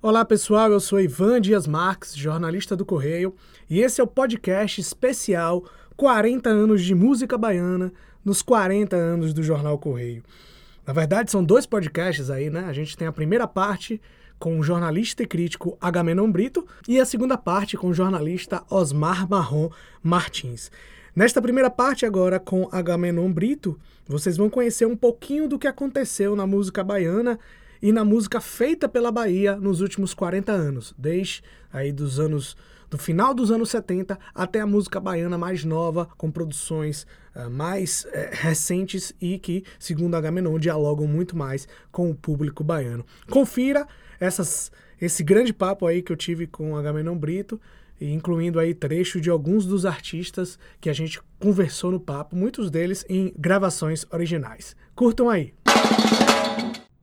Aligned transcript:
Olá 0.00 0.24
pessoal, 0.24 0.70
eu 0.70 0.78
sou 0.78 1.00
Ivan 1.00 1.40
Dias 1.40 1.66
Marques, 1.66 2.16
jornalista 2.16 2.76
do 2.76 2.84
Correio, 2.84 3.34
e 3.68 3.80
esse 3.80 4.00
é 4.00 4.04
o 4.04 4.06
podcast 4.06 4.80
especial 4.80 5.64
40 5.96 6.48
anos 6.48 6.84
de 6.84 6.94
música 6.94 7.36
baiana 7.36 7.92
nos 8.24 8.40
40 8.40 8.94
anos 8.94 9.34
do 9.34 9.42
Jornal 9.42 9.76
Correio. 9.76 10.22
Na 10.86 10.92
verdade, 10.92 11.32
são 11.32 11.42
dois 11.42 11.66
podcasts 11.66 12.30
aí, 12.30 12.48
né? 12.48 12.66
A 12.68 12.72
gente 12.72 12.96
tem 12.96 13.08
a 13.08 13.12
primeira 13.12 13.48
parte 13.48 14.00
com 14.38 14.60
o 14.60 14.62
jornalista 14.62 15.24
e 15.24 15.26
crítico 15.26 15.76
Agamenon 15.80 16.30
Brito 16.30 16.64
e 16.86 17.00
a 17.00 17.04
segunda 17.04 17.36
parte 17.36 17.76
com 17.76 17.88
o 17.88 17.94
jornalista 17.94 18.62
Osmar 18.70 19.28
Marrom 19.28 19.68
Martins. 20.00 20.70
Nesta 21.12 21.42
primeira 21.42 21.70
parte 21.70 22.06
agora 22.06 22.38
com 22.38 22.68
Agamenon 22.70 23.32
Brito, 23.32 23.76
vocês 24.06 24.36
vão 24.36 24.48
conhecer 24.48 24.86
um 24.86 24.96
pouquinho 24.96 25.48
do 25.48 25.58
que 25.58 25.66
aconteceu 25.66 26.36
na 26.36 26.46
música 26.46 26.84
baiana 26.84 27.36
e 27.80 27.92
na 27.92 28.04
música 28.04 28.40
feita 28.40 28.88
pela 28.88 29.10
Bahia 29.10 29.56
nos 29.56 29.80
últimos 29.80 30.14
40 30.14 30.52
anos, 30.52 30.94
desde 30.96 31.42
aí 31.72 31.92
dos 31.92 32.18
anos 32.18 32.56
do 32.90 32.96
final 32.96 33.34
dos 33.34 33.50
anos 33.50 33.70
70 33.70 34.18
até 34.34 34.60
a 34.60 34.66
música 34.66 34.98
baiana 34.98 35.36
mais 35.36 35.64
nova, 35.64 36.08
com 36.16 36.30
produções 36.30 37.06
uh, 37.34 37.50
mais 37.50 38.04
uh, 38.04 38.08
recentes 38.32 39.12
e 39.20 39.38
que, 39.38 39.64
segundo 39.78 40.14
a 40.14 40.20
Gamenon, 40.20 40.58
dialogam 40.58 41.06
muito 41.06 41.36
mais 41.36 41.68
com 41.92 42.10
o 42.10 42.14
público 42.14 42.64
baiano. 42.64 43.04
Confira 43.30 43.86
essas, 44.18 44.72
esse 45.00 45.22
grande 45.22 45.52
papo 45.52 45.86
aí 45.86 46.02
que 46.02 46.12
eu 46.12 46.16
tive 46.16 46.46
com 46.46 46.76
a 46.76 46.82
Gamenon 46.82 47.16
Brito, 47.16 47.60
incluindo 48.00 48.60
aí 48.60 48.74
trecho 48.74 49.20
de 49.20 49.28
alguns 49.28 49.66
dos 49.66 49.84
artistas 49.84 50.58
que 50.80 50.88
a 50.88 50.92
gente 50.92 51.20
conversou 51.38 51.90
no 51.90 52.00
papo, 52.00 52.36
muitos 52.36 52.70
deles 52.70 53.04
em 53.08 53.32
gravações 53.36 54.06
originais. 54.10 54.76
Curtam 54.94 55.28
aí! 55.28 55.52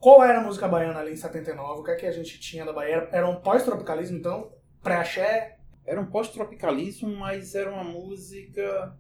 Qual 0.06 0.24
era 0.24 0.40
a 0.40 0.44
música 0.44 0.68
baiana 0.68 1.00
ali 1.00 1.14
em 1.14 1.16
79? 1.16 1.80
O 1.80 1.84
que 1.84 1.90
é 1.90 1.96
que 1.96 2.06
a 2.06 2.12
gente 2.12 2.40
tinha 2.40 2.64
da 2.64 2.72
Bahia? 2.72 3.10
Era 3.12 3.28
um 3.28 3.42
pós-tropicalismo, 3.42 4.20
então? 4.20 4.54
Pré-axé? 4.80 5.58
Era 5.84 6.00
um 6.00 6.06
pós-tropicalismo, 6.06 7.10
mas 7.18 7.56
era 7.56 7.72
uma 7.72 7.84
música. 7.84 8.96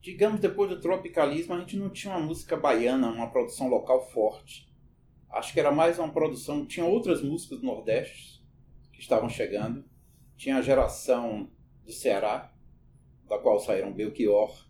Digamos, 0.00 0.38
depois 0.38 0.70
do 0.70 0.80
tropicalismo, 0.80 1.52
a 1.52 1.58
gente 1.58 1.76
não 1.76 1.90
tinha 1.90 2.14
uma 2.14 2.24
música 2.24 2.56
baiana, 2.56 3.10
uma 3.10 3.28
produção 3.28 3.66
local 3.66 4.08
forte. 4.12 4.72
Acho 5.30 5.52
que 5.52 5.58
era 5.58 5.72
mais 5.72 5.98
uma 5.98 6.12
produção. 6.12 6.64
Tinha 6.64 6.86
outras 6.86 7.20
músicas 7.24 7.58
do 7.58 7.66
Nordeste 7.66 8.40
que 8.92 9.00
estavam 9.00 9.28
chegando. 9.28 9.84
Tinha 10.36 10.58
a 10.58 10.62
geração 10.62 11.50
do 11.84 11.90
Ceará, 11.90 12.54
da 13.28 13.36
qual 13.36 13.58
saíram 13.58 13.92
Belchior, 13.92 14.64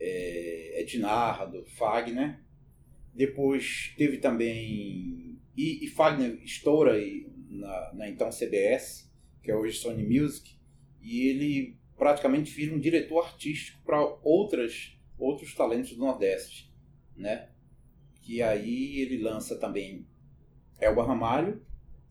é, 0.00 0.80
Ednardo, 0.80 1.64
Fagner 1.78 2.49
depois 3.14 3.94
teve 3.96 4.18
também. 4.18 5.38
E, 5.56 5.84
e 5.84 5.88
Fagner 5.88 6.40
estoura 6.42 6.94
na, 7.48 7.92
na 7.94 8.08
então 8.08 8.30
CBS, 8.30 9.10
que 9.42 9.50
é 9.50 9.56
hoje 9.56 9.78
Sony 9.78 10.04
Music, 10.04 10.56
e 11.02 11.28
ele 11.28 11.76
praticamente 11.98 12.50
vira 12.52 12.74
um 12.74 12.78
diretor 12.78 13.24
artístico 13.24 13.82
para 13.84 14.00
outras 14.22 14.96
outros 15.18 15.54
talentos 15.54 15.92
do 15.92 15.98
Nordeste, 15.98 16.72
né? 17.14 17.50
Que 18.22 18.42
aí 18.42 19.00
ele 19.00 19.22
lança 19.22 19.56
também 19.58 20.06
Elba 20.80 21.04
Ramalho, 21.04 21.62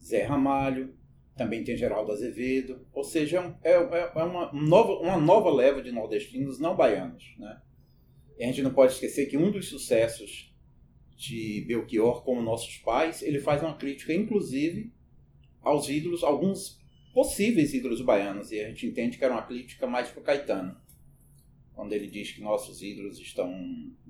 Zé 0.02 0.24
Ramalho, 0.24 0.94
também 1.36 1.64
tem 1.64 1.76
Geraldo 1.76 2.12
Azevedo, 2.12 2.86
ou 2.94 3.04
seja, 3.04 3.58
é, 3.64 3.72
é, 3.72 4.12
é 4.16 4.24
uma, 4.24 4.52
nova, 4.54 4.94
uma 5.00 5.18
nova 5.18 5.50
leva 5.50 5.82
de 5.82 5.92
nordestinos 5.92 6.60
não 6.60 6.76
baianos, 6.76 7.34
né? 7.40 7.62
E 8.38 8.44
a 8.44 8.48
gente 8.48 8.62
não 8.62 8.74
pode 8.74 8.94
esquecer 8.94 9.26
que 9.26 9.38
um 9.38 9.52
dos 9.52 9.70
sucessos 9.70 10.49
de 11.20 11.66
Belchior 11.68 12.24
como 12.24 12.42
nossos 12.42 12.78
pais, 12.78 13.22
ele 13.22 13.42
faz 13.42 13.62
uma 13.62 13.76
crítica, 13.76 14.14
inclusive, 14.14 14.90
aos 15.62 15.90
ídolos, 15.90 16.24
alguns 16.24 16.80
possíveis 17.14 17.74
ídolos 17.74 18.02
baianos, 18.02 18.54
e 18.54 18.62
a 18.62 18.70
gente 18.70 18.88
entende 18.88 19.18
que 19.18 19.26
era 19.26 19.34
uma 19.34 19.46
crítica 19.46 19.86
mais 19.86 20.10
para 20.10 20.24
Caetano. 20.24 20.80
Quando 21.76 21.92
ele 21.92 22.08
diz 22.08 22.32
que 22.32 22.42
nossos 22.42 22.82
ídolos 22.82 23.20
estão 23.20 23.52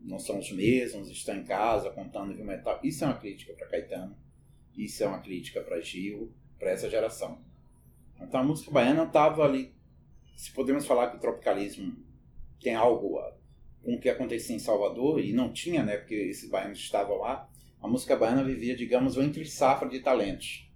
não 0.04 0.20
são 0.20 0.38
os 0.38 0.52
mesmos, 0.52 1.10
estão 1.10 1.36
em 1.36 1.44
casa 1.44 1.90
contando 1.90 2.36
viu 2.36 2.46
metal. 2.46 2.80
Isso 2.84 3.04
é 3.04 3.08
uma 3.08 3.18
crítica 3.18 3.54
para 3.54 3.68
Caetano. 3.68 4.16
Isso 4.78 5.04
é 5.04 5.08
uma 5.08 5.20
crítica 5.20 5.62
para 5.62 5.82
Gil, 5.82 6.32
para 6.60 6.72
essa 6.72 6.90
geração. 6.90 7.44
Então 8.22 8.40
a 8.40 8.44
música 8.44 8.72
baiana 8.72 9.04
estava 9.04 9.44
ali. 9.44 9.74
Se 10.36 10.52
podemos 10.52 10.86
falar 10.86 11.10
que 11.10 11.18
o 11.18 11.20
tropicalismo 11.20 11.96
tem 12.62 12.76
algo 12.76 13.20
com 13.84 13.96
o 13.96 14.00
que 14.00 14.10
acontecia 14.10 14.56
em 14.56 14.60
Salvador, 14.60 15.20
e 15.20 15.34
não 15.34 15.52
tinha, 15.52 15.84
né, 15.84 15.98
porque 15.98 16.16
esses 16.16 16.50
baianos 16.50 16.80
estavam 16.80 17.18
lá, 17.18 17.50
a 17.82 17.88
música 17.88 18.16
baiana 18.16 18.44
vivia, 18.44 18.76
digamos, 18.76 19.16
um 19.16 19.24
entre 19.24 19.46
safra 19.46 19.88
de 19.88 20.00
talentos, 20.00 20.70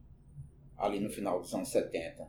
ali 0.78 1.00
no 1.00 1.10
final 1.10 1.40
dos 1.40 1.54
anos 1.54 1.70
70. 1.70 2.28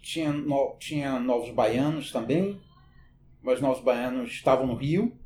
Tinha, 0.00 0.32
no, 0.32 0.76
tinha 0.78 1.18
novos 1.18 1.50
baianos 1.50 2.12
também, 2.12 2.60
mas 3.42 3.60
novos 3.60 3.82
baianos 3.82 4.30
estavam 4.30 4.66
no 4.66 4.74
Rio. 4.74 5.16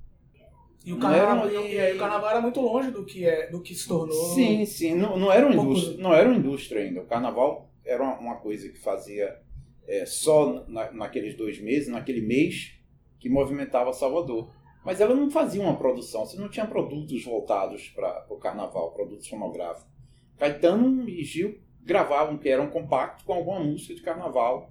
E 0.84 0.92
o, 0.92 0.98
carnaval, 0.98 1.48
era, 1.48 1.60
e, 1.60 1.76
e, 1.76 1.94
o 1.94 1.98
carnaval 1.98 2.30
era 2.30 2.40
muito 2.40 2.60
longe 2.60 2.90
do 2.90 3.04
que, 3.04 3.24
é, 3.24 3.48
do 3.50 3.60
que 3.60 3.74
se 3.74 3.86
tornou. 3.86 4.34
Sim, 4.34 4.64
sim, 4.64 4.94
não, 4.94 5.16
não, 5.16 5.30
era, 5.30 5.46
uma 5.46 5.54
indústria, 5.54 5.96
não 5.98 6.12
era 6.12 6.28
uma 6.28 6.36
indústria 6.36 6.82
ainda. 6.82 7.02
O 7.02 7.06
carnaval 7.06 7.70
era 7.84 8.02
uma, 8.02 8.18
uma 8.18 8.36
coisa 8.36 8.68
que 8.68 8.78
fazia 8.78 9.38
é, 9.86 10.04
só 10.06 10.64
na, 10.66 10.90
naqueles 10.90 11.36
dois 11.36 11.60
meses, 11.60 11.88
naquele 11.88 12.20
mês, 12.20 12.72
que 13.20 13.28
movimentava 13.28 13.92
Salvador. 13.92 14.50
Mas 14.84 15.00
ela 15.00 15.14
não 15.14 15.30
fazia 15.30 15.62
uma 15.62 15.76
produção, 15.76 16.26
você 16.26 16.36
não 16.36 16.48
tinha 16.48 16.66
produtos 16.66 17.24
voltados 17.24 17.88
para 17.90 18.26
o 18.28 18.36
carnaval, 18.36 18.92
produtos 18.92 19.28
fonográficos. 19.28 19.90
Caetano 20.36 21.08
e 21.08 21.22
Gil 21.24 21.60
gravavam 21.80 22.36
que 22.36 22.48
era 22.48 22.62
um 22.62 22.70
compacto 22.70 23.24
com 23.24 23.32
alguma 23.32 23.60
música 23.60 23.94
de 23.94 24.02
carnaval, 24.02 24.70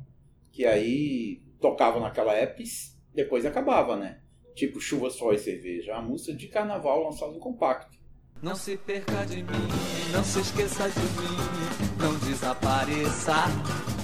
que 0.51 0.65
aí 0.65 1.41
tocava 1.59 1.99
naquela 1.99 2.33
época 2.33 2.63
e 2.63 2.67
depois 3.13 3.45
acabava, 3.45 3.95
né? 3.95 4.21
Tipo 4.53 4.81
Chuva, 4.81 5.09
Sol 5.09 5.33
e 5.33 5.37
Cerveja, 5.37 5.93
uma 5.93 6.01
música 6.01 6.33
de 6.33 6.47
carnaval 6.47 7.03
lançada 7.03 7.33
em 7.33 7.39
compacto. 7.39 7.97
Não 8.41 8.55
se 8.55 8.75
perca 8.75 9.25
de 9.25 9.43
mim, 9.43 9.67
não 10.11 10.23
se 10.23 10.39
esqueça 10.39 10.89
de 10.89 10.99
mim, 10.99 12.01
não 12.01 12.17
desapareça. 12.27 14.00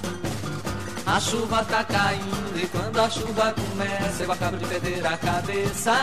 A 1.07 1.21
chuva 1.21 1.63
tá 1.63 1.85
caindo 1.85 2.61
e 2.61 2.67
quando 2.67 2.99
a 2.99 3.09
chuva 3.09 3.53
começa 3.53 4.23
eu 4.23 4.29
acabo 4.29 4.57
de 4.57 4.67
perder 4.67 5.05
a 5.07 5.17
cabeça. 5.17 5.93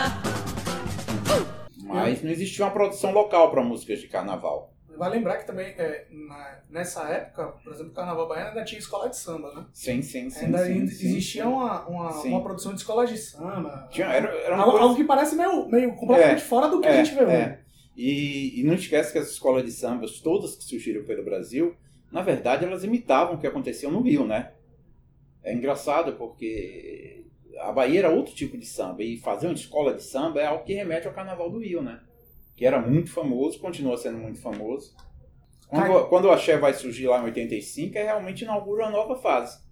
Mas 1.83 2.23
não 2.23 2.31
existia 2.31 2.65
uma 2.65 2.71
produção 2.71 3.11
local 3.11 3.51
para 3.51 3.61
músicas 3.61 3.99
de 3.99 4.07
carnaval. 4.07 4.73
Vai 4.97 5.11
lembrar 5.11 5.37
que 5.37 5.45
também, 5.45 5.67
é, 5.77 6.07
na, 6.09 6.59
nessa 6.71 7.03
época, 7.03 7.45
por 7.63 7.71
exemplo, 7.71 7.91
o 7.91 7.95
Carnaval 7.95 8.27
Baiano 8.27 8.49
ainda 8.49 8.63
tinha 8.63 8.79
escola 8.79 9.07
de 9.07 9.17
samba, 9.17 9.53
né? 9.53 9.65
Sim, 9.73 10.01
sim, 10.01 10.29
sim. 10.31 10.45
Ainda 10.45 10.65
sim, 10.65 10.81
existia 10.81 11.43
sim, 11.43 11.49
uma, 11.49 11.85
uma, 11.87 12.09
uma, 12.23 12.43
produção 12.43 12.73
de 12.73 12.79
escola 12.79 13.05
de 13.05 13.17
samba. 13.17 13.87
Tinha, 13.91 14.07
era, 14.07 14.27
era 14.27 14.55
algo, 14.55 14.71
coisa... 14.71 14.83
algo, 14.85 14.95
que 14.95 15.03
parece 15.03 15.35
meio, 15.35 15.67
meio 15.67 15.95
completamente 15.95 16.41
é, 16.41 16.45
fora 16.45 16.67
do 16.67 16.81
que 16.81 16.87
é, 16.87 16.99
a 16.99 17.03
gente 17.03 17.13
vê 17.13 17.21
é. 17.21 17.25
hoje. 17.25 17.59
E, 17.95 18.59
e 18.59 18.63
não 18.63 18.73
esquece 18.73 19.11
que 19.11 19.19
as 19.19 19.29
escolas 19.29 19.63
de 19.63 19.71
sambas, 19.71 20.19
todas 20.19 20.55
que 20.55 20.63
surgiram 20.63 21.03
pelo 21.03 21.23
Brasil, 21.23 21.75
na 22.11 22.23
verdade 22.23 22.65
elas 22.65 22.83
imitavam 22.83 23.35
o 23.35 23.37
que 23.37 23.45
acontecia 23.45 23.89
no 23.89 24.01
Rio, 24.01 24.25
né? 24.25 24.51
É 25.45 25.53
engraçado 25.53 26.13
porque 26.13 27.23
a 27.59 27.71
Bahia 27.71 27.99
era 27.99 28.09
outro 28.09 28.33
tipo 28.33 28.57
de 28.57 28.65
samba 28.65 29.03
e 29.03 29.17
fazer 29.17 29.45
uma 29.45 29.53
escola 29.53 29.93
de 29.93 30.01
samba 30.01 30.41
é 30.41 30.47
algo 30.47 30.63
que 30.63 30.73
remete 30.73 31.07
ao 31.07 31.13
Carnaval 31.13 31.51
do 31.51 31.59
Rio, 31.59 31.83
né? 31.83 32.01
Que 32.55 32.65
era 32.65 32.81
muito 32.81 33.11
famoso, 33.11 33.59
continua 33.59 33.95
sendo 33.95 34.17
muito 34.17 34.41
famoso. 34.41 34.95
Quando, 35.67 36.07
quando 36.09 36.25
o 36.25 36.31
Axé 36.31 36.57
vai 36.57 36.73
surgir 36.73 37.07
lá 37.07 37.21
em 37.21 37.25
85, 37.25 37.95
é 37.95 38.03
realmente 38.03 38.43
inaugura 38.43 38.85
uma 38.85 38.91
nova 38.91 39.15
fase. 39.15 39.63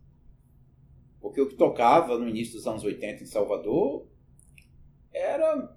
Porque 1.19 1.41
o 1.41 1.49
que 1.49 1.55
tocava 1.55 2.19
no 2.19 2.27
início 2.27 2.53
dos 2.53 2.67
anos 2.67 2.83
80 2.83 3.23
em 3.23 3.25
Salvador 3.25 4.07
era 5.11 5.75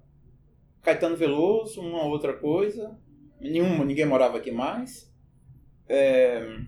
Caetano 0.83 1.15
Veloso, 1.15 1.81
uma 1.81 2.03
outra 2.03 2.33
coisa. 2.33 2.99
Nenhuma, 3.41 3.83
ninguém 3.83 4.05
morava 4.05 4.37
aqui 4.37 4.51
mais. 4.51 5.11
É, 5.87 6.59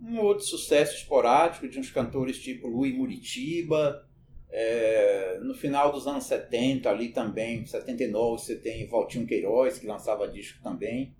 um 0.00 0.20
outro 0.20 0.44
sucesso 0.44 0.96
esporádico 0.96 1.68
de 1.68 1.78
uns 1.78 1.90
cantores 1.90 2.38
tipo 2.38 2.68
Luiz 2.68 2.94
Muritiba. 2.94 4.04
É, 4.50 5.38
no 5.42 5.54
final 5.54 5.92
dos 5.92 6.06
anos 6.06 6.24
70, 6.24 6.88
ali 6.88 7.10
também, 7.10 7.66
79, 7.66 8.40
você 8.40 8.56
tem 8.56 8.88
Valtinho 8.88 9.26
Queiroz, 9.26 9.78
que 9.78 9.86
lançava 9.86 10.28
disco 10.28 10.62
também. 10.62 11.14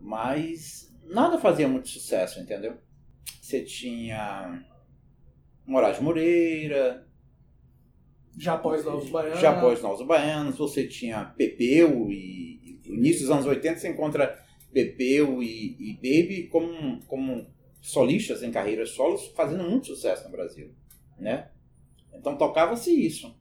Mas 0.00 0.92
nada 1.04 1.38
fazia 1.38 1.68
muito 1.68 1.88
sucesso, 1.88 2.40
entendeu? 2.40 2.76
Você 3.40 3.62
tinha 3.62 4.64
Moraes 5.64 6.00
Moreira. 6.00 7.06
Já 8.36 8.54
após 8.54 8.84
Novos 8.84 9.08
Baianos. 9.08 9.40
Já 9.40 9.56
após 9.56 9.82
Novos 9.82 10.06
Baianos. 10.06 10.58
Você 10.58 10.86
tinha 10.86 11.24
Pepeu 11.24 12.10
e, 12.10 12.80
no 12.86 12.96
início 12.96 13.22
dos 13.22 13.30
anos 13.30 13.46
80 13.46 13.78
você 13.78 13.88
encontra 13.88 14.44
Pepeu 14.72 15.42
e, 15.42 15.76
e 15.78 15.94
Baby 15.94 16.48
como, 16.48 17.00
como 17.06 17.46
solistas 17.86 18.42
em 18.42 18.50
carreiras 18.50 18.90
solos 18.90 19.28
fazendo 19.28 19.62
muito 19.62 19.86
sucesso 19.86 20.24
no 20.24 20.30
Brasil, 20.30 20.74
né? 21.16 21.50
Então 22.12 22.36
tocava-se 22.36 22.90
isso. 22.90 23.32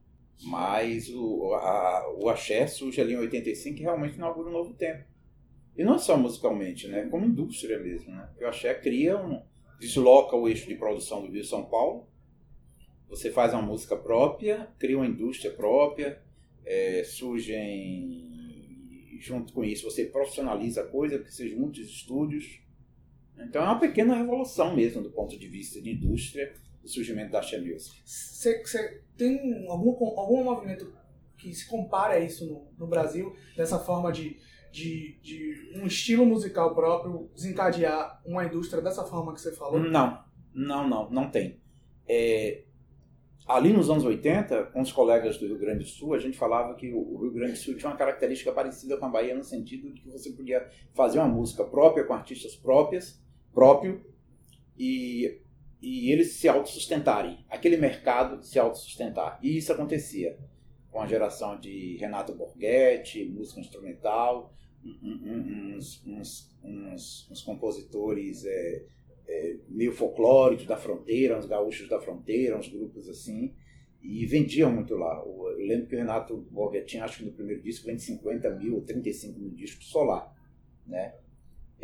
Mas 0.43 1.09
o, 1.09 1.53
a, 1.55 2.13
o 2.19 2.29
axé 2.29 2.67
surge 2.67 3.01
ali 3.01 3.13
em 3.13 3.17
85 3.17 3.79
e 3.79 3.81
realmente 3.81 4.15
inaugura 4.15 4.49
um 4.49 4.53
novo 4.53 4.73
tempo. 4.75 5.03
E 5.75 5.83
não 5.83 5.97
só 5.97 6.15
musicalmente, 6.15 6.87
né? 6.87 7.07
Como 7.09 7.25
indústria 7.25 7.79
mesmo, 7.79 8.11
né? 8.13 8.27
Porque 8.29 8.45
o 8.45 8.47
axé 8.47 8.73
cria 8.75 9.17
um... 9.17 9.41
desloca 9.79 10.35
o 10.35 10.47
eixo 10.47 10.67
de 10.67 10.75
produção 10.75 11.25
do 11.25 11.31
Rio 11.31 11.43
São 11.43 11.65
Paulo. 11.65 12.07
Você 13.09 13.31
faz 13.31 13.51
uma 13.51 13.63
música 13.63 13.95
própria, 13.97 14.69
cria 14.77 14.97
uma 14.97 15.07
indústria 15.07 15.51
própria, 15.51 16.21
é, 16.63 17.03
surgem... 17.03 18.31
Junto 19.19 19.53
com 19.53 19.63
isso, 19.63 19.89
você 19.89 20.05
profissionaliza 20.05 20.81
a 20.81 20.87
coisa, 20.87 21.17
porque 21.17 21.31
você 21.31 21.49
junta 21.49 21.79
os 21.79 21.87
estúdios. 21.87 22.59
Então 23.39 23.61
é 23.61 23.65
uma 23.65 23.79
pequena 23.79 24.15
revolução 24.15 24.75
mesmo 24.75 25.01
do 25.01 25.11
ponto 25.11 25.37
de 25.37 25.47
vista 25.47 25.81
de 25.81 25.91
indústria, 25.91 26.53
o 26.83 26.87
surgimento 26.87 27.31
da 27.31 27.39
Axé 27.39 27.59
Music. 27.59 28.01
Você 28.05 29.01
tem 29.17 29.67
algum, 29.67 29.91
algum 30.19 30.43
movimento 30.43 30.93
que 31.37 31.53
se 31.53 31.67
compare 31.67 32.15
a 32.15 32.19
isso 32.19 32.45
no, 32.45 32.67
no 32.77 32.87
Brasil, 32.87 33.35
dessa 33.55 33.79
forma 33.79 34.11
de 34.11 34.37
de, 34.75 35.17
de 35.21 35.71
um 35.73 35.87
estilo 35.87 36.25
musical 36.25 36.75
próprio 36.75 37.29
desencadear 37.33 38.21
uma 38.25 38.43
indústria 38.43 38.81
dessa 38.81 39.05
forma 39.05 39.33
que 39.33 39.39
você 39.39 39.53
falou? 39.53 39.79
Não, 39.79 40.21
não, 40.53 40.85
não, 40.87 41.09
não 41.09 41.31
tem. 41.31 41.61
É, 42.05 42.65
ali 43.47 43.71
nos 43.71 43.89
anos 43.89 44.03
80, 44.03 44.65
com 44.65 44.81
os 44.81 44.91
colegas 44.91 45.37
do 45.37 45.47
Rio 45.47 45.57
Grande 45.57 45.85
do 45.85 45.89
Sul, 45.89 46.13
a 46.13 46.19
gente 46.19 46.37
falava 46.37 46.75
que 46.75 46.91
o 46.91 47.21
Rio 47.21 47.31
Grande 47.31 47.53
do 47.53 47.57
Sul 47.57 47.77
tinha 47.77 47.89
uma 47.89 47.97
característica 47.97 48.51
parecida 48.51 48.97
com 48.97 49.05
a 49.05 49.09
Bahia 49.09 49.33
no 49.33 49.45
sentido 49.45 49.93
de 49.93 50.01
que 50.01 50.09
você 50.09 50.31
podia 50.31 50.69
fazer 50.93 51.19
uma 51.19 51.29
música 51.29 51.63
própria 51.63 52.03
com 52.03 52.13
artistas 52.13 52.53
próprias, 52.53 53.23
próprio, 53.55 54.05
e, 54.77 55.41
e 55.81 56.11
eles 56.11 56.33
se 56.33 56.47
autossustentarem, 56.47 57.45
aquele 57.49 57.77
mercado 57.77 58.43
se 58.43 58.59
autossustentar. 58.59 59.39
E 59.41 59.57
isso 59.57 59.71
acontecia 59.71 60.37
com 60.91 61.01
a 61.01 61.07
geração 61.07 61.59
de 61.59 61.97
Renato 61.97 62.35
Borghetti, 62.35 63.25
música 63.25 63.61
instrumental, 63.61 64.53
uns, 65.01 66.05
uns, 66.05 66.57
uns, 66.63 67.31
uns 67.31 67.41
compositores 67.41 68.45
é, 68.45 68.85
é, 69.27 69.57
meio 69.67 69.91
folclóricos 69.91 70.65
da 70.65 70.77
fronteira, 70.77 71.37
uns 71.37 71.45
gaúchos 71.45 71.89
da 71.89 71.99
fronteira, 71.99 72.57
uns 72.57 72.67
grupos 72.67 73.09
assim, 73.09 73.55
e 74.01 74.25
vendiam 74.25 74.71
muito 74.71 74.95
lá. 74.95 75.21
Eu 75.25 75.57
lembro 75.57 75.87
que 75.87 75.95
o 75.95 75.97
Renato 75.97 76.37
Borghetti, 76.51 76.99
acho 76.99 77.19
que 77.19 77.25
no 77.25 77.31
primeiro 77.31 77.61
disco, 77.61 77.87
vende 77.87 78.03
50 78.03 78.51
mil 78.51 78.75
ou 78.75 78.81
35 78.81 79.39
mil 79.39 79.51
discos 79.51 79.87
solar, 79.87 80.31
né? 80.85 81.15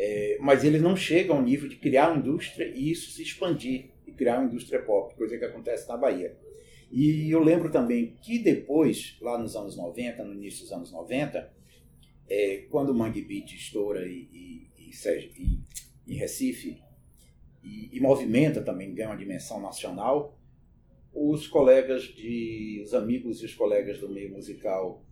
É, 0.04 0.36
mas 0.40 0.64
eles 0.64 0.82
não 0.82 0.96
chegam 0.96 1.36
ao 1.36 1.42
nível 1.42 1.68
de 1.68 1.76
criar 1.76 2.10
uma 2.10 2.18
indústria 2.18 2.66
e 2.74 2.90
isso 2.90 3.12
se 3.12 3.22
expandir 3.22 3.90
e 4.04 4.10
criar 4.10 4.40
uma 4.40 4.46
indústria 4.46 4.82
pop, 4.82 5.14
coisa 5.14 5.38
que 5.38 5.44
acontece 5.44 5.88
na 5.88 5.96
Bahia. 5.96 6.36
E 6.90 7.30
eu 7.30 7.38
lembro 7.38 7.70
também 7.70 8.16
que 8.20 8.40
depois, 8.40 9.16
lá 9.20 9.38
nos 9.38 9.54
anos 9.54 9.76
90, 9.76 10.24
no 10.24 10.34
início 10.34 10.62
dos 10.62 10.72
anos 10.72 10.90
90, 10.90 11.54
é, 12.28 12.66
quando 12.68 12.90
o 12.90 12.94
Mangue 12.94 13.22
Beat 13.22 13.52
estoura 13.52 14.04
e, 14.04 14.28
e, 14.32 14.70
e, 14.76 16.12
em 16.12 16.16
Recife 16.16 16.82
e, 17.62 17.96
e, 17.96 18.00
movimenta 18.00 18.60
também, 18.60 18.92
ganha 18.92 19.10
uma 19.10 19.16
dimensão 19.16 19.60
nacional, 19.60 20.36
os 21.14 21.46
colegas 21.46 22.02
de. 22.02 22.82
os 22.84 22.92
amigos 22.92 23.40
e 23.40 23.44
os 23.44 23.54
colegas 23.54 24.00
do 24.00 24.08
meio 24.08 24.32
musical 24.32 25.06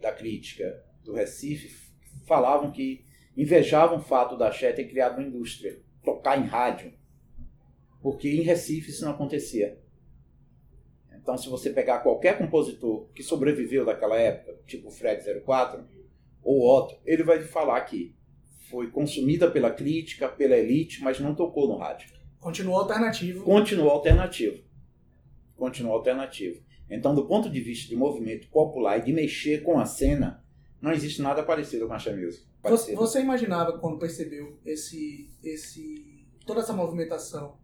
da 0.00 0.10
crítica 0.10 0.84
do 1.04 1.12
Recife 1.12 1.92
falavam 2.26 2.72
que 2.72 3.03
invejavam 3.36 3.98
o 3.98 4.02
fato 4.02 4.36
da 4.36 4.50
Xé 4.52 4.72
ter 4.72 4.84
criado 4.84 5.18
uma 5.18 5.26
indústria, 5.26 5.80
tocar 6.02 6.38
em 6.38 6.46
rádio, 6.46 6.92
porque 8.00 8.28
em 8.28 8.42
Recife 8.42 8.90
isso 8.90 9.04
não 9.04 9.12
acontecia. 9.12 9.78
Então, 11.12 11.38
se 11.38 11.48
você 11.48 11.70
pegar 11.70 12.00
qualquer 12.00 12.36
compositor 12.36 13.08
que 13.14 13.22
sobreviveu 13.22 13.84
daquela 13.84 14.18
época, 14.18 14.60
tipo 14.66 14.90
Fred 14.90 15.22
04, 15.40 15.82
ou 16.42 16.68
Otto, 16.68 17.00
ele 17.06 17.22
vai 17.22 17.40
falar 17.40 17.80
que 17.80 18.14
foi 18.68 18.90
consumida 18.90 19.50
pela 19.50 19.70
crítica, 19.70 20.28
pela 20.28 20.56
elite, 20.56 21.02
mas 21.02 21.18
não 21.18 21.34
tocou 21.34 21.66
no 21.66 21.78
rádio. 21.78 22.10
Continuou 22.38 22.76
alternativo. 22.76 23.42
Continuou 23.42 23.90
alternativo. 23.90 24.62
Continuou 25.56 25.96
alternativo. 25.96 26.62
Então, 26.90 27.14
do 27.14 27.26
ponto 27.26 27.48
de 27.48 27.60
vista 27.60 27.88
de 27.88 27.96
movimento 27.96 28.48
popular 28.48 28.98
e 28.98 29.02
de 29.02 29.12
mexer 29.12 29.62
com 29.62 29.78
a 29.78 29.86
cena, 29.86 30.44
não 30.80 30.92
existe 30.92 31.22
nada 31.22 31.42
parecido 31.42 31.86
com 31.86 31.94
a 31.94 31.96
Music. 31.96 32.46
Você, 32.64 32.94
você 32.94 33.20
imaginava 33.20 33.78
quando 33.78 33.98
percebeu 33.98 34.58
esse, 34.64 35.30
esse, 35.42 36.26
toda 36.46 36.60
essa 36.60 36.72
movimentação 36.72 37.58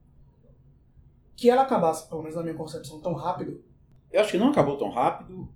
que 1.35 1.49
ela 1.49 1.63
acabasse, 1.63 2.09
pelo 2.09 2.23
menos 2.23 2.37
na 2.37 2.43
minha 2.43 2.55
concepção, 2.55 3.01
tão 3.01 3.15
rápido? 3.15 3.65
Eu 4.13 4.21
acho 4.21 4.33
que 4.33 4.39
não 4.39 4.51
acabou 4.51 4.77
tão 4.77 4.91
rápido 4.91 5.49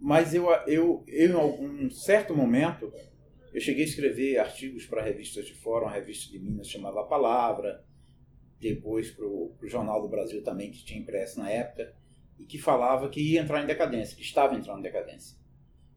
mas 0.00 0.32
eu, 0.32 0.48
eu, 0.66 1.04
eu, 1.06 1.30
em 1.30 1.32
algum 1.32 1.90
certo 1.90 2.34
momento, 2.34 2.92
eu 3.52 3.60
cheguei 3.60 3.82
a 3.82 3.86
escrever 3.86 4.38
artigos 4.38 4.86
para 4.86 5.02
revistas 5.02 5.46
de 5.46 5.54
fora, 5.54 5.86
uma 5.86 5.92
revista 5.92 6.30
de 6.30 6.38
Minas 6.38 6.68
chamava 6.68 7.00
A 7.00 7.04
Palavra, 7.04 7.84
depois 8.60 9.10
para 9.10 9.26
o 9.26 9.56
Jornal 9.64 10.00
do 10.00 10.08
Brasil 10.08 10.42
também, 10.42 10.70
que 10.70 10.84
tinha 10.84 11.00
impresso 11.00 11.40
na 11.40 11.50
época, 11.50 11.94
e 12.38 12.44
que 12.44 12.58
falava 12.58 13.08
que 13.08 13.20
ia 13.20 13.40
entrar 13.40 13.62
em 13.62 13.66
decadência, 13.66 14.16
que 14.16 14.22
estava 14.22 14.54
entrando 14.54 14.78
em 14.78 14.82
decadência. 14.82 15.36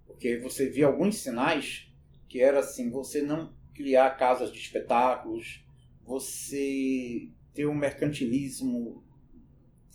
Porque 0.05 0.37
você 0.39 0.69
via 0.69 0.87
alguns 0.87 1.17
sinais 1.17 1.90
que 2.31 2.41
era 2.41 2.61
assim, 2.61 2.89
você 2.89 3.21
não 3.21 3.51
criar 3.75 4.09
casas 4.11 4.53
de 4.53 4.57
espetáculos, 4.57 5.65
você 6.01 7.27
ter 7.53 7.65
um 7.65 7.75
mercantilismo, 7.75 9.03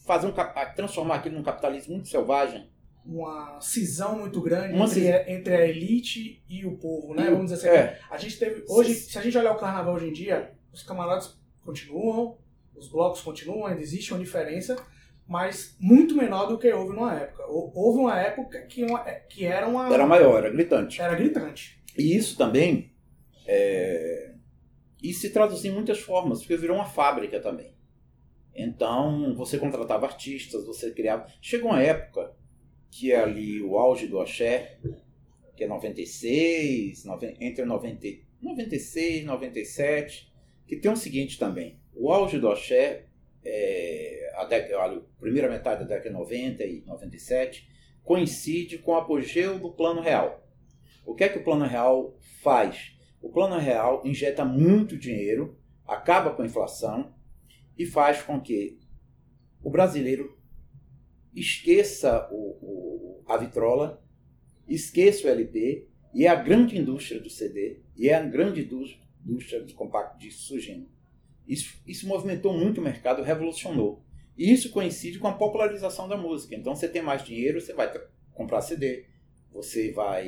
fazer 0.07 0.27
um, 0.27 0.35
transformar 0.75 1.15
aquilo 1.15 1.37
num 1.37 1.43
capitalismo 1.43 1.95
muito 1.95 2.11
selvagem, 2.11 2.71
uma 3.07 3.59
cisão 3.59 4.19
muito 4.19 4.43
grande 4.43 4.77
entre, 4.77 4.89
cis... 4.89 5.29
entre, 5.29 5.55
a 5.55 5.67
elite 5.67 6.45
e 6.47 6.67
o 6.67 6.77
povo, 6.77 7.15
né? 7.15 7.31
Vamos 7.31 7.51
dizer 7.51 7.71
assim. 7.71 7.79
É. 7.79 8.01
A 8.11 8.19
gente 8.19 8.39
teve. 8.39 8.65
Hoje, 8.69 8.93
se 8.93 9.19
a 9.19 9.23
gente 9.23 9.39
olhar 9.39 9.53
o 9.53 9.59
carnaval 9.59 9.95
hoje 9.95 10.09
em 10.09 10.13
dia, 10.13 10.53
os 10.71 10.83
camaradas 10.83 11.41
continuam, 11.65 12.37
os 12.75 12.87
blocos 12.87 13.23
continuam, 13.23 13.65
ainda 13.65 13.81
existe 13.81 14.13
uma 14.13 14.21
diferença, 14.21 14.77
mas 15.27 15.75
muito 15.81 16.15
menor 16.15 16.49
do 16.49 16.59
que 16.59 16.71
houve 16.71 16.95
numa 16.95 17.15
época. 17.15 17.45
Houve 17.47 18.01
uma 18.01 18.21
época 18.21 18.61
que, 18.67 18.85
uma, 18.85 18.99
que 18.99 19.47
era 19.47 19.67
uma. 19.67 19.91
Era 19.91 20.07
maior, 20.07 20.45
era 20.45 20.51
gritante. 20.51 21.01
Era 21.01 21.15
gritante. 21.15 21.77
E 21.99 22.17
isso 22.17 22.37
também. 22.37 22.93
É... 23.47 24.35
E 25.03 25.13
se 25.13 25.31
traduz 25.31 25.65
em 25.65 25.71
muitas 25.71 26.01
formas, 26.01 26.41
porque 26.41 26.57
virou 26.57 26.77
uma 26.77 26.87
fábrica 26.87 27.41
também. 27.41 27.75
Então, 28.55 29.35
você 29.35 29.59
contratava 29.59 30.07
artistas, 30.07 30.65
você 30.65 30.91
criava. 30.91 31.27
Chegou 31.41 31.71
uma 31.71 31.83
época 31.83 32.35
que 32.91 33.13
é 33.13 33.21
ali 33.21 33.63
o 33.63 33.77
auge 33.77 34.07
do 34.07 34.19
axé, 34.19 34.79
que 35.55 35.65
é 35.65 35.69
96, 35.69 37.05
entre 37.41 37.65
90, 37.65 38.07
96 38.41 39.23
e 39.23 39.25
97, 39.25 40.33
que 40.67 40.77
tem 40.77 40.91
o 40.91 40.97
seguinte 40.97 41.39
também. 41.39 41.79
O 41.95 42.11
auge 42.11 42.39
do 42.39 42.49
axé, 42.49 43.05
é, 43.45 44.33
a 44.35 45.01
primeira 45.21 45.49
metade 45.49 45.81
da 45.81 45.87
década 45.87 46.09
de 46.09 46.15
90 46.15 46.65
e 46.65 46.83
97, 46.87 47.69
coincide 48.03 48.79
com 48.79 48.93
o 48.93 48.97
apogeu 48.97 49.59
do 49.59 49.71
Plano 49.71 50.01
Real. 50.01 50.46
O 51.07 51.15
que 51.15 51.23
é 51.23 51.29
que 51.29 51.39
o 51.39 51.45
Plano 51.45 51.65
Real 51.65 52.19
faz? 52.43 52.99
O 53.23 53.31
Plano 53.31 53.57
Real 53.59 54.03
injeta 54.05 54.45
muito 54.45 54.99
dinheiro, 54.99 55.57
acaba 55.87 56.35
com 56.35 56.43
a 56.43 56.47
inflação 56.47 57.15
e 57.79 57.87
faz 57.87 58.23
com 58.23 58.41
que 58.41 58.81
o 59.63 59.71
brasileiro 59.71 60.37
esqueça 61.33 62.29
o, 62.33 62.35
o, 62.35 63.25
a 63.29 63.37
vitrola, 63.37 64.03
esqueça 64.67 65.29
o 65.29 65.31
LP, 65.31 65.89
e 66.13 66.25
é 66.25 66.29
a 66.29 66.35
grande 66.35 66.77
indústria 66.77 67.21
do 67.21 67.31
CD, 67.31 67.83
e 67.97 68.09
é 68.09 68.15
a 68.15 68.23
grande 68.23 68.63
indústria 68.63 69.63
do 69.63 69.75
compacto 69.75 70.19
disco 70.19 70.41
surgindo. 70.43 70.89
Isso, 71.47 71.81
isso 71.87 72.09
movimentou 72.09 72.53
muito 72.53 72.81
o 72.81 72.85
mercado, 72.85 73.23
revolucionou. 73.23 74.03
E 74.37 74.53
isso 74.53 74.71
coincide 74.71 75.19
com 75.19 75.29
a 75.29 75.35
popularização 75.35 76.09
da 76.09 76.17
música. 76.17 76.57
Então 76.57 76.75
você 76.75 76.89
tem 76.89 77.03
mais 77.03 77.23
dinheiro, 77.23 77.61
você 77.61 77.73
vai 77.73 77.93
comprar 78.33 78.61
CD, 78.61 79.07
você 79.53 79.93
vai 79.93 80.27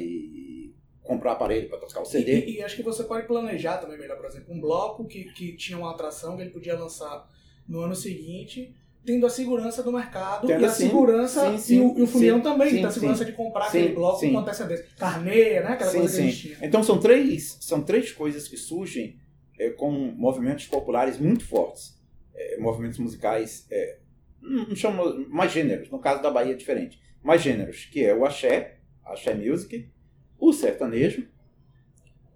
comprar 1.08 1.32
aparelho 1.32 1.70
para 1.70 1.78
tocar 1.78 2.02
o 2.02 2.04
CD. 2.04 2.44
E, 2.44 2.56
e, 2.56 2.62
acho 2.62 2.76
que 2.76 2.82
você 2.82 3.02
pode 3.02 3.26
planejar 3.26 3.78
também 3.78 3.98
melhor, 3.98 4.18
por 4.18 4.26
exemplo, 4.26 4.54
um 4.54 4.60
bloco 4.60 5.06
que, 5.06 5.24
que 5.32 5.56
tinha 5.56 5.78
uma 5.78 5.90
atração 5.90 6.36
que 6.36 6.42
ele 6.42 6.50
podia 6.50 6.78
lançar 6.78 7.26
no 7.66 7.80
ano 7.80 7.94
seguinte 7.94 8.76
tendo 9.04 9.24
a 9.24 9.30
segurança 9.30 9.82
do 9.82 9.90
mercado 9.90 10.46
tendo 10.46 10.60
e 10.60 10.64
a 10.66 10.68
segurança 10.68 11.52
sim, 11.52 11.58
sim, 11.58 11.76
e 11.76 11.80
o, 11.80 12.22
e 12.22 12.30
o 12.30 12.42
também 12.42 12.70
sim, 12.70 12.84
a 12.84 12.90
segurança 12.90 13.24
de 13.24 13.32
comprar 13.32 13.68
aquele 13.68 13.94
bloco 13.94 14.20
com 14.20 14.38
antecedência. 14.38 14.86
Carneia, 14.98 15.62
né? 15.62 15.68
Aquela 15.70 15.92
coisa 15.92 16.20
que 16.20 16.28
existia. 16.28 16.58
Então 16.60 16.82
são 16.82 16.98
três, 16.98 17.56
são 17.60 17.82
três 17.82 18.12
coisas 18.12 18.46
que 18.46 18.58
surgem 18.58 19.18
é, 19.58 19.70
com 19.70 19.90
movimentos 19.90 20.66
populares 20.66 21.18
muito 21.18 21.44
fortes. 21.46 21.98
É, 22.34 22.58
movimentos 22.58 22.98
musicais, 22.98 23.66
é, 23.70 23.98
não 24.42 24.76
chamo 24.76 25.26
mais 25.28 25.52
gêneros, 25.52 25.90
no 25.90 25.98
caso 25.98 26.22
da 26.22 26.30
Bahia 26.30 26.52
é 26.52 26.56
diferente. 26.56 27.00
Mais 27.22 27.40
gêneros, 27.40 27.86
que 27.86 28.04
é 28.04 28.14
o 28.14 28.26
axé, 28.26 28.76
axé 29.04 29.34
music, 29.34 29.90
o 30.38 30.52
sertanejo 30.52 31.28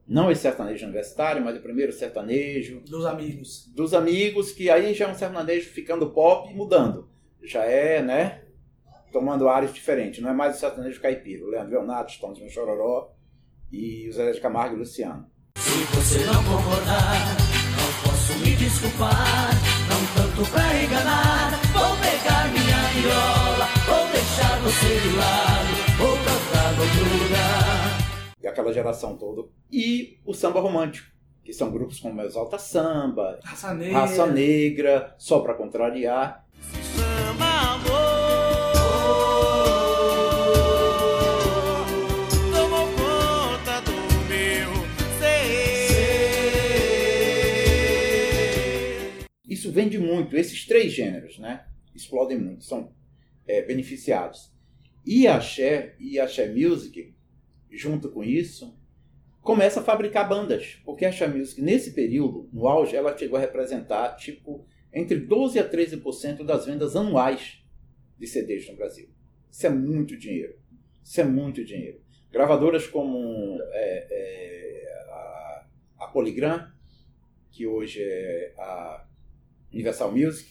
não 0.07 0.31
esse 0.31 0.43
sertanejo 0.43 0.85
universitário, 0.85 1.43
mas 1.43 1.57
o 1.57 1.63
primeiro 1.63 1.93
sertanejo. 1.93 2.81
Dos 2.81 3.07
amigos. 3.07 3.67
Dos 3.75 3.95
amigos, 3.95 4.53
que 4.53 4.69
aí 4.69 4.93
já 4.93 5.07
é 5.07 5.09
um 5.09 5.15
sertanejo 5.15 5.71
ficando 5.71 6.11
pop 6.11 6.51
e 6.51 6.55
mudando. 6.55 7.09
Já 7.43 7.65
é, 7.65 8.03
né? 8.03 8.43
Tomando 9.13 9.49
áreas 9.49 9.73
diferentes. 9.73 10.23
Não 10.23 10.31
é 10.31 10.35
mais 10.35 10.57
o 10.57 10.61
sertanejo 10.61 11.01
caipira. 11.01 11.45
O 11.45 11.49
Leandro 11.49 11.73
Leonardo, 11.73 12.11
Stones 12.11 12.41
no 12.41 12.51
Chororó 12.51 13.15
e 13.71 14.09
o 14.09 14.13
Zé 14.13 14.33
de 14.33 14.41
Camargo 14.41 14.77
e 14.77 14.81
Luciano. 14.81 15.27
Se 15.57 15.85
você 15.95 16.25
não 16.27 16.45
concordar, 16.45 17.37
não 17.77 18.11
posso 18.11 18.39
me 18.39 18.55
desculpar. 18.57 19.51
Não 19.89 20.03
tanto 20.15 20.51
pra 20.51 20.83
enganar, 20.83 21.61
vou 21.73 21.97
pegar 21.97 22.53
minha 22.53 22.83
viola, 23.01 23.67
vou 23.87 24.13
deixar 24.13 24.61
você 24.61 25.01
de 25.01 25.17
lado, 25.17 25.52
E 28.43 28.47
aquela 28.47 28.73
geração 28.73 29.17
toda. 29.17 29.49
E 29.71 30.19
o 30.25 30.35
samba 30.35 30.61
romântico, 30.61 31.07
que 31.45 31.53
são 31.53 31.71
grupos 31.71 32.01
como 32.01 32.21
Exalta 32.23 32.59
Samba, 32.59 33.39
Raça 33.45 33.73
Negra. 33.73 33.99
Raça 33.99 34.27
Negra, 34.27 35.15
Só 35.17 35.39
Pra 35.41 35.55
Contrariar. 35.55 36.45
Samba 36.97 37.75
amor 37.75 38.73
tomou 42.53 42.87
conta 42.97 43.81
do 43.83 43.93
meu 44.29 44.71
ser. 45.21 45.93
Isso 49.49 49.71
vende 49.71 49.99
muito, 49.99 50.37
esses 50.37 50.67
três 50.67 50.93
gêneros, 50.93 51.39
né? 51.39 51.65
Explodem 51.95 52.39
muito, 52.39 52.65
são 52.65 52.93
é, 53.47 53.63
beneficiados. 53.63 54.51
E 55.07 55.29
a 55.29 55.37
Axé 55.37 55.95
e 56.01 56.19
a 56.19 56.25
Axé 56.25 56.49
Music, 56.53 57.15
junto 57.77 58.11
com 58.11 58.23
isso, 58.23 58.77
começa 59.41 59.81
a 59.81 59.83
fabricar 59.83 60.29
bandas. 60.29 60.81
Porque 60.85 61.05
a 61.05 61.09
Axé 61.09 61.27
Music, 61.27 61.61
nesse 61.61 61.93
período, 61.93 62.49
no 62.53 62.69
auge, 62.69 62.97
ela 62.97 63.17
chegou 63.17 63.37
a 63.37 63.41
representar, 63.41 64.17
tipo, 64.17 64.67
entre 64.93 65.21
12% 65.27 65.59
a 65.59 65.69
13% 65.69 66.45
das 66.45 66.67
vendas 66.67 66.95
anuais 66.95 67.63
de 68.19 68.27
CDs 68.27 68.69
no 68.69 68.77
Brasil. 68.77 69.09
Isso 69.51 69.67
é 69.67 69.71
muito 69.71 70.17
dinheiro. 70.17 70.59
Isso 71.03 71.21
é 71.21 71.25
muito 71.25 71.65
dinheiro. 71.65 72.01
Gravadoras 72.31 72.87
como 72.87 73.59
é, 73.73 74.07
é, 74.11 75.11
a, 75.11 75.67
a 75.99 76.07
Polygram, 76.07 76.71
que 77.51 77.67
hoje 77.67 78.03
é 78.03 78.55
a 78.57 79.07
Universal 79.73 80.13
Music, 80.13 80.49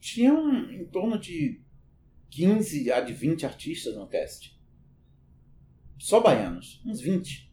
tinham 0.00 0.70
em 0.70 0.84
torno 0.86 1.18
de 1.18 1.60
15 2.30 2.92
a 2.92 3.00
de 3.00 3.12
20 3.12 3.44
artistas 3.44 3.96
no 3.96 4.06
cast. 4.06 4.55
Só 5.98 6.20
baianos, 6.20 6.82
uns 6.86 7.00
20. 7.00 7.52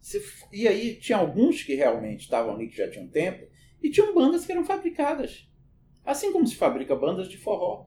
Você 0.00 0.18
f- 0.18 0.44
E 0.52 0.66
aí 0.68 0.96
tinha 0.96 1.18
alguns 1.18 1.62
que 1.62 1.74
realmente 1.74 2.20
estavam 2.20 2.54
ali 2.54 2.68
que 2.68 2.76
já 2.76 2.90
tinham 2.90 3.08
tempo, 3.08 3.46
e 3.82 3.90
tinham 3.90 4.14
bandas 4.14 4.44
que 4.44 4.52
eram 4.52 4.64
fabricadas. 4.64 5.48
Assim 6.04 6.32
como 6.32 6.46
se 6.46 6.56
fabrica 6.56 6.94
bandas 6.96 7.28
de 7.28 7.36
forró 7.38 7.86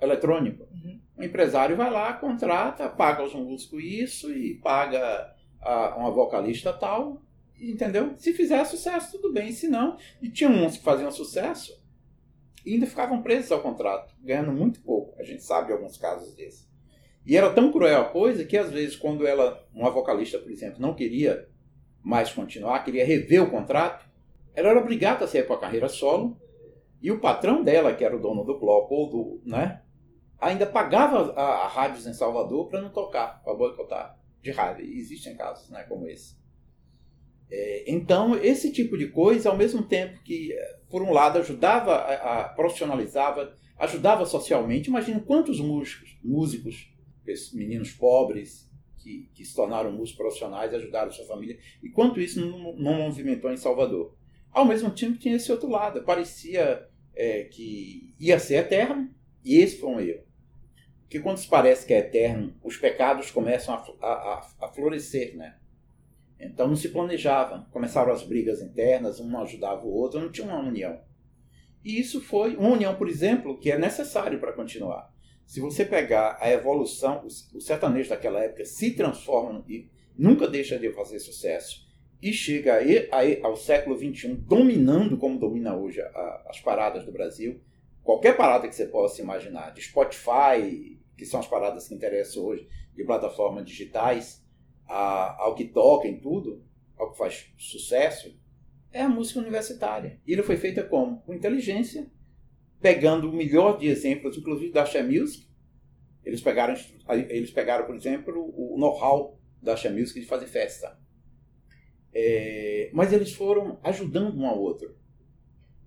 eletrônico. 0.00 0.64
Uhum. 0.64 1.00
O 1.16 1.24
empresário 1.24 1.76
vai 1.76 1.90
lá, 1.90 2.12
contrata, 2.12 2.88
paga 2.88 3.22
aos 3.22 3.34
músicos 3.34 3.82
isso 3.82 4.32
e 4.32 4.54
paga 4.60 5.34
a, 5.60 5.96
uma 5.96 6.10
vocalista 6.10 6.72
tal, 6.72 7.22
entendeu? 7.60 8.14
Se 8.18 8.32
fizer 8.32 8.64
sucesso, 8.64 9.12
tudo 9.12 9.32
bem. 9.32 9.50
Se 9.52 9.66
não, 9.66 9.96
e 10.22 10.30
tinha 10.30 10.48
uns 10.48 10.76
que 10.76 10.84
faziam 10.84 11.10
sucesso 11.10 11.82
e 12.64 12.74
ainda 12.74 12.86
ficavam 12.86 13.22
presos 13.22 13.50
ao 13.50 13.60
contrato, 13.62 14.14
ganhando 14.20 14.52
muito 14.52 14.80
pouco. 14.82 15.18
A 15.20 15.24
gente 15.24 15.42
sabe 15.42 15.68
de 15.68 15.72
alguns 15.72 15.96
casos 15.96 16.34
desses. 16.34 16.67
E 17.28 17.36
era 17.36 17.50
tão 17.52 17.70
cruel 17.70 18.00
a 18.00 18.04
coisa 18.06 18.42
que 18.42 18.56
às 18.56 18.70
vezes 18.70 18.96
quando 18.96 19.26
ela, 19.26 19.62
uma 19.74 19.90
vocalista, 19.90 20.38
por 20.38 20.50
exemplo, 20.50 20.80
não 20.80 20.94
queria 20.94 21.46
mais 22.02 22.32
continuar, 22.32 22.82
queria 22.82 23.04
rever 23.04 23.42
o 23.42 23.50
contrato, 23.50 24.08
ela 24.54 24.70
era 24.70 24.80
obrigada 24.80 25.26
a 25.26 25.28
sair 25.28 25.46
para 25.46 25.56
a 25.56 25.60
carreira 25.60 25.90
solo 25.90 26.40
e 27.02 27.12
o 27.12 27.20
patrão 27.20 27.62
dela, 27.62 27.94
que 27.94 28.02
era 28.02 28.16
o 28.16 28.20
dono 28.20 28.44
do 28.44 28.58
bloco 28.58 28.94
ou 28.94 29.10
do, 29.10 29.42
né, 29.44 29.82
ainda 30.40 30.64
pagava 30.66 31.32
a, 31.36 31.64
a 31.64 31.68
rádios 31.68 32.06
em 32.06 32.14
Salvador 32.14 32.66
para 32.68 32.80
não 32.80 32.88
tocar, 32.88 33.42
para 33.42 33.54
boicotar 33.54 34.18
de 34.40 34.50
rádio. 34.50 34.86
Existem 34.86 35.36
casos, 35.36 35.68
né, 35.68 35.82
como 35.82 36.08
esse. 36.08 36.34
É, 37.50 37.84
então, 37.92 38.36
esse 38.36 38.72
tipo 38.72 38.96
de 38.96 39.08
coisa, 39.08 39.50
ao 39.50 39.56
mesmo 39.56 39.82
tempo 39.82 40.22
que, 40.22 40.52
eh, 40.52 40.78
por 40.90 41.02
um 41.02 41.12
lado, 41.12 41.38
ajudava, 41.38 41.94
a, 41.94 42.40
a- 42.40 42.48
profissionalizava, 42.50 43.54
ajudava 43.78 44.24
socialmente. 44.26 44.88
Imagina 44.88 45.20
quantos 45.20 45.58
músicos, 45.60 46.18
músicos 46.22 46.90
meninos 47.52 47.92
pobres 47.92 48.70
que, 48.98 49.30
que 49.34 49.44
se 49.44 49.54
tornaram 49.54 49.92
músicos 49.92 50.18
profissionais, 50.18 50.74
ajudaram 50.74 51.10
sua 51.10 51.26
família, 51.26 51.58
e 51.82 51.88
quanto 51.88 52.20
isso 52.20 52.40
não, 52.40 52.76
não 52.76 52.94
movimentou 52.98 53.52
em 53.52 53.56
Salvador. 53.56 54.16
Ao 54.50 54.64
mesmo 54.64 54.90
tempo, 54.90 55.18
tinha 55.18 55.36
esse 55.36 55.52
outro 55.52 55.68
lado. 55.68 56.02
Parecia 56.02 56.88
é, 57.14 57.44
que 57.44 58.14
ia 58.18 58.38
ser 58.38 58.56
eterno, 58.56 59.08
e 59.44 59.56
esse 59.56 59.78
foi 59.78 59.88
um 59.90 60.00
erro. 60.00 60.24
Porque 61.02 61.20
quando 61.20 61.38
se 61.38 61.48
parece 61.48 61.86
que 61.86 61.94
é 61.94 61.98
eterno, 62.00 62.54
os 62.62 62.76
pecados 62.76 63.30
começam 63.30 63.74
a, 63.74 64.06
a, 64.06 64.50
a- 64.60 64.68
florescer, 64.68 65.36
né? 65.36 65.58
Então 66.38 66.68
não 66.68 66.76
se 66.76 66.90
planejava. 66.90 67.66
Começaram 67.70 68.12
as 68.12 68.22
brigas 68.22 68.60
internas, 68.60 69.18
um 69.18 69.38
ajudava 69.38 69.86
o 69.86 69.90
outro, 69.92 70.20
não 70.20 70.30
tinha 70.30 70.46
uma 70.46 70.58
união. 70.60 71.00
E 71.84 71.98
isso 71.98 72.20
foi 72.20 72.56
uma 72.56 72.70
união, 72.70 72.94
por 72.96 73.08
exemplo, 73.08 73.58
que 73.58 73.70
é 73.70 73.78
necessário 73.78 74.38
para 74.38 74.52
continuar. 74.52 75.10
Se 75.48 75.60
você 75.60 75.82
pegar 75.82 76.36
a 76.42 76.50
evolução, 76.50 77.24
o 77.54 77.60
sertanejo 77.60 78.10
daquela 78.10 78.44
época 78.44 78.66
se 78.66 78.90
transforma 78.90 79.64
e 79.66 79.88
nunca 80.14 80.46
deixa 80.46 80.78
de 80.78 80.92
fazer 80.92 81.18
sucesso 81.20 81.88
e 82.20 82.34
chega 82.34 82.74
aí, 82.74 83.08
aí 83.10 83.40
ao 83.42 83.56
século 83.56 83.96
XXI 83.96 84.34
dominando 84.34 85.16
como 85.16 85.38
domina 85.38 85.74
hoje 85.74 86.02
a- 86.02 86.44
as 86.50 86.60
paradas 86.60 87.06
do 87.06 87.12
Brasil, 87.12 87.62
qualquer 88.04 88.36
parada 88.36 88.68
que 88.68 88.74
você 88.74 88.84
possa 88.88 89.22
imaginar, 89.22 89.72
de 89.72 89.80
Spotify, 89.80 91.00
que 91.16 91.24
são 91.24 91.40
as 91.40 91.46
paradas 91.46 91.88
que 91.88 91.94
interessam 91.94 92.44
hoje, 92.44 92.68
de 92.94 93.02
plataformas 93.02 93.64
digitais, 93.64 94.44
a- 94.86 95.34
ao 95.42 95.54
que 95.54 95.64
toca 95.64 96.06
em 96.06 96.20
tudo, 96.20 96.62
ao 96.98 97.10
que 97.12 97.16
faz 97.16 97.50
sucesso, 97.56 98.38
é 98.92 99.00
a 99.00 99.08
música 99.08 99.40
universitária. 99.40 100.20
E 100.26 100.32
ele 100.34 100.42
foi 100.42 100.58
feita 100.58 100.82
como? 100.82 101.22
Com 101.22 101.32
inteligência, 101.32 102.06
pegando 102.80 103.28
o 103.28 103.32
melhor 103.32 103.78
de 103.78 103.88
exemplos, 103.88 104.36
inclusive 104.36 104.72
da 104.72 104.84
Music. 105.02 105.46
Eles 106.24 106.40
pegaram, 106.40 106.74
eles 107.28 107.50
pegaram 107.50 107.86
por 107.86 107.94
exemplo, 107.94 108.34
o 108.56 108.76
know-how 108.78 109.38
da 109.62 109.74
Music 109.90 110.20
de 110.20 110.26
fazer 110.26 110.46
festa. 110.46 110.98
É, 112.12 112.90
mas 112.92 113.12
eles 113.12 113.32
foram 113.32 113.78
ajudando 113.82 114.38
um 114.38 114.46
ao 114.46 114.58
outro. 114.58 114.96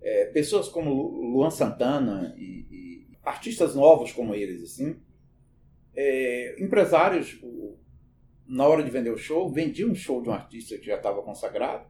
É, 0.00 0.26
pessoas 0.26 0.68
como 0.68 0.92
Lu- 0.92 1.32
Luan 1.32 1.50
Santana 1.50 2.34
e, 2.36 2.66
e 2.70 3.08
artistas 3.22 3.74
novos 3.74 4.12
como 4.12 4.34
eles, 4.34 4.62
assim, 4.62 4.96
é, 5.94 6.56
empresários, 6.62 7.38
o- 7.42 7.78
na 8.46 8.66
hora 8.66 8.82
de 8.82 8.90
vender 8.90 9.10
o 9.10 9.16
show, 9.16 9.50
vendiam 9.50 9.90
um 9.90 9.94
show 9.94 10.20
de 10.22 10.28
um 10.28 10.32
artista 10.32 10.76
que 10.76 10.86
já 10.86 10.96
estava 10.96 11.22
consagrado, 11.22 11.88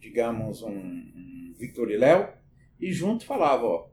digamos 0.00 0.62
um, 0.62 0.70
um 0.70 1.54
Victor 1.56 1.90
e 1.90 1.96
Léo, 1.96 2.32
e 2.80 2.92
junto 2.92 3.24
falava, 3.24 3.64
ó, 3.64 3.88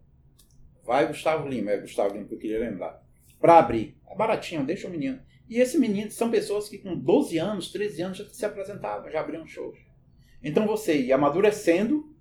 vai 0.86 1.08
Gustavo 1.08 1.48
Lima, 1.48 1.72
é 1.72 1.78
Gustavo 1.78 2.14
Lima 2.14 2.26
que 2.28 2.34
eu 2.36 2.40
queria 2.40 2.60
lembrar, 2.60 3.02
para 3.40 3.58
abrir. 3.60 3.98
É 4.10 4.16
baratinho, 4.16 4.66
deixa 4.66 4.88
o 4.88 4.92
menino. 4.92 5.20
E 5.50 5.60
esse 5.60 5.78
menino 5.78 6.10
são 6.12 6.30
pessoas 6.32 6.70
que 6.70 6.78
com 6.78 6.96
12 6.96 7.38
anos, 7.38 7.72
13 7.72 8.02
anos 8.02 8.18
já 8.18 8.26
se 8.30 8.46
apresentavam, 8.46 9.10
já 9.12 9.20
abriam 9.20 9.46
shows. 9.46 9.78
Então 10.42 10.66
você 10.68 11.00
ia 11.02 11.16
amadurecendo 11.16 12.14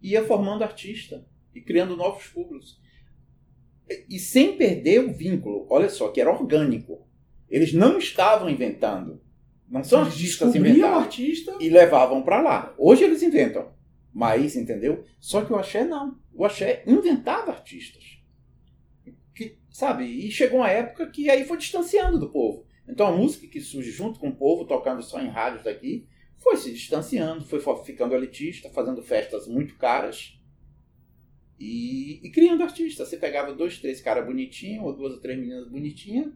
e 0.00 0.10
ia 0.12 0.24
formando 0.24 0.62
artista 0.64 1.26
e 1.54 1.60
criando 1.60 1.96
novos 1.96 2.26
públicos. 2.28 2.80
E- 4.08 4.18
sem 4.18 4.56
perder 4.56 5.00
o 5.04 5.12
vínculo, 5.12 5.66
olha 5.70 5.88
só, 5.88 6.08
que 6.08 6.20
era 6.20 6.30
orgânico. 6.32 7.06
Eles 7.48 7.72
não 7.72 7.98
estavam 7.98 8.48
inventando. 8.48 9.20
Não 9.68 9.82
são 9.84 10.02
Eles 10.02 10.12
artistas 10.14 10.54
inventados 10.54 11.02
artista. 11.04 11.56
e 11.60 11.68
levavam 11.68 12.22
para 12.22 12.40
lá. 12.40 12.74
Hoje 12.78 13.04
eles 13.04 13.22
inventam. 13.22 13.72
Mas, 14.14 14.56
entendeu? 14.56 15.04
Só 15.18 15.44
que 15.44 15.52
o 15.52 15.56
axé 15.56 15.84
não. 15.84 16.18
O 16.34 16.44
axé 16.44 16.82
inventava 16.86 17.50
artistas. 17.50 18.18
Que, 19.34 19.56
sabe? 19.70 20.04
E 20.04 20.30
chegou 20.30 20.58
uma 20.60 20.68
época 20.70 21.06
que 21.10 21.30
aí 21.30 21.44
foi 21.44 21.56
distanciando 21.56 22.18
do 22.18 22.30
povo. 22.30 22.66
Então 22.88 23.06
a 23.06 23.16
música 23.16 23.46
que 23.46 23.60
surge 23.60 23.90
junto 23.90 24.18
com 24.20 24.28
o 24.28 24.36
povo, 24.36 24.66
tocando 24.66 25.02
só 25.02 25.20
em 25.20 25.28
rádios 25.28 25.64
daqui, 25.64 26.06
foi 26.36 26.56
se 26.56 26.72
distanciando, 26.72 27.44
foi 27.44 27.60
fo- 27.60 27.76
ficando 27.84 28.14
elitista, 28.14 28.68
fazendo 28.70 29.00
festas 29.02 29.46
muito 29.46 29.76
caras 29.76 30.38
e, 31.58 32.20
e 32.26 32.30
criando 32.30 32.62
artistas. 32.62 33.08
Você 33.08 33.16
pegava 33.16 33.54
dois, 33.54 33.78
três 33.78 34.00
caras 34.00 34.26
bonitinhos, 34.26 34.84
ou 34.84 34.94
duas 34.96 35.14
ou 35.14 35.20
três 35.20 35.38
meninas 35.38 35.68
bonitinhas, 35.68 36.32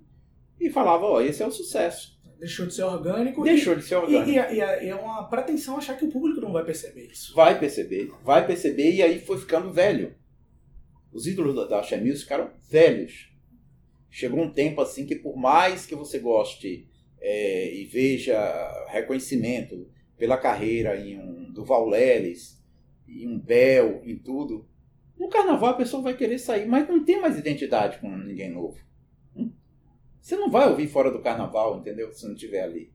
e 0.60 0.70
falava, 0.70 1.04
ó, 1.04 1.20
esse 1.20 1.42
é 1.42 1.46
o 1.46 1.50
sucesso. 1.50 2.16
Deixou 2.38 2.66
de 2.66 2.74
ser 2.74 2.82
orgânico. 2.84 3.42
Deixou 3.42 3.74
de 3.74 3.82
ser 3.82 3.94
E, 3.94 3.98
orgânico. 3.98 4.30
e, 4.30 4.34
e, 4.56 4.60
é- 4.60 4.86
e 4.88 4.92
uma 4.92 5.24
pretensão 5.28 5.76
achar 5.76 5.96
que 5.96 6.04
o 6.04 6.10
público 6.10 6.35
vai 6.56 6.64
perceber 6.64 7.06
isso. 7.06 7.34
Vai 7.34 7.58
perceber, 7.58 8.12
vai 8.24 8.46
perceber, 8.46 8.92
e 8.92 9.02
aí 9.02 9.20
foi 9.20 9.38
ficando 9.38 9.72
velho. 9.72 10.14
Os 11.12 11.26
ídolos 11.26 11.68
da, 11.68 11.78
Axé 11.78 11.98
Music 11.98 12.22
ficaram 12.22 12.50
velhos. 12.68 13.32
Chegou 14.10 14.40
um 14.40 14.52
tempo 14.52 14.80
assim 14.80 15.06
que 15.06 15.16
por 15.16 15.36
mais 15.36 15.86
que 15.86 15.94
você 15.94 16.18
goste 16.18 16.88
é, 17.20 17.74
e 17.74 17.84
veja 17.84 18.36
reconhecimento 18.88 19.90
pela 20.16 20.38
carreira 20.38 20.98
em 20.98 21.18
um 21.18 21.52
Duval 21.52 21.88
Leles, 21.88 22.62
em 23.06 23.28
um 23.28 23.38
Bel, 23.38 24.02
em 24.04 24.16
tudo, 24.16 24.66
no 25.18 25.28
carnaval 25.28 25.70
a 25.70 25.76
pessoa 25.76 26.02
vai 26.02 26.16
querer 26.16 26.38
sair, 26.38 26.66
mas 26.66 26.88
não 26.88 27.04
tem 27.04 27.20
mais 27.20 27.38
identidade 27.38 27.98
com 27.98 28.14
ninguém 28.16 28.50
novo. 28.50 28.78
Hum? 29.34 29.50
Você 30.20 30.36
não 30.36 30.50
vai 30.50 30.68
ouvir 30.68 30.88
fora 30.88 31.10
do 31.10 31.22
carnaval, 31.22 31.78
entendeu? 31.78 32.12
Se 32.12 32.26
não 32.26 32.34
estiver 32.34 32.62
ali. 32.62 32.92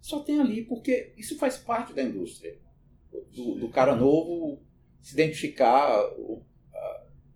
só 0.00 0.20
tem 0.20 0.40
ali 0.40 0.64
porque 0.64 1.12
isso 1.16 1.38
faz 1.38 1.58
parte 1.58 1.92
da 1.92 2.02
indústria. 2.02 2.58
Do, 3.34 3.54
do 3.56 3.68
cara 3.68 3.94
novo 3.94 4.62
se 5.00 5.14
identificar 5.14 6.02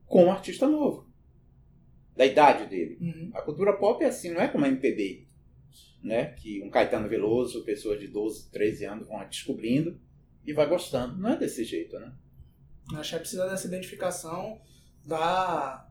com 0.07 0.27
um 0.27 0.31
artista 0.31 0.69
novo, 0.69 1.11
da 2.17 2.25
idade 2.25 2.69
dele. 2.69 2.99
Uhum. 3.01 3.31
A 3.35 3.43
cultura 3.43 3.73
pop 3.73 4.05
é 4.05 4.07
assim, 4.07 4.31
não 4.31 4.41
é 4.41 4.47
como 4.47 4.65
a 4.65 4.69
MPB, 4.69 5.27
né? 6.03 6.27
Que 6.35 6.63
um 6.63 6.71
Caetano 6.71 7.09
Veloso, 7.09 7.65
pessoas 7.65 7.99
de 7.99 8.07
12, 8.07 8.51
13 8.51 8.85
anos 8.85 9.09
vão 9.09 9.27
descobrindo 9.27 10.01
e 10.45 10.53
vai 10.53 10.69
gostando. 10.69 11.17
Não 11.17 11.31
é 11.31 11.37
desse 11.37 11.65
jeito, 11.65 11.99
né? 11.99 12.13
A 12.95 13.01
Axé 13.01 13.19
precisa 13.19 13.49
dessa 13.49 13.67
identificação 13.67 14.61
da, 15.05 15.89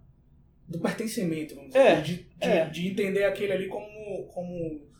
do 0.68 0.80
pertencimento, 0.80 1.56
vamos 1.56 1.72
dizer. 1.72 1.86
É, 1.86 2.02
de, 2.02 2.16
de, 2.16 2.28
é. 2.40 2.70
de 2.70 2.88
entender 2.88 3.24
aquele 3.25 3.52
ali 3.52 3.68
como, 3.68 4.28
como 4.28 4.54
é, 4.63 4.93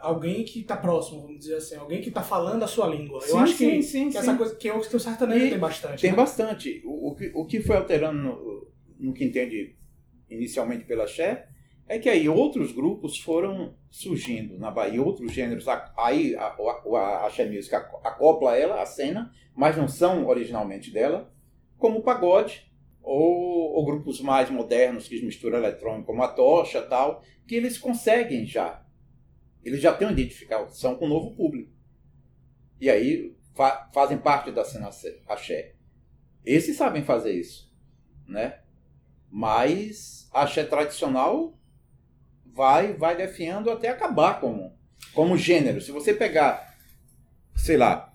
alguém 0.00 0.44
que 0.44 0.60
está 0.60 0.76
próximo, 0.76 1.22
vamos 1.22 1.38
dizer 1.38 1.56
assim. 1.56 1.76
Alguém 1.76 2.00
que 2.00 2.08
está 2.08 2.22
falando 2.22 2.62
a 2.62 2.66
sua 2.66 2.86
língua. 2.86 3.18
Eu 3.18 3.26
Sim, 3.36 3.38
acho 3.38 3.52
sim, 3.54 3.70
que, 3.70 3.82
sim, 3.82 4.10
que 4.10 4.18
essa 4.18 4.34
coisa 4.36 4.54
que, 4.56 4.68
eu, 4.68 4.80
que 4.80 4.96
o 4.96 5.00
sertanejo 5.00 5.46
E 5.46 5.50
tem 5.50 5.58
bastante. 5.58 6.00
Tem 6.00 6.10
né? 6.10 6.16
bastante. 6.16 6.82
O, 6.84 7.10
o, 7.10 7.14
que, 7.14 7.32
o 7.34 7.44
que 7.46 7.60
foi 7.60 7.76
alterando 7.76 8.18
no, 8.22 8.68
no 8.98 9.12
que 9.12 9.24
entende 9.24 9.76
inicialmente 10.30 10.84
pela 10.84 11.06
Xé 11.06 11.46
é 11.88 11.98
que 11.98 12.08
aí 12.08 12.28
outros 12.28 12.72
grupos 12.72 13.18
foram 13.18 13.74
surgindo 13.90 14.58
na 14.58 14.70
Bahia, 14.70 15.02
outros 15.02 15.32
gêneros. 15.32 15.68
a- 15.68 15.92
Aí 15.98 16.34
a, 16.36 16.46
a, 16.46 16.98
a 16.98 17.26
Axé 17.26 17.44
Music 17.46 17.74
aco- 17.74 18.00
acopla 18.06 18.56
ela, 18.56 18.80
a 18.80 18.86
cena, 18.86 19.30
mas 19.54 19.76
não 19.76 19.88
são 19.88 20.26
originalmente 20.26 20.90
dela, 20.90 21.30
como 21.76 21.98
o 21.98 22.02
pagode, 22.02 22.70
ou, 23.02 23.74
ou 23.74 23.84
grupos 23.84 24.20
mais 24.20 24.48
modernos 24.48 25.08
que 25.08 25.20
misturam 25.24 25.58
eletrônico, 25.58 26.06
como 26.06 26.22
a 26.22 26.28
Tocha 26.28 26.80
tal, 26.82 27.22
que 27.46 27.54
eles 27.56 27.76
conseguem 27.76 28.46
já. 28.46 28.81
Eles 29.64 29.80
já 29.80 29.92
têm 29.94 30.06
uma 30.06 30.12
identificação 30.12 30.96
com 30.96 31.06
o 31.06 31.08
novo 31.08 31.34
público. 31.36 31.72
E 32.80 32.90
aí 32.90 33.36
fa- 33.54 33.88
fazem 33.94 34.18
parte 34.18 34.50
da 34.50 34.64
cena 34.64 34.90
axé. 35.28 35.74
Esses 36.44 36.76
sabem 36.76 37.04
fazer 37.04 37.32
isso, 37.32 37.72
né? 38.26 38.60
Mas 39.30 40.28
axé 40.32 40.64
tradicional 40.64 41.58
vai 42.44 42.92
vai 42.94 43.16
definhando 43.16 43.70
até 43.70 43.88
acabar 43.88 44.40
como 44.40 44.76
como 45.14 45.36
gênero. 45.36 45.80
Se 45.80 45.90
você 45.92 46.12
pegar, 46.14 46.76
sei 47.54 47.76
lá, 47.76 48.12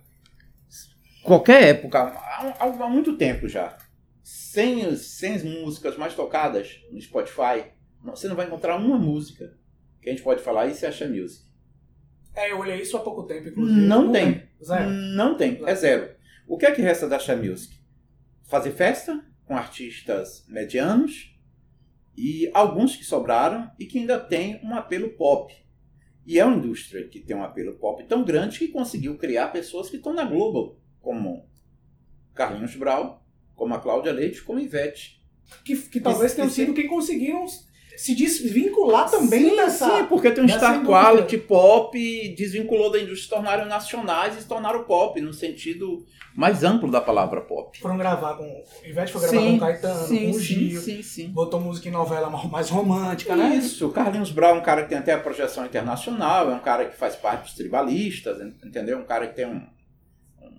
qualquer 1.24 1.64
época, 1.64 2.00
há, 2.00 2.66
há- 2.66 2.90
muito 2.90 3.18
tempo 3.18 3.48
já, 3.48 3.78
sem, 4.24 4.96
sem 4.96 5.36
as 5.36 5.44
músicas 5.44 5.98
mais 5.98 6.14
tocadas 6.16 6.80
no 6.92 7.00
Spotify, 7.02 7.72
você 8.04 8.28
não 8.28 8.36
vai 8.36 8.46
encontrar 8.48 8.78
uma 8.78 8.98
música 8.98 9.57
que 10.08 10.12
a 10.12 10.14
gente 10.14 10.24
pode 10.24 10.42
falar 10.42 10.68
isso 10.68 10.86
é 10.86 10.88
axé 10.88 11.06
music. 11.06 11.46
É, 12.34 12.52
eu 12.52 12.60
olhei 12.60 12.80
isso 12.80 12.96
há 12.96 13.02
pouco 13.02 13.24
tempo, 13.24 13.50
inclusive. 13.50 13.82
Não 13.82 14.12
tem. 14.12 14.44
Zero. 14.64 14.90
Não 14.90 15.36
tem, 15.36 15.60
é 15.66 15.76
zero. 15.76 16.16
O 16.48 16.58
que 16.58 16.66
é 16.66 16.72
que 16.72 16.82
resta 16.82 17.10
da 17.10 17.18
Axé 17.18 17.36
Music? 17.36 17.76
Fazer 18.46 18.72
festa 18.72 19.26
com 19.44 19.58
artistas 19.58 20.46
medianos 20.48 21.36
e 22.16 22.50
alguns 22.54 22.96
que 22.96 23.04
sobraram 23.04 23.70
e 23.80 23.86
que 23.86 24.00
ainda 24.00 24.20
tem 24.20 24.62
um 24.64 24.76
apelo 24.76 25.10
pop. 25.10 25.54
E 26.26 26.40
é 26.40 26.46
uma 26.46 26.58
indústria 26.58 27.08
que 27.08 27.20
tem 27.20 27.36
um 27.36 27.44
apelo 27.44 27.78
pop 27.80 28.04
tão 28.06 28.24
grande 28.24 28.60
que 28.60 28.68
conseguiu 28.68 29.18
criar 29.18 29.48
pessoas 29.48 29.90
que 29.90 29.98
estão 29.98 30.14
na 30.14 30.24
Globo, 30.24 30.80
como 31.02 31.50
Carlinhos 32.34 32.76
Brau, 32.76 33.26
como 33.56 33.74
a 33.74 33.80
Cláudia 33.80 34.14
Leite, 34.14 34.44
como 34.44 34.60
Ivete. 34.60 35.18
Que, 35.66 35.76
que 35.76 36.00
talvez 36.00 36.34
tenham 36.36 36.50
sido 36.50 36.74
quem 36.74 36.88
conseguiram 36.88 37.46
se 37.98 38.14
desvincular 38.14 39.10
também 39.10 39.50
sim, 39.50 39.56
dessa. 39.56 39.98
sim, 39.98 40.06
porque 40.06 40.30
tem 40.30 40.44
um 40.44 40.48
star 40.48 40.76
indústria. 40.76 41.02
quality 41.02 41.38
pop, 41.40 42.36
desvinculou 42.38 42.92
da 42.92 43.00
indústria, 43.00 43.24
se 43.24 43.30
tornaram 43.30 43.66
nacionais 43.66 44.38
e 44.38 44.42
se 44.42 44.48
tornaram 44.48 44.84
pop, 44.84 45.20
no 45.20 45.34
sentido 45.34 46.06
mais 46.36 46.64
amplo 46.64 46.92
da 46.92 47.02
palavra 47.02 47.42
pop. 47.42 47.80
Foram 47.80 47.98
gravar 47.98 48.36
com. 48.36 48.64
Ivete 48.86 49.12
foi 49.12 49.22
gravar 49.22 49.38
com 49.38 49.56
o 49.56 49.60
Caetano, 49.60 50.00
com 50.00 50.04
o 50.04 50.08
sim, 50.08 50.40
Gil. 50.40 50.80
sim, 50.82 51.02
sim. 51.02 51.28
Botou 51.30 51.60
música 51.60 51.90
em 51.90 51.92
novela 51.92 52.30
mais 52.30 52.70
romântica, 52.70 53.36
né? 53.36 53.56
Isso, 53.56 53.88
o 53.88 53.92
Carlinhos 53.92 54.32
Brown 54.32 54.58
é 54.58 54.60
um 54.60 54.64
cara 54.64 54.84
que 54.84 54.90
tem 54.90 55.00
até 55.00 55.14
a 55.14 55.20
projeção 55.20 55.66
internacional, 55.66 56.52
é 56.52 56.54
um 56.54 56.60
cara 56.60 56.86
que 56.86 56.96
faz 56.96 57.16
parte 57.16 57.46
dos 57.46 57.56
tribalistas, 57.56 58.38
entendeu? 58.64 59.00
Um 59.00 59.06
cara 59.06 59.28
que 59.28 59.36
tem 59.36 59.48
um, 59.48 59.64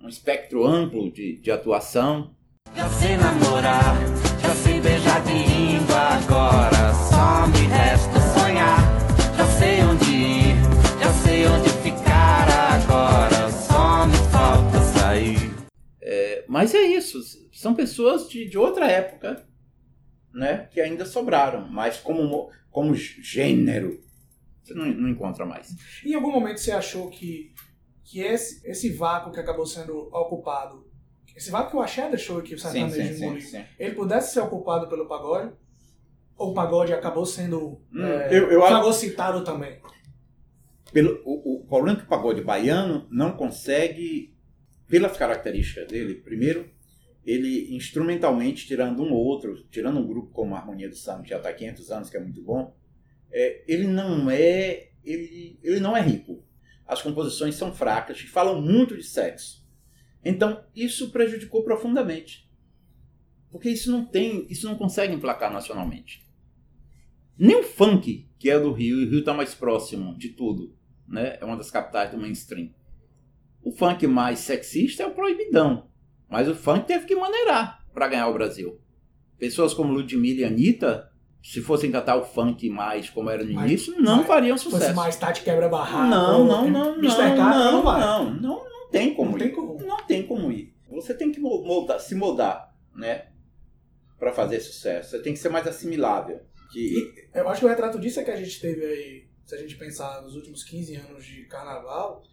um 0.03 0.09
espectro 0.09 0.65
amplo 0.65 1.09
de, 1.09 1.37
de 1.37 1.49
atuação. 1.49 2.35
Já 2.75 2.89
sei 2.89 3.17
namorar, 3.17 3.95
já 4.41 4.53
sei 4.55 4.79
beijar 4.81 5.23
de 5.23 5.31
língua 5.33 5.95
agora. 6.17 6.93
Só 6.93 7.47
me 7.47 7.67
resta 7.67 8.19
sonhar. 8.39 8.79
Já 9.37 9.45
sei 9.59 9.81
onde 9.81 10.11
ir, 10.11 10.55
já 11.01 11.13
sei 11.23 11.45
onde 11.47 11.69
ficar 11.69 12.47
agora. 12.73 13.51
Só 13.51 14.05
me 14.07 14.17
falta 14.31 14.79
sair. 14.99 15.51
É, 16.01 16.45
mas 16.47 16.73
é 16.73 16.81
isso, 16.81 17.19
são 17.51 17.73
pessoas 17.75 18.27
de, 18.29 18.47
de 18.49 18.57
outra 18.57 18.87
época, 18.89 19.45
né? 20.33 20.67
Que 20.71 20.81
ainda 20.81 21.05
sobraram, 21.05 21.67
mas 21.69 21.97
como, 21.99 22.23
mo- 22.23 22.49
como 22.71 22.93
gênero, 22.95 23.99
você 24.63 24.73
não, 24.73 24.85
não 24.85 25.09
encontra 25.09 25.45
mais. 25.45 25.75
Em 26.05 26.13
algum 26.13 26.31
momento 26.31 26.59
você 26.59 26.71
achou 26.71 27.09
que, 27.09 27.53
que 28.03 28.21
esse, 28.21 28.65
esse 28.67 28.89
vácuo 28.91 29.31
que 29.31 29.39
acabou 29.39 29.65
sendo 29.65 29.97
ocupado, 30.13 30.88
esse 31.39 31.49
vácuo 31.51 31.71
que 31.71 31.77
o 31.77 31.79
Axé 31.79 32.09
deixou 32.09 32.39
aqui, 32.39 32.53
o 32.53 32.59
sertanejo 32.59 32.95
sim, 33.17 33.39
sim, 33.39 33.39
sim. 33.39 33.65
ele 33.79 33.95
pudesse 33.95 34.33
ser 34.33 34.41
ocupado 34.41 34.87
pelo 34.89 35.07
pagode? 35.07 35.53
Ou 36.37 36.51
o 36.51 36.53
pagode 36.53 36.93
acabou 36.93 37.25
sendo 37.25 37.81
Hum, 37.93 38.03
é, 38.03 38.27
eu- 38.37 38.51
eu 38.51 39.43
também? 39.43 39.79
Pelo, 40.91 41.21
o, 41.23 41.61
o 41.61 41.65
problema 41.65 41.97
é 41.97 42.01
que 42.01 42.05
o 42.05 42.09
pagode 42.09 42.41
baiano 42.41 43.07
não 43.09 43.37
consegue, 43.37 44.35
pelas 44.87 45.15
características 45.15 45.87
dele, 45.87 46.15
primeiro, 46.15 46.69
ele 47.25 47.73
instrumentalmente, 47.75 48.67
tirando 48.67 49.01
um 49.01 49.13
ou 49.13 49.23
outro, 49.23 49.63
tirando 49.69 49.99
um 49.99 50.07
grupo 50.07 50.31
como 50.31 50.55
a 50.55 50.59
Harmonia 50.59 50.89
do 50.89 50.95
Samba, 50.95 51.23
que 51.23 51.29
já 51.29 51.37
está 51.37 51.49
há 51.49 51.53
500 51.53 51.91
anos, 51.91 52.09
que 52.09 52.17
é 52.17 52.19
muito 52.19 52.41
bom, 52.43 52.75
é, 53.31 53.63
ele 53.67 53.87
não 53.87 54.29
é 54.29 54.89
ele, 55.05 55.57
ele 55.63 55.79
não 55.79 55.95
é 55.95 56.01
rico. 56.01 56.43
As 56.85 57.01
composições 57.01 57.55
são 57.55 57.73
fracas, 57.73 58.19
falam 58.21 58.61
muito 58.61 58.97
de 58.97 59.03
sexo. 59.03 59.63
Então, 60.23 60.63
isso 60.75 61.11
prejudicou 61.11 61.63
profundamente. 61.63 62.49
Porque 63.51 63.69
isso 63.69 63.91
não 63.91 64.05
tem, 64.05 64.45
isso 64.49 64.67
não 64.67 64.75
consegue 64.75 65.13
emplacar 65.13 65.51
nacionalmente. 65.51 66.27
Nem 67.37 67.55
o 67.57 67.63
funk, 67.63 68.27
que 68.37 68.49
é 68.49 68.59
do 68.59 68.71
Rio, 68.71 68.99
e 69.01 69.05
o 69.05 69.09
Rio 69.09 69.19
está 69.19 69.33
mais 69.33 69.55
próximo 69.55 70.15
de 70.17 70.29
tudo, 70.29 70.75
né? 71.07 71.37
É 71.39 71.45
uma 71.45 71.55
das 71.57 71.71
capitais 71.71 72.11
do 72.11 72.17
mainstream. 72.17 72.69
O 73.63 73.71
funk 73.71 74.05
mais 74.07 74.39
sexista 74.39 75.03
é 75.03 75.07
o 75.07 75.11
proibidão, 75.11 75.87
mas 76.29 76.47
o 76.47 76.55
funk 76.55 76.85
teve 76.85 77.05
que 77.05 77.15
maneirar 77.15 77.85
para 77.93 78.07
ganhar 78.07 78.27
o 78.27 78.33
Brasil. 78.33 78.79
Pessoas 79.37 79.73
como 79.73 79.93
Ludmilla 79.93 80.41
e 80.41 80.45
Anitta, 80.45 81.09
se 81.41 81.61
fossem 81.61 81.89
cantar 81.91 82.17
o 82.17 82.25
funk 82.25 82.69
mais 82.69 83.09
como 83.09 83.29
era 83.29 83.43
no 83.43 83.51
início, 83.51 83.99
não 84.01 84.17
mais- 84.17 84.27
fariam 84.27 84.57
Se 84.57 84.65
fosse 84.65 84.75
sucesso. 84.75 84.95
mais 84.95 85.15
Tati 85.15 85.41
quebra-barraco, 85.43 86.09
Não, 86.09 86.45
não, 86.45 86.69
não, 86.69 86.91
não, 86.91 86.95
Mr. 86.97 87.15
Catra, 87.15 87.35
não, 87.35 87.71
não 87.71 87.83
vai. 87.83 88.01
não, 88.01 88.33
não, 88.35 88.63
não 88.91 88.99
tem 89.01 89.13
como 89.13 89.31
Não 89.31 89.37
ir. 89.37 89.39
tem 89.41 89.51
como. 89.51 89.77
Não 89.85 90.05
tem 90.05 90.27
como 90.27 90.51
ir. 90.51 90.73
Você 90.89 91.13
tem 91.13 91.31
que 91.31 91.39
mo- 91.39 91.61
moldar, 91.63 91.99
se 91.99 92.15
moldar, 92.15 92.75
né? 92.95 93.27
Para 94.17 94.33
fazer 94.33 94.59
sucesso. 94.59 95.11
Você 95.11 95.21
tem 95.21 95.33
que 95.33 95.39
ser 95.39 95.49
mais 95.49 95.67
assimilável. 95.67 96.41
Que 96.71 97.13
Eu 97.33 97.47
acho 97.49 97.61
que 97.61 97.65
o 97.65 97.69
retrato 97.69 97.99
disso 97.99 98.19
é 98.19 98.23
que 98.23 98.31
a 98.31 98.35
gente 98.35 98.59
teve 98.59 98.85
aí, 98.85 99.27
se 99.45 99.55
a 99.55 99.57
gente 99.57 99.75
pensar 99.75 100.21
nos 100.21 100.35
últimos 100.35 100.63
15 100.63 100.95
anos 100.95 101.25
de 101.25 101.45
carnaval, 101.45 102.23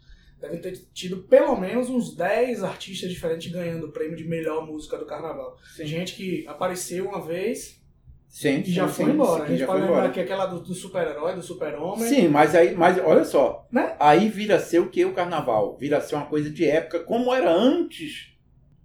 deve 0.41 0.59
ter 0.59 0.73
tido 0.93 1.23
pelo 1.25 1.57
menos 1.59 1.89
uns 1.89 2.15
10 2.15 2.63
artistas 2.65 3.11
diferentes 3.11 3.51
ganhando 3.51 3.87
o 3.87 3.93
prêmio 3.93 4.17
de 4.17 4.25
melhor 4.25 4.67
música 4.67 4.99
do 4.99 5.07
carnaval. 5.07 5.57
Tem 5.77 5.87
gente 5.87 6.15
que 6.15 6.47
apareceu 6.47 7.07
uma 7.09 7.25
vez 7.25 7.81
sim, 8.29 8.63
já 8.65 8.87
sim, 8.89 8.95
foi 8.95 9.05
sim, 9.07 9.11
embora. 9.13 9.43
a 9.43 9.47
sim, 9.47 9.53
gente 9.53 9.61
já 9.61 9.67
pode 9.67 9.81
lembrar 9.81 9.97
embora. 9.97 10.13
que 10.13 10.21
aquela 10.21 10.47
do, 10.47 10.75
super-herói, 10.75 11.35
do 11.35 11.43
super-homem. 11.43 12.09
Sim, 12.09 12.29
mas 12.29 12.55
aí, 12.55 12.75
mas 12.75 12.99
olha 12.99 13.25
só, 13.25 13.67
Né? 13.73 13.95
aí 13.99 14.29
vira 14.29 14.59
ser 14.61 14.81
o 14.81 14.89
que 14.91 15.05
o 15.05 15.13
carnaval? 15.15 15.77
Vira 15.79 16.01
ser 16.01 16.15
uma 16.17 16.27
coisa 16.27 16.51
de 16.51 16.65
época 16.65 17.01
como 17.01 17.33
era 17.35 17.51
antes, 17.53 18.33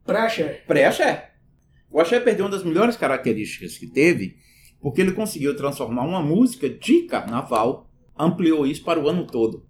Pré-axé. 0.05 0.61
pré-axé. 0.67 1.31
O 1.89 1.99
axé 1.99 2.19
perdeu 2.19 2.45
uma 2.45 2.51
das 2.51 2.63
melhores 2.63 2.95
características 2.95 3.77
que 3.77 3.87
teve, 3.87 4.37
porque 4.81 5.01
ele 5.01 5.11
conseguiu 5.11 5.55
transformar 5.55 6.03
uma 6.05 6.21
música 6.21 6.69
de 6.69 7.03
carnaval, 7.03 7.89
ampliou 8.17 8.65
isso 8.65 8.83
para 8.83 8.99
o 8.99 9.07
ano 9.09 9.27
todo. 9.27 9.65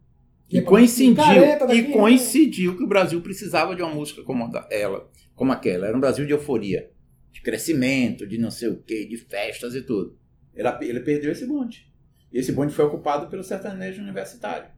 E 0.49 0.57
E 0.57 0.61
coincidiu, 0.61 1.15
daqui, 1.15 1.73
e 1.75 1.81
né? 1.83 1.93
coincidiu 1.93 2.77
que 2.77 2.83
o 2.83 2.87
Brasil 2.87 3.21
precisava 3.21 3.75
de 3.75 3.81
uma 3.81 3.93
música 3.93 4.21
como 4.23 4.43
a 4.43 4.67
ela, 4.69 5.09
como 5.33 5.51
aquela. 5.51 5.87
Era 5.87 5.97
um 5.97 5.99
Brasil 5.99 6.25
de 6.25 6.33
euforia, 6.33 6.89
de 7.31 7.41
crescimento, 7.41 8.27
de 8.27 8.37
não 8.37 8.51
sei 8.51 8.69
o 8.69 8.81
quê, 8.81 9.05
de 9.05 9.17
festas 9.17 9.73
e 9.75 9.81
tudo. 9.81 10.17
Ele, 10.53 10.67
ele 10.81 10.99
perdeu 10.99 11.31
esse 11.31 11.45
bonde. 11.45 11.89
E 12.31 12.37
esse 12.39 12.51
bonde 12.51 12.73
foi 12.73 12.85
ocupado 12.85 13.27
pelo 13.29 13.43
sertanejo 13.43 14.01
universitário. 14.01 14.69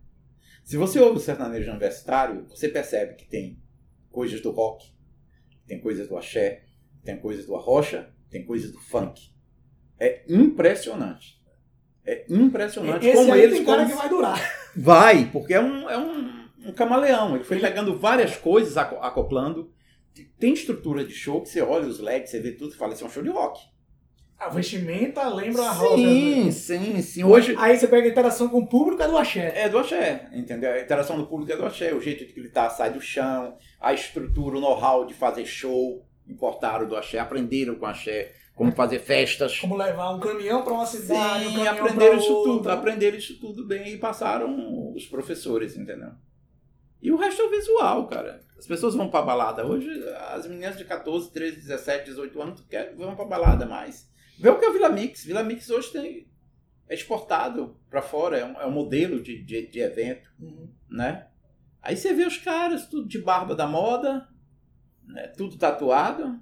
Se 0.64 0.78
você 0.78 1.00
ouve 1.00 1.18
o 1.18 1.22
sertanejo 1.22 1.70
universitário, 1.70 2.46
você 2.48 2.70
percebe 2.70 3.16
que 3.16 3.26
tem 3.26 3.60
coisas 4.10 4.40
do 4.42 4.52
rock, 4.52 4.92
tem 5.68 5.80
coisas 5.80 6.08
do 6.08 6.18
axé, 6.18 6.64
tem 7.04 7.18
coisas 7.20 7.46
do 7.46 7.56
arrocha, 7.56 8.10
tem 8.30 8.46
coisas 8.46 8.72
do 8.72 8.80
funk. 8.80 9.32
É 10.00 10.24
impressionante. 10.28 11.42
É 12.06 12.26
impressionante 12.30 13.06
Esse 13.08 13.16
como 13.18 13.34
aí 13.34 13.42
eles 13.42 13.58
tem 13.58 13.66
cara 13.66 13.84
cons- 13.84 13.92
que 13.92 13.98
vai 13.98 14.10
durar. 14.10 14.72
Vai, 14.76 15.30
porque 15.32 15.54
é 15.54 15.62
um, 15.62 15.90
é 15.90 15.98
um, 15.98 16.48
um 16.70 16.72
camaleão. 16.74 17.36
Ele 17.36 17.44
foi 17.44 17.60
pegando 17.60 17.98
várias 17.98 18.36
coisas, 18.36 18.76
aco- 18.78 18.98
acoplando. 18.98 19.72
Tem 20.40 20.54
estrutura 20.54 21.04
de 21.04 21.14
show 21.14 21.42
que 21.42 21.50
você 21.50 21.62
olha 21.62 21.88
os 21.88 22.00
LEDs, 22.00 22.30
você 22.30 22.40
vê 22.40 22.52
tudo 22.52 22.74
e 22.74 22.78
fala, 22.78 22.94
isso 22.94 23.04
é 23.04 23.08
um 23.08 23.10
show 23.10 23.24
de 23.24 23.30
rock. 23.30 23.60
A 24.38 24.50
vestimenta 24.50 25.28
lembra 25.30 25.64
a 25.64 25.72
roda. 25.72 25.96
Sim, 25.96 26.44
né? 26.46 26.52
sim, 26.52 27.02
sim. 27.02 27.24
Hoje 27.24 27.56
Aí 27.58 27.78
você 27.78 27.88
pega 27.88 28.08
a 28.08 28.12
interação 28.12 28.50
com 28.50 28.60
o 28.60 28.68
público, 28.68 29.02
é 29.02 29.08
do 29.08 29.18
axé. 29.18 29.54
é 29.56 29.70
do 29.70 29.78
axé, 29.78 30.30
entendeu? 30.34 30.72
A 30.72 30.82
interação 30.82 31.18
do 31.18 31.26
público 31.28 31.52
é 31.54 31.56
do 31.56 31.66
axé. 31.66 31.94
O 31.94 32.02
jeito 32.02 32.26
de 32.26 32.34
gritar 32.34 32.70
sai 32.70 32.92
do 32.92 33.00
chão, 33.00 33.58
a 33.80 33.94
estrutura, 33.94 34.58
o 34.58 34.62
know-how 34.62 35.06
de 35.06 35.14
fazer 35.14 35.46
show, 35.46 36.06
importaram 36.28 36.88
do 36.88 36.96
axé, 36.96 37.20
aprenderam 37.20 37.76
com 37.76 37.86
o 37.86 37.90
axé, 37.90 38.34
como 38.54 38.72
fazer 38.74 39.00
festas. 39.00 39.58
Como 39.60 39.78
levar 39.78 40.14
um 40.14 40.20
caminhão 40.20 40.62
pra 40.62 40.74
uma 40.74 40.86
cidade, 40.86 41.46
um 41.48 41.52
Sim, 41.52 41.64
caminhão 41.64 41.74
aprenderam 41.86 42.18
isso 42.18 42.34
outra. 42.34 42.52
tudo, 42.54 42.70
aprenderam 42.70 43.18
isso 43.18 43.40
tudo 43.40 43.66
bem 43.66 43.94
e 43.94 43.98
passaram 43.98 44.94
os 44.94 45.06
professores, 45.06 45.78
entendeu? 45.78 46.10
E 47.02 47.12
o 47.12 47.16
resto 47.18 47.42
é 47.42 47.46
o 47.46 47.50
visual, 47.50 48.08
cara. 48.08 48.42
As 48.64 48.68
pessoas 48.68 48.96
vão 48.96 49.10
pra 49.10 49.22
balada. 49.22 49.66
Hoje, 49.68 49.90
as 50.30 50.48
meninas 50.48 50.78
de 50.78 50.86
14, 50.86 51.34
13, 51.34 51.58
17, 51.58 52.06
18 52.06 52.42
anos 52.42 52.62
querem, 52.62 52.96
vão 52.96 53.14
pra 53.14 53.26
balada 53.26 53.66
mais. 53.66 54.10
Vê 54.40 54.48
o 54.48 54.58
que 54.58 54.64
é 54.64 54.70
o 54.70 54.72
Vila 54.72 54.88
Mix. 54.88 55.26
Vila 55.26 55.44
Mix 55.44 55.70
hoje 55.70 55.92
tem, 55.92 56.32
é 56.88 56.94
exportado 56.94 57.78
pra 57.90 58.02
fora, 58.02 58.38
é 58.38 58.46
um, 58.46 58.62
é 58.62 58.66
um 58.66 58.72
modelo 58.72 59.22
de, 59.22 59.44
de, 59.44 59.68
de 59.68 59.80
evento, 59.82 60.30
Uhum. 60.40 60.74
né? 60.90 61.28
Aí 61.82 61.98
você 61.98 62.14
vê 62.14 62.24
os 62.26 62.38
caras, 62.38 62.88
tudo 62.88 63.06
de 63.06 63.20
barba 63.22 63.54
da 63.54 63.68
moda, 63.68 64.30
né? 65.06 65.28
tudo 65.36 65.58
tatuado. 65.58 66.40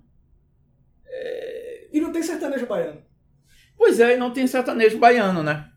E 1.91 1.99
não 1.99 2.11
tem 2.11 2.21
sertanejo 2.21 2.67
baiano. 2.67 3.01
Pois 3.75 3.99
é, 3.99 4.13
e 4.13 4.17
não 4.17 4.31
tem 4.31 4.45
sertanejo 4.45 4.99
baiano, 4.99 5.41
né? 5.41 5.71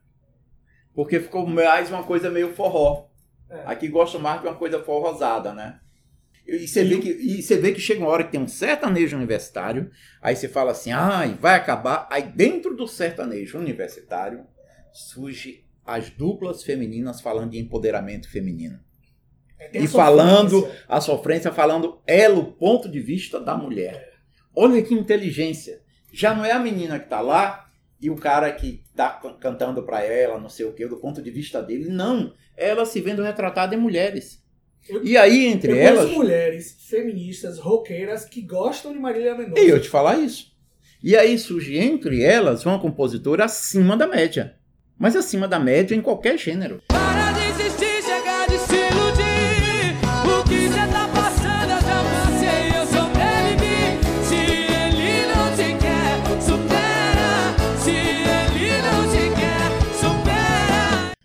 Porque 0.95 1.19
ficou 1.21 1.47
mais 1.47 1.89
uma 1.89 2.03
coisa 2.05 2.31
meio 2.31 2.53
forró. 2.55 3.09
É. 3.49 3.63
Aqui 3.65 3.89
gosta 3.89 4.19
mais 4.19 4.43
de 4.43 4.47
uma 4.47 4.57
coisa 4.57 4.79
forrosada, 4.85 5.55
né? 5.55 5.81
E 6.47 6.69
você, 6.69 6.85
vê 6.85 6.99
que, 6.99 7.09
e 7.11 7.43
você 7.43 7.57
vê 7.57 7.73
que 7.73 7.81
chega 7.81 8.01
uma 8.01 8.09
hora 8.11 8.25
que 8.25 8.33
tem 8.33 8.41
um 8.41 8.47
sertanejo 8.49 9.17
universitário, 9.17 9.91
aí 10.21 10.37
você 10.37 10.47
fala 10.49 10.73
assim, 10.73 10.93
ai, 10.93 11.39
vai 11.41 11.55
acabar. 11.55 12.07
Aí 12.11 12.23
dentro 12.23 12.77
do 12.77 12.87
sertanejo 12.87 13.59
universitário 13.59 14.45
surge 14.93 15.65
as 15.85 16.11
duplas 16.11 16.63
femininas 16.63 17.21
falando 17.21 17.51
de 17.51 17.59
empoderamento 17.59 18.31
feminino. 18.31 18.79
É, 19.59 19.79
E 19.79 19.87
falando, 19.89 20.61
sofrência. 20.61 20.85
a 20.89 21.01
sofrência 21.01 21.53
falando 21.53 22.01
elo 22.07 22.53
ponto 22.53 22.89
de 22.91 23.01
vista 23.01 23.41
da 23.41 23.57
mulher. 23.57 24.13
Olha 24.55 24.83
que 24.83 24.93
inteligência. 24.95 25.81
Já 26.13 26.35
não 26.35 26.45
é 26.45 26.53
a 26.53 26.59
menina 26.59 26.99
que 26.99 27.09
tá 27.09 27.21
lá 27.21 27.69
e 28.01 28.11
o 28.11 28.17
cara 28.17 28.53
que 28.53 28.85
tá 28.95 29.11
can- 29.11 29.35
cantando 29.39 29.83
pra 29.83 30.03
ela, 30.03 30.39
não 30.39 30.49
sei 30.51 30.67
o 30.67 30.73
que, 30.73 30.87
do 30.87 30.99
ponto 30.99 31.23
de 31.23 31.31
vista 31.31 31.63
dele. 31.63 31.89
Não. 31.89 32.35
Ela 32.57 32.85
se 32.85 33.01
vendo 33.01 33.23
retratada 33.23 33.75
em 33.75 33.79
mulheres. 33.79 34.44
Eu- 34.89 35.05
E 35.05 35.17
aí, 35.17 35.47
entre 35.47 35.73
Eu 35.73 35.77
elas. 35.77 36.11
mulheres 36.11 36.77
feministas, 36.89 37.59
roqueiras, 37.59 38.25
que 38.25 38.43
gostam 38.43 38.93
de 38.93 38.99
Marília 38.99 39.35
Mendonça. 39.37 39.61
E 39.63 39.69
eu 39.69 39.81
te 39.81 39.89
falar 39.89 40.19
isso. 40.19 40.53
E 41.03 41.17
aí 41.17 41.39
surge 41.39 41.77
entre 41.77 42.23
elas 42.23 42.65
uma 42.65 42.79
compositora 42.79 43.45
acima 43.45 43.97
da 43.97 44.07
média. 44.07 44.55
Mas 44.99 45.17
acima 45.17 45.47
da 45.49 45.59
média 45.59 45.95
em 45.95 46.01
qualquer 46.01 46.39
gênero. 46.39 46.81
Para 46.89 47.04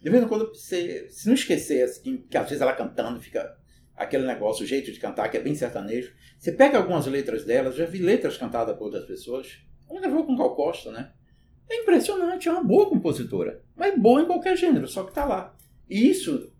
De 0.09 0.13
vez 0.13 0.23
em 0.23 0.27
quando, 0.27 0.49
você, 0.49 1.07
se 1.11 1.27
não 1.27 1.35
esquecer, 1.35 1.83
assim, 1.83 2.17
que 2.17 2.35
às 2.35 2.45
vezes 2.45 2.61
ela 2.63 2.73
cantando 2.73 3.21
fica 3.21 3.55
aquele 3.95 4.25
negócio, 4.25 4.63
o 4.63 4.67
jeito 4.67 4.91
de 4.91 4.99
cantar, 4.99 5.29
que 5.29 5.37
é 5.37 5.39
bem 5.39 5.53
sertanejo. 5.53 6.11
Você 6.35 6.51
pega 6.51 6.79
algumas 6.79 7.05
letras 7.05 7.45
dela, 7.45 7.71
já 7.71 7.85
vi 7.85 7.99
letras 7.99 8.35
cantadas 8.35 8.75
por 8.75 8.85
outras 8.85 9.05
pessoas. 9.05 9.59
Ela 9.87 10.01
gravou 10.01 10.25
com 10.25 10.35
Gal 10.35 10.55
Costa, 10.55 10.91
né? 10.91 11.11
É 11.69 11.83
impressionante, 11.83 12.49
é 12.49 12.51
uma 12.51 12.63
boa 12.63 12.89
compositora. 12.89 13.61
Mas 13.75 13.99
boa 14.01 14.23
em 14.23 14.25
qualquer 14.25 14.57
gênero, 14.57 14.87
só 14.87 15.03
que 15.03 15.13
tá 15.13 15.25
lá. 15.25 15.55
E 15.87 16.09
isso, 16.09 16.51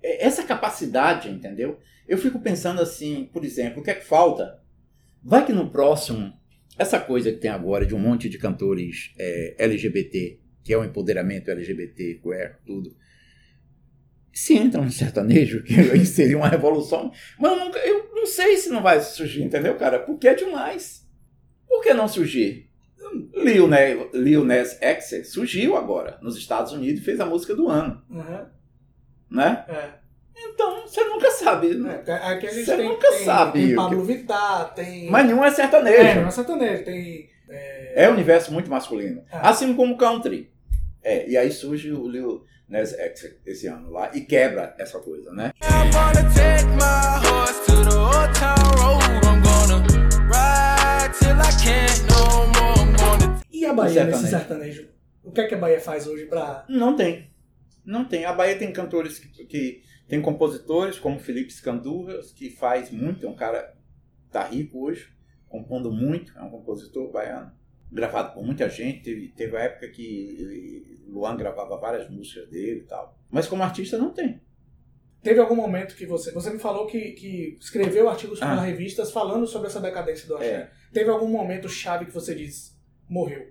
é- 0.00 0.24
essa 0.24 0.44
capacidade, 0.44 1.28
entendeu? 1.28 1.80
Eu 2.06 2.16
fico 2.16 2.38
pensando 2.38 2.80
assim, 2.80 3.28
por 3.32 3.44
exemplo, 3.44 3.80
o 3.80 3.82
que 3.82 3.90
é 3.90 3.94
que 3.94 4.04
falta? 4.04 4.62
Vai 5.20 5.44
que 5.44 5.52
no 5.52 5.68
próximo, 5.68 6.32
essa 6.78 7.00
coisa 7.00 7.32
que 7.32 7.38
tem 7.38 7.50
agora 7.50 7.84
de 7.84 7.94
um 7.94 7.98
monte 7.98 8.28
de 8.28 8.38
cantores 8.38 9.12
é, 9.18 9.56
LGBT, 9.58 10.43
que 10.64 10.72
é 10.72 10.78
o 10.78 10.84
empoderamento 10.84 11.50
LGBT, 11.50 12.20
queer, 12.22 12.58
tudo. 12.66 12.96
Se 14.32 14.56
entra 14.56 14.80
um 14.80 14.90
sertanejo, 14.90 15.62
que 15.62 16.04
seria 16.04 16.36
uma 16.36 16.48
revolução. 16.48 17.12
Mas 17.38 17.52
eu, 17.52 17.58
nunca- 17.64 17.78
eu 17.80 18.10
não 18.14 18.26
sei 18.26 18.56
se 18.56 18.68
não 18.70 18.82
vai 18.82 19.00
surgir, 19.00 19.42
entendeu, 19.44 19.76
cara? 19.76 20.00
Porque 20.00 20.26
é 20.26 20.34
demais. 20.34 21.06
Por 21.68 21.80
que 21.82 21.94
não 21.94 22.08
surgir? 22.08 22.68
Lil, 23.34 23.68
né, 23.68 23.94
Lil 24.14 24.44
Nas 24.44 24.76
X 24.80 25.28
surgiu 25.30 25.76
agora 25.76 26.18
nos 26.22 26.36
Estados 26.36 26.72
Unidos 26.72 27.00
e 27.00 27.04
fez 27.04 27.20
a 27.20 27.26
música 27.26 27.54
do 27.54 27.68
ano, 27.68 28.02
Uhum. 28.10 28.46
né? 29.30 29.64
É. 29.68 29.90
Então, 30.36 30.82
você 30.86 31.04
nunca 31.04 31.30
sabe. 31.30 31.68
É, 32.06 32.12
Aqui 32.12 32.46
a 32.46 32.50
gente 32.50 32.64
Você 32.64 32.76
tem, 32.76 32.88
nunca 32.88 33.08
tem, 33.10 33.24
sabe 33.24 33.66
tem 33.66 33.74
Pablo 33.76 34.02
Vittar, 34.04 34.74
tem... 34.74 35.08
Mas 35.10 35.26
nenhum 35.26 35.44
é 35.44 35.48
É, 35.48 35.50
sertanejo. 35.52 36.20
não 36.20 36.26
é 36.28 36.30
sertanejo, 36.30 36.84
tem... 36.84 37.28
É 37.94 38.08
um 38.08 38.14
universo 38.14 38.52
muito 38.52 38.68
masculino. 38.70 39.22
Ah. 39.30 39.50
Assim 39.50 39.74
como 39.76 39.94
o 39.94 39.98
country. 39.98 40.50
É, 41.04 41.28
e 41.28 41.36
aí 41.36 41.50
surge 41.52 41.92
o 41.92 42.08
Lil 42.08 42.46
Nas 42.66 42.94
X 42.94 43.36
esse 43.44 43.66
ano 43.66 43.90
lá 43.90 44.10
e 44.16 44.22
quebra 44.22 44.74
essa 44.78 44.98
coisa, 44.98 45.30
né? 45.34 45.52
E 53.52 53.66
a 53.66 53.74
Bahia 53.74 54.04
nesse 54.04 54.28
Sertanejo. 54.28 54.88
O 55.22 55.30
que 55.30 55.42
é 55.42 55.46
que 55.46 55.54
a 55.54 55.58
Bahia 55.58 55.78
faz 55.78 56.06
hoje 56.06 56.24
pra... 56.24 56.64
Não 56.70 56.96
tem. 56.96 57.30
Não 57.84 58.06
tem. 58.06 58.24
A 58.24 58.32
Bahia 58.32 58.58
tem 58.58 58.72
cantores 58.72 59.18
que, 59.18 59.44
que 59.44 59.82
tem 60.08 60.22
compositores 60.22 60.98
como 60.98 61.18
Felipe 61.18 61.52
Scandurras, 61.52 62.32
que 62.32 62.48
faz 62.48 62.90
muito, 62.90 63.26
é 63.26 63.28
um 63.28 63.36
cara 63.36 63.74
que 64.22 64.30
tá 64.30 64.44
rico 64.44 64.86
hoje, 64.86 65.10
compondo 65.50 65.92
muito, 65.92 66.32
é 66.38 66.42
um 66.42 66.50
compositor 66.50 67.12
baiano, 67.12 67.52
gravado 67.90 68.34
por 68.34 68.44
muita 68.44 68.68
gente. 68.68 69.02
Teve, 69.02 69.28
teve 69.28 69.56
a 69.56 69.60
época 69.60 69.88
que 69.88 71.02
Luan 71.08 71.36
gravava 71.36 71.76
várias 71.78 72.08
músicas 72.10 72.48
dele 72.48 72.80
e 72.80 72.84
tal. 72.84 73.18
Mas 73.30 73.46
como 73.46 73.62
artista 73.62 73.98
não 73.98 74.10
tem. 74.10 74.40
Teve 75.22 75.40
algum 75.40 75.56
momento 75.56 75.96
que 75.96 76.04
você... 76.04 76.30
Você 76.32 76.50
me 76.50 76.58
falou 76.58 76.86
que, 76.86 77.12
que 77.12 77.56
escreveu 77.58 78.08
artigos 78.10 78.38
para 78.38 78.52
Ah. 78.52 78.60
revistas 78.60 79.10
falando 79.10 79.46
sobre 79.46 79.68
essa 79.68 79.80
decadência 79.80 80.28
do 80.28 80.36
axé. 80.36 80.50
É. 80.50 80.70
Teve 80.92 81.08
algum 81.08 81.28
momento 81.28 81.68
chave 81.68 82.04
que 82.04 82.12
você 82.12 82.34
disse, 82.34 82.76
morreu? 83.08 83.50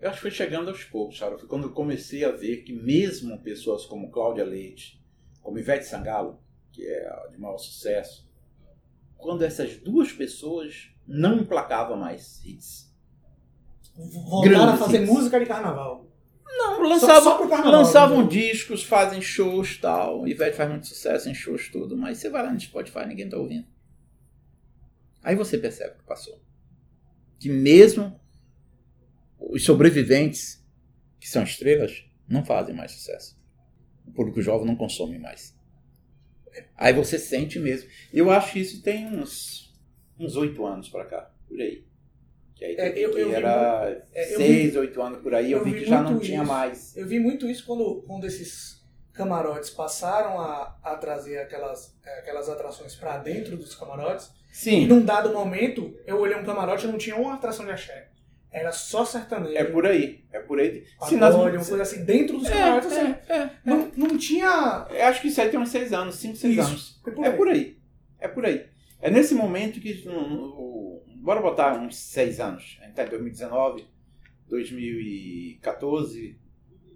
Eu 0.00 0.08
acho 0.08 0.16
que 0.18 0.22
foi 0.22 0.30
chegando 0.30 0.68
aos 0.70 0.82
poucos, 0.84 1.18
sabe? 1.18 1.38
Foi 1.38 1.48
quando 1.48 1.64
eu 1.68 1.72
comecei 1.72 2.24
a 2.24 2.32
ver 2.32 2.58
que 2.58 2.72
mesmo 2.72 3.38
pessoas 3.42 3.84
como 3.86 4.10
Cláudia 4.10 4.44
Leite, 4.44 5.00
como 5.40 5.58
Ivete 5.58 5.84
Sangalo, 5.86 6.40
que 6.72 6.84
é 6.84 7.28
de 7.30 7.38
maior 7.38 7.58
sucesso, 7.58 8.28
quando 9.16 9.42
essas 9.42 9.76
duas 9.76 10.12
pessoas 10.12 10.90
não 11.06 11.38
emplacavam 11.40 11.96
mais 11.96 12.44
hits. 12.44 12.87
Voltaram 13.98 14.72
a 14.72 14.76
fazer 14.76 15.02
hits. 15.02 15.08
música 15.08 15.40
de 15.40 15.46
carnaval. 15.46 16.06
Não, 16.46 16.76
Só, 16.76 16.82
lançavam, 16.82 17.22
só 17.22 17.36
pro 17.38 17.48
carnaval. 17.48 17.72
lançavam 17.72 18.22
né? 18.22 18.28
discos, 18.28 18.82
fazem 18.82 19.20
shows 19.20 19.72
e 19.72 19.80
tal. 19.80 20.26
Ivete 20.26 20.56
faz 20.56 20.68
muito 20.70 20.86
sucesso 20.86 21.28
em 21.28 21.34
shows 21.34 21.68
tudo, 21.68 21.96
mas 21.96 22.18
você 22.18 22.28
vai 22.30 22.42
lá 22.42 22.52
no 22.52 22.60
Spotify 22.60 23.06
ninguém 23.06 23.28
tá 23.28 23.36
ouvindo. 23.36 23.66
Aí 25.22 25.34
você 25.34 25.58
percebe 25.58 25.94
o 25.94 25.98
que 25.98 26.04
passou. 26.04 26.40
Que 27.38 27.48
mesmo 27.48 28.18
os 29.38 29.64
sobreviventes, 29.64 30.64
que 31.20 31.28
são 31.28 31.42
estrelas, 31.42 32.04
não 32.28 32.44
fazem 32.44 32.74
mais 32.74 32.92
sucesso. 32.92 33.38
O 34.06 34.12
público 34.12 34.40
jovem 34.40 34.66
não 34.66 34.76
consome 34.76 35.18
mais. 35.18 35.56
Aí 36.76 36.92
você 36.92 37.18
sente 37.18 37.58
mesmo. 37.58 37.88
Eu 38.12 38.30
acho 38.30 38.52
que 38.52 38.60
isso 38.60 38.82
tem 38.82 39.06
uns 39.06 39.68
uns 40.18 40.34
oito 40.34 40.66
anos 40.66 40.88
pra 40.88 41.04
cá, 41.04 41.30
por 41.46 41.60
aí. 41.60 41.86
Que 42.58 42.64
aí 42.64 42.74
É, 42.76 42.88
eu- 42.98 43.16
eu 43.16 43.28
vi 43.28 43.34
era 43.34 44.02
é, 44.12 44.34
eu 44.34 44.36
seis, 44.36 44.74
oito 44.76 45.00
anos 45.00 45.20
por 45.22 45.32
aí, 45.34 45.52
eu, 45.52 45.58
eu 45.58 45.64
vi 45.64 45.72
vi 45.72 45.78
que 45.80 45.86
já 45.86 46.02
não 46.02 46.10
muito 46.12 46.24
tinha 46.24 46.42
isso. 46.42 46.52
mais. 46.52 46.96
Eu 46.96 47.06
vi 47.06 47.20
muito 47.20 47.48
isso 47.48 47.64
quando, 47.64 48.02
quando 48.06 48.26
esses 48.26 48.82
camarotes 49.12 49.70
passaram 49.70 50.40
a, 50.40 50.76
a 50.82 50.96
trazer 50.96 51.38
aquelas, 51.38 51.96
eh, 52.04 52.18
aquelas 52.20 52.48
atrações 52.48 52.94
pra 52.96 53.18
dentro 53.18 53.56
dos 53.56 53.74
camarotes. 53.76 54.30
E 54.52 54.56
Sim, 54.56 54.86
num 54.86 55.04
dado 55.04 55.32
momento, 55.32 55.94
eu 56.06 56.18
olhei 56.18 56.36
um 56.36 56.44
camarote 56.44 56.86
e 56.86 56.90
não 56.90 56.98
tinha 56.98 57.14
uma 57.16 57.34
atração 57.34 57.64
de 57.64 57.70
axé. 57.72 58.08
Era 58.50 58.72
só 58.72 59.04
sertanejo. 59.04 59.56
é 59.56 59.62
por 59.62 59.86
aí. 59.86 60.24
É 60.32 60.40
por 60.40 60.58
aí. 60.58 60.84
Se 61.06 61.16
nas- 61.16 61.34
uma 61.34 61.50
coisa 61.50 61.82
assim, 61.82 62.02
dentro 62.04 62.38
dos 62.38 62.48
É, 62.48 62.52
camarotes, 62.52 62.90
assim. 62.92 63.14
é, 63.28 63.34
é, 63.34 63.50
Não, 63.64 63.92
não 63.96 64.16
tinha. 64.18 64.86
é. 64.90 65.02
Eu 65.02 65.06
acho 65.06 65.20
que 65.20 65.28
isso 65.28 65.40
aí 65.40 65.50
tem 65.50 65.60
uns 65.60 65.68
seis 65.68 65.92
anos, 65.92 66.14
cinco, 66.16 66.36
seis 66.36 66.56
Isso, 66.56 66.66
anos. 66.68 67.00
por 67.04 67.24
É 67.26 67.30
por 67.30 67.48
aí. 67.48 67.76
É 68.18 68.26
por 68.26 68.44
aí. 68.46 68.66
É 69.02 69.10
nesse 69.10 69.34
momento 69.34 69.78
que. 69.80 70.02
Bora 71.28 71.42
botar 71.42 71.78
uns 71.78 71.98
seis 71.98 72.40
anos. 72.40 72.78
A 72.80 72.86
gente 72.86 72.94
tá 72.94 73.04
em 73.04 73.10
2019, 73.10 73.86
2014, 74.48 76.40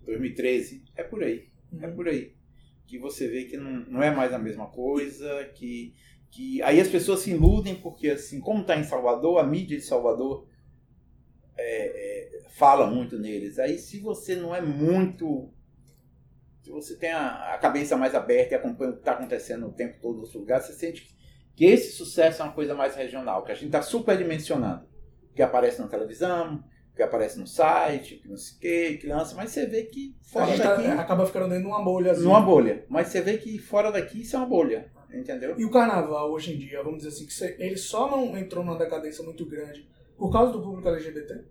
2013. 0.07 0.85
É 0.97 1.03
por 1.03 1.23
aí. 1.23 1.51
É 1.79 1.87
Uhum. 1.87 1.95
por 1.95 2.09
aí. 2.09 2.35
que 2.87 2.99
você 2.99 3.29
vê 3.29 3.45
que 3.45 3.59
não, 3.59 3.71
não 3.87 4.03
é 4.03 4.11
mais 4.11 4.33
a 4.33 4.38
mesma 4.38 4.66
coisa, 4.66 5.45
que, 5.55 5.95
que 6.31 6.62
aí 6.62 6.81
as 6.81 6.88
pessoas 6.88 7.21
se 7.21 7.31
iludem 7.31 7.75
porque 7.75 8.11
assim, 8.11 8.40
como 8.40 8.62
está 8.62 8.77
em 8.77 8.85
Salvador, 8.85 9.38
a 9.38 9.47
mídia 9.47 9.77
de 9.79 9.83
Salvador 9.85 10.47
é, 11.57 12.38
é, 12.38 12.42
fala 12.51 12.87
muito 12.87 13.18
neles. 13.18 13.59
Aí 13.59 13.79
se 13.79 14.01
você 14.01 14.35
não 14.35 14.55
é 14.55 14.62
muito 14.62 15.53
se 16.62 16.71
você 16.71 16.97
tem 16.97 17.11
a, 17.11 17.55
a 17.55 17.59
cabeça 17.59 17.97
mais 17.99 18.14
aberta 18.14 18.55
e 18.55 18.57
acompanha 18.57 18.90
o 18.92 18.95
que 18.95 19.01
está 19.01 19.12
acontecendo 19.12 19.66
o 19.66 19.73
tempo 19.73 19.99
todo 20.01 20.21
nos 20.21 20.33
lugares, 20.35 20.66
você 20.66 20.73
sente 20.73 21.14
que, 21.55 21.65
esse 21.65 21.93
sucesso 21.93 22.43
é 22.43 22.45
uma 22.45 22.53
coisa 22.53 22.75
mais 22.75 22.95
regional, 22.97 23.45
que 23.45 23.53
a 23.53 23.55
gente 23.55 23.67
está 23.67 23.83
superdimensionando. 23.83 24.87
Que 25.35 25.43
aparece 25.43 25.81
na 25.81 25.88
televisão, 25.88 26.62
que 26.95 27.03
aparece 27.03 27.38
no 27.38 27.47
site, 27.47 28.17
que 28.17 28.29
não 28.29 28.37
sei 28.37 28.57
o 28.57 28.61
que, 28.61 28.99
que 28.99 29.07
lança, 29.07 29.35
mas 29.35 29.51
você 29.51 29.67
vê 29.67 29.85
que 29.85 30.15
fora 30.23 30.57
daqui. 30.57 30.83
tá- 30.85 31.01
acaba 31.01 31.25
ficando 31.27 31.49
dentro 31.49 31.62
de 31.65 31.69
uma 31.69 31.83
bolha. 31.83 32.12
Assim. 32.12 32.23
Numa 32.23 32.41
bolha. 32.41 32.85
Mas 32.88 33.09
você 33.09 33.21
vê 33.21 33.38
que 33.38 33.59
fora 33.59 33.91
daqui 33.91 34.21
isso 34.21 34.37
é 34.37 34.38
uma 34.38 34.47
bolha. 34.49 34.91
Entendeu? 35.12 35.55
E 35.59 35.65
o 35.65 35.71
carnaval, 35.71 36.31
hoje 36.33 36.55
em 36.55 36.59
dia, 36.59 36.83
vamos 36.83 37.03
dizer 37.03 37.09
assim, 37.11 37.27
que 37.27 37.62
ele 37.62 37.77
só 37.77 38.11
não 38.11 38.37
entrou 38.37 38.65
numa 38.65 38.79
decadência 38.79 39.23
muito 39.23 39.45
grande 39.45 39.87
por 40.17 40.31
causa 40.33 40.53
do 40.53 40.62
público 40.62 40.88
LGBT? 40.88 41.45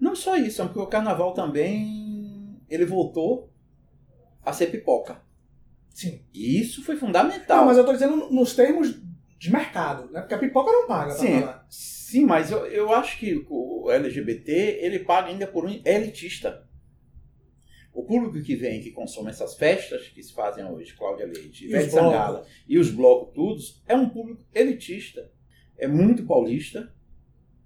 Não 0.00 0.14
só 0.14 0.36
isso, 0.36 0.62
é 0.62 0.64
porque 0.64 0.80
o 0.80 0.86
carnaval 0.86 1.32
também 1.34 2.58
ele 2.68 2.84
voltou 2.84 3.50
a 4.42 4.52
ser 4.52 4.66
pipoca. 4.68 5.20
Sim. 5.96 6.20
E 6.34 6.60
isso 6.60 6.84
foi 6.84 6.94
fundamental. 6.94 7.56
Não, 7.56 7.64
mas 7.64 7.78
eu 7.78 7.84
tô 7.86 7.90
dizendo 7.94 8.28
nos 8.30 8.54
termos 8.54 9.00
de 9.38 9.50
mercado, 9.50 10.12
né? 10.12 10.20
Porque 10.20 10.34
a 10.34 10.38
pipoca 10.38 10.70
não 10.70 10.86
paga 10.86 11.14
pra 11.14 11.24
Sim, 11.24 11.40
falar. 11.40 11.66
sim, 11.70 12.26
mas 12.26 12.50
eu, 12.50 12.66
eu 12.66 12.92
acho 12.92 13.18
que 13.18 13.46
o 13.48 13.90
LGBT 13.90 14.52
ele 14.82 14.98
paga 14.98 15.28
ainda 15.28 15.46
por 15.46 15.64
um 15.64 15.80
elitista. 15.86 16.68
O 17.94 18.02
público 18.02 18.44
que 18.44 18.54
vem, 18.54 18.82
que 18.82 18.90
consome 18.90 19.30
essas 19.30 19.54
festas 19.54 20.06
que 20.08 20.22
se 20.22 20.34
fazem 20.34 20.66
hoje, 20.66 20.92
Cláudia 20.92 21.24
Leite, 21.24 21.64
Ivete. 21.64 21.90
Sangala 21.90 22.44
e 22.68 22.78
os 22.78 22.90
blocos 22.90 23.34
todos, 23.34 23.82
é 23.88 23.94
um 23.94 24.06
público 24.10 24.44
elitista. 24.54 25.32
É 25.78 25.88
muito 25.88 26.26
paulista, 26.26 26.92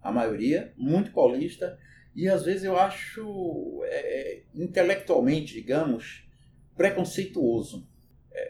a 0.00 0.12
maioria, 0.12 0.72
muito 0.76 1.10
paulista, 1.10 1.76
e 2.14 2.28
às 2.28 2.44
vezes 2.44 2.62
eu 2.62 2.78
acho 2.78 3.80
é, 3.86 4.42
intelectualmente, 4.54 5.52
digamos, 5.54 6.30
preconceituoso. 6.76 7.89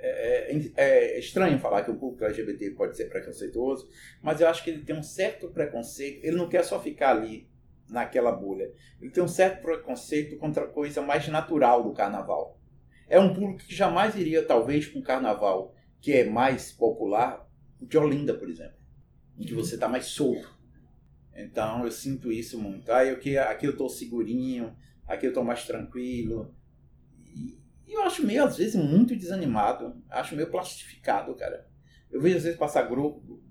É, 0.03 0.53
é- 0.77 1.17
é 1.17 1.19
estranho 1.19 1.59
falar 1.59 1.85
que 1.85 1.91
o 1.91 1.97
público 1.97 2.25
LGBT 2.25 2.71
pode 2.73 2.97
ser 2.97 3.07
preconceituoso, 3.07 3.89
mas 4.23 4.41
eu 4.41 4.49
acho 4.49 4.63
que 4.65 4.71
ele 4.71 4.85
tem 4.85 4.97
um 4.97 5.03
certo 5.03 5.49
preconceito. 5.49 6.25
Ele 6.25 6.37
não 6.37 6.49
quer 6.49 6.65
só 6.65 6.81
ficar 6.81 7.11
ali 7.17 7.49
naquela 7.89 8.33
bolha. 8.33 8.73
Ele 9.01 9.11
tem 9.11 9.23
um 9.23 9.29
certo 9.29 9.63
preconceito 9.63 10.37
contra 10.39 10.65
a 10.65 10.69
coisa 10.69 11.03
mais 11.03 11.27
natural 11.29 11.83
do 11.83 11.93
carnaval. 11.93 12.59
É 13.09 13.19
um 13.19 13.35
público 13.35 13.65
que 13.67 13.75
jamais 13.75 14.15
iria, 14.17 14.45
talvez, 14.45 14.87
para 14.87 15.01
um 15.01 15.03
carnaval 15.03 15.75
que 16.01 16.13
é 16.13 16.25
mais 16.25 16.73
popular, 16.73 17.47
de 17.81 17.99
Olinda, 17.99 18.35
por 18.35 18.49
exemplo, 18.49 18.77
em 19.39 19.45
que 19.45 19.55
você 19.55 19.75
está 19.75 19.89
mais 19.89 20.07
solto. 20.07 20.59
Então 21.35 21.85
eu 21.85 21.91
sinto 21.91 22.31
isso 22.33 22.59
muito. 22.59 22.91
Ah, 22.93 23.05
eu, 23.05 23.19
que- 23.19 23.37
aqui 23.39 23.67
eu 23.67 23.73
estou 23.73 23.89
segurinho, 23.89 24.77
aqui 25.07 25.27
eu 25.27 25.31
estou 25.31 25.45
mais 25.45 25.65
tranquilo. 25.67 26.55
E 27.91 27.93
eu 27.93 28.03
acho 28.05 28.25
meio, 28.25 28.45
às 28.45 28.57
vezes, 28.57 28.77
muito 28.77 29.17
desanimado. 29.17 30.01
Acho 30.09 30.37
meio 30.37 30.49
plastificado, 30.49 31.35
cara. 31.35 31.67
Eu 32.09 32.21
vejo, 32.21 32.37
às 32.37 32.45
vezes, 32.45 32.57
passar 32.57 32.83
grupo, 32.83 33.43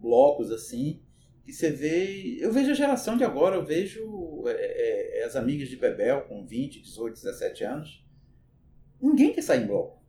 blocos 0.00 0.50
assim, 0.50 1.00
que 1.44 1.52
você 1.52 1.70
vê. 1.70 2.36
Eu 2.40 2.52
vejo 2.52 2.72
a 2.72 2.74
geração 2.74 3.16
de 3.16 3.22
agora, 3.22 3.54
eu 3.54 3.64
vejo 3.64 4.42
é, 4.48 5.20
é, 5.20 5.24
as 5.24 5.36
amigas 5.36 5.68
de 5.68 5.76
Bebel 5.76 6.22
com 6.22 6.44
20, 6.44 6.82
18, 6.82 7.14
17 7.14 7.62
anos. 7.62 8.04
Ninguém 9.00 9.32
quer 9.32 9.42
sair 9.42 9.62
em 9.62 9.68
bloco. 9.68 10.02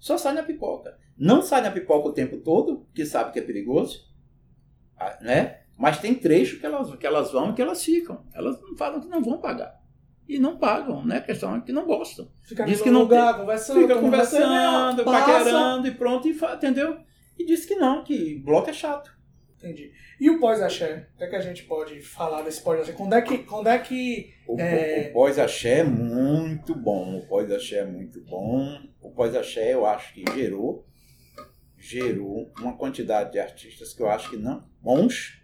Só 0.00 0.16
sai 0.16 0.32
na 0.32 0.42
pipoca. 0.42 0.98
Não 1.14 1.42
sai 1.42 1.60
na 1.60 1.70
pipoca 1.70 2.08
o 2.08 2.14
tempo 2.14 2.38
todo, 2.38 2.86
porque 2.86 3.04
sabe 3.04 3.32
que 3.34 3.40
é 3.40 3.42
perigoso, 3.42 4.10
ah, 4.96 5.18
né? 5.20 5.64
Mas 5.76 6.00
tem 6.00 6.14
trecho 6.14 6.58
que 6.58 6.64
elas, 6.64 6.96
que 6.96 7.06
elas 7.06 7.30
vão 7.30 7.50
e 7.50 7.54
que 7.54 7.60
elas 7.60 7.84
ficam. 7.84 8.24
Elas 8.32 8.58
não 8.62 8.74
falam 8.74 9.02
que 9.02 9.08
não 9.08 9.22
vão 9.22 9.38
pagar. 9.38 9.77
E 10.28 10.38
não 10.38 10.58
pagam, 10.58 11.04
né? 11.06 11.16
A 11.16 11.20
questão 11.22 11.56
é 11.56 11.60
que 11.62 11.72
não 11.72 11.86
gostam. 11.86 12.30
Fica 12.42 12.64
Diz 12.64 12.82
que 12.82 12.90
não 12.90 13.00
lugar, 13.00 13.38
conversando, 13.38 13.80
Fica 13.80 13.96
conversando, 13.98 15.04
paquerando 15.04 15.88
e 15.88 15.90
pronto, 15.94 16.28
e 16.28 16.34
fa- 16.34 16.54
entendeu? 16.54 16.98
E 17.38 17.46
disse 17.46 17.66
que 17.66 17.76
não, 17.76 18.04
que 18.04 18.38
bloco 18.40 18.68
é 18.68 18.72
chato. 18.72 19.16
Entendi. 19.56 19.90
E 20.20 20.28
o 20.30 20.38
pós-axé? 20.38 21.08
O 21.14 21.18
que, 21.18 21.24
é 21.24 21.26
que 21.28 21.36
a 21.36 21.40
gente 21.40 21.64
pode 21.64 22.00
falar 22.02 22.42
desse 22.42 22.60
pós-axé? 22.62 22.92
Quando 22.92 23.14
é 23.14 23.22
que... 23.22 23.38
Quando 23.38 23.66
é 23.68 23.78
que 23.78 24.32
O, 24.46 24.60
É. 24.60 25.08
o 25.08 25.12
pós-axé 25.14 25.78
é 25.80 25.84
muito 25.84 26.74
bom. 26.76 27.18
O 27.18 27.26
pós-axé 27.26 27.78
é 27.78 27.84
muito 27.86 28.20
bom. 28.24 28.78
O 29.00 29.10
pós-axé 29.10 29.72
eu 29.74 29.84
acho 29.86 30.12
que 30.14 30.22
gerou 30.34 30.84
gerou 31.76 32.52
uma 32.60 32.76
quantidade 32.76 33.32
de 33.32 33.38
artistas 33.38 33.94
que 33.94 34.02
eu 34.02 34.08
acho 34.10 34.30
que 34.30 34.36
não 34.36 34.64
bons 34.82 35.40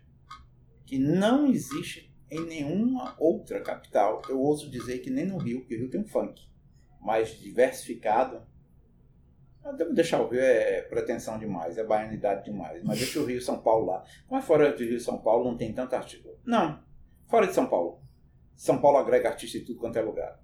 que 0.84 0.98
não 0.98 1.46
existe 1.46 2.12
em 2.30 2.44
nenhuma 2.46 3.14
outra 3.18 3.60
capital. 3.60 4.22
Eu 4.28 4.40
ouso 4.40 4.70
dizer 4.70 4.98
que 4.98 5.10
nem 5.10 5.26
no 5.26 5.38
Rio, 5.38 5.60
porque 5.60 5.76
o 5.76 5.78
Rio 5.78 5.90
tem 5.90 6.00
um 6.00 6.06
funk 6.06 6.42
mais 7.00 7.38
diversificado. 7.38 8.42
Eu 9.64 9.76
devo 9.76 9.94
deixar 9.94 10.20
o 10.20 10.28
Rio 10.28 10.40
é 10.40 10.82
pretensão 10.82 11.38
demais, 11.38 11.78
é 11.78 11.84
baianidade 11.84 12.44
demais. 12.44 12.82
Mas 12.82 12.98
deixa 12.98 13.20
o 13.20 13.24
Rio 13.24 13.38
e 13.38 13.42
São 13.42 13.60
Paulo 13.60 13.86
lá. 13.86 14.04
Mas 14.30 14.44
fora 14.44 14.72
do 14.72 14.82
Rio 14.82 14.96
e 14.96 15.00
São 15.00 15.18
Paulo 15.18 15.44
não 15.44 15.56
tem 15.56 15.72
tanto 15.72 15.94
artista. 15.94 16.28
Não, 16.44 16.82
fora 17.26 17.46
de 17.46 17.54
São 17.54 17.66
Paulo. 17.66 18.02
São 18.56 18.80
Paulo 18.80 18.98
agrega 18.98 19.28
artista 19.28 19.58
em 19.58 19.64
tudo 19.64 19.80
quanto 19.80 19.98
é 19.98 20.02
lugar. 20.02 20.40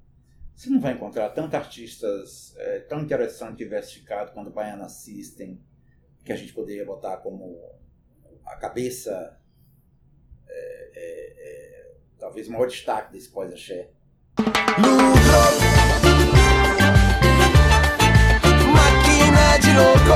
Você 0.55 0.69
não 0.69 0.81
vai 0.81 0.93
encontrar 0.93 1.31
tantos 1.31 1.55
artistas 1.55 2.55
é, 2.59 2.81
tão 2.81 3.01
interessantes 3.01 3.55
e 3.55 3.65
diversificados 3.65 4.35
quanto 4.35 4.51
Baiana 4.51 4.89
System, 4.89 5.59
que 6.25 6.33
a 6.33 6.37
gente 6.37 6.53
poderia 6.53 6.85
botar 6.85 7.17
como 7.19 7.59
a 8.45 8.57
cabeça, 8.57 9.40
é, 10.53 10.91
é, 10.97 11.93
talvez 12.19 12.49
o 12.49 12.53
maior 12.53 12.67
destaque 12.67 13.13
desse 13.13 13.31
pós-axé. 13.31 13.91
Máquina 18.73 19.59
de 19.59 19.73
louco. 19.77 20.13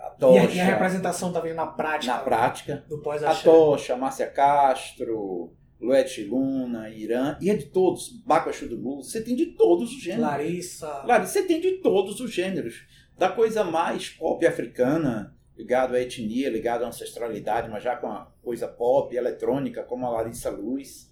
A 0.00 0.34
E 0.34 0.38
a, 0.38 0.40
Tocha, 0.46 0.54
e 0.56 0.60
a 0.60 0.64
representação 0.64 1.32
tá 1.32 1.40
vindo 1.40 1.54
na 1.56 1.66
prática 1.66 2.12
na 2.14 2.18
prática. 2.20 2.84
do 2.88 2.96
A 2.96 3.02
pós-axé. 3.02 3.42
Tocha, 3.42 3.96
Márcia 3.96 4.26
Castro, 4.26 5.52
Luete 5.80 6.24
Luna, 6.24 6.88
Irã, 6.90 7.36
e 7.40 7.50
é 7.50 7.54
de 7.54 7.66
todos. 7.66 8.08
Bacuachu 8.24 8.68
do 8.68 8.78
Blues, 8.78 9.10
você 9.10 9.22
tem 9.22 9.34
de 9.36 9.46
todos 9.46 9.90
os 9.92 10.02
gêneros. 10.02 10.24
Larissa. 10.26 11.02
Claro, 11.04 11.26
você 11.26 11.42
tem 11.42 11.60
de 11.60 11.72
todos 11.82 12.20
os 12.20 12.32
gêneros. 12.32 12.86
Da 13.18 13.28
coisa 13.28 13.62
mais 13.62 14.08
pop 14.08 14.44
africana, 14.46 15.33
ligado 15.56 15.94
à 15.94 16.00
etnia, 16.00 16.50
ligado 16.50 16.84
à 16.84 16.88
ancestralidade, 16.88 17.68
mas 17.70 17.82
já 17.82 17.96
com 17.96 18.08
a 18.08 18.32
coisa 18.42 18.66
pop, 18.66 19.14
eletrônica, 19.14 19.82
como 19.84 20.06
a 20.06 20.10
Larissa 20.10 20.50
Luz. 20.50 21.10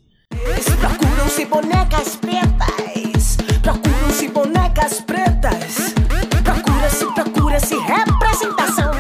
Procuram-se 0.81 1.45
bonecas 1.45 2.17
pretas. 2.17 3.37
Procuram-se 3.63 4.29
bonecas 4.29 5.01
pretas. 5.03 5.95
Procura-se, 6.43 7.15
procura-se 7.15 7.75
representação. 7.77 8.93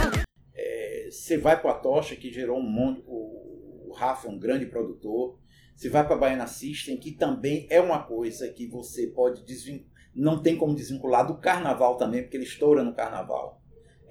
É, 0.55 1.09
Você 1.11 1.37
vai 1.37 1.61
para 1.61 1.72
a 1.72 1.74
Tocha, 1.74 2.14
que 2.14 2.33
gerou 2.33 2.59
um 2.59 2.62
monte. 2.62 3.02
O, 3.07 3.88
o 3.90 3.92
Rafa 3.94 4.28
é 4.28 4.31
um 4.31 4.38
grande 4.38 4.66
produtor. 4.66 5.38
Você 5.74 5.88
vai 5.88 6.07
para 6.07 6.14
a 6.14 6.18
Baiana 6.18 6.46
System, 6.46 6.96
que 6.96 7.12
também 7.12 7.66
é 7.68 7.81
uma 7.81 8.05
coisa 8.05 8.48
que 8.48 8.68
você 8.68 9.09
pode 9.09 9.44
desvincular. 9.44 9.90
Não 10.14 10.42
tem 10.42 10.57
como 10.57 10.74
desvincular 10.74 11.26
do 11.26 11.38
carnaval 11.38 11.96
também, 11.96 12.22
porque 12.22 12.37
ele 12.37 12.44
estoura 12.44 12.85
no 12.85 12.94
carnaval. 12.94 13.62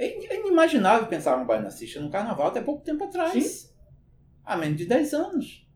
É 0.02 0.34
é 0.34 0.40
inimaginável 0.40 1.08
pensar 1.08 1.36
uma 1.36 1.46
Baiana 1.46 1.70
System 1.70 2.02
no 2.02 2.10
carnaval 2.10 2.48
até 2.48 2.60
pouco 2.60 2.84
tempo 2.84 3.04
atrás. 3.04 3.72
Há 4.44 4.58
menos 4.58 4.78
de 4.78 4.88
10 4.88 5.14
anos. 5.14 5.70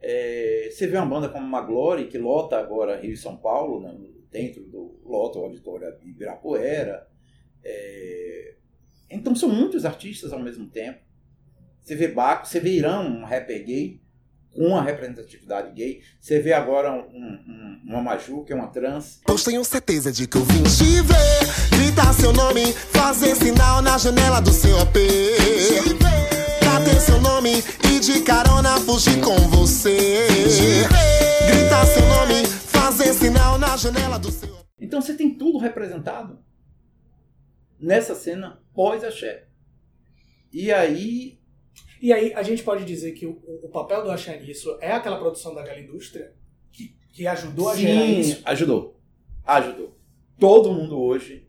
É, 0.00 0.68
você 0.70 0.86
vê 0.86 0.96
uma 0.96 1.06
banda 1.06 1.28
como 1.28 1.44
Maglore, 1.44 2.06
que 2.06 2.16
lota 2.16 2.56
agora 2.56 3.00
Rio 3.00 3.12
e 3.12 3.16
São 3.16 3.36
Paulo, 3.36 3.80
né, 3.80 3.92
dentro 4.30 4.62
do 4.62 5.00
lota 5.04 5.40
o 5.40 5.42
auditório 5.42 5.88
Ibirapuera. 6.00 7.08
É, 7.64 8.54
então 9.10 9.34
são 9.34 9.48
muitos 9.48 9.84
artistas 9.84 10.32
ao 10.32 10.38
mesmo 10.38 10.70
tempo. 10.70 11.00
Você 11.80 11.96
vê 11.96 12.06
Baco, 12.06 12.46
você 12.46 12.60
vê 12.60 12.70
Irã, 12.70 13.00
um 13.00 13.24
rapper 13.24 13.64
gay, 13.64 14.00
com 14.52 14.66
uma 14.66 14.82
representatividade 14.82 15.72
gay. 15.72 16.00
Você 16.20 16.40
vê 16.40 16.52
agora 16.52 16.92
um, 16.92 16.98
um, 16.98 17.80
uma 17.86 18.02
Maju, 18.02 18.44
que 18.44 18.52
é 18.52 18.56
uma 18.56 18.68
trans. 18.68 19.20
Pois 19.24 19.44
tenho 19.44 19.64
certeza 19.64 20.12
de 20.12 20.26
que 20.26 20.36
eu 20.36 20.44
vim 20.44 20.62
te 20.62 21.02
ver. 21.02 21.76
Gritar 21.78 22.12
seu 22.14 22.32
nome, 22.32 22.72
fazer 22.72 23.34
sinal 23.36 23.80
na 23.80 23.96
janela 23.98 24.40
do 24.40 24.52
seu 24.52 24.78
AP. 24.80 24.96
Bater 26.64 27.00
seu 27.00 27.20
nome 27.20 27.62
e 27.92 28.00
de 28.00 28.22
carona 28.22 28.78
fugir 28.80 29.20
com 29.20 29.36
você. 29.48 30.26
Gritar 31.46 31.86
seu 31.86 32.06
nome, 32.06 32.46
fazer 32.46 33.12
sinal 33.14 33.58
na 33.58 33.76
janela 33.76 34.18
do 34.18 34.30
seu 34.30 34.54
AP. 34.54 34.66
Então 34.80 35.00
você 35.00 35.14
tem 35.14 35.34
tudo 35.34 35.58
representado 35.58 36.38
nessa 37.78 38.14
cena 38.14 38.60
pós-axé. 38.74 39.46
E 40.52 40.72
aí, 40.72 41.39
E 42.00 42.12
aí 42.12 42.32
a 42.34 42.42
gente 42.42 42.62
pode 42.62 42.84
dizer 42.84 43.12
que 43.12 43.26
o, 43.26 43.38
o 43.62 43.68
papel 43.68 44.02
do 44.02 44.10
axé 44.10 44.38
nisso 44.40 44.78
é 44.80 44.92
aquela 44.92 45.18
produção 45.18 45.54
daquela 45.54 45.78
indústria 45.78 46.32
que, 46.72 46.96
que 47.12 47.26
ajudou 47.26 47.68
a 47.68 47.76
gerar 47.76 48.00
sim, 48.00 48.18
isso. 48.20 48.42
ajudou. 48.44 49.00
Ajudou. 49.44 49.96
Todo 50.38 50.72
mundo 50.72 50.98
hoje 50.98 51.46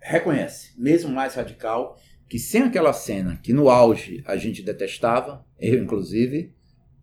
reconhece, 0.00 0.72
mesmo 0.80 1.10
mais 1.12 1.34
radical, 1.34 1.96
que 2.28 2.38
sem 2.38 2.62
aquela 2.62 2.92
cena 2.92 3.38
que 3.42 3.52
no 3.52 3.68
auge 3.68 4.22
a 4.26 4.36
gente 4.36 4.62
detestava, 4.62 5.44
eu 5.58 5.82
inclusive, 5.82 6.54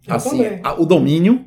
Eu 0.08 0.16
assim, 0.16 0.42
a- 0.64 0.80
o 0.80 0.86
domínio, 0.86 1.46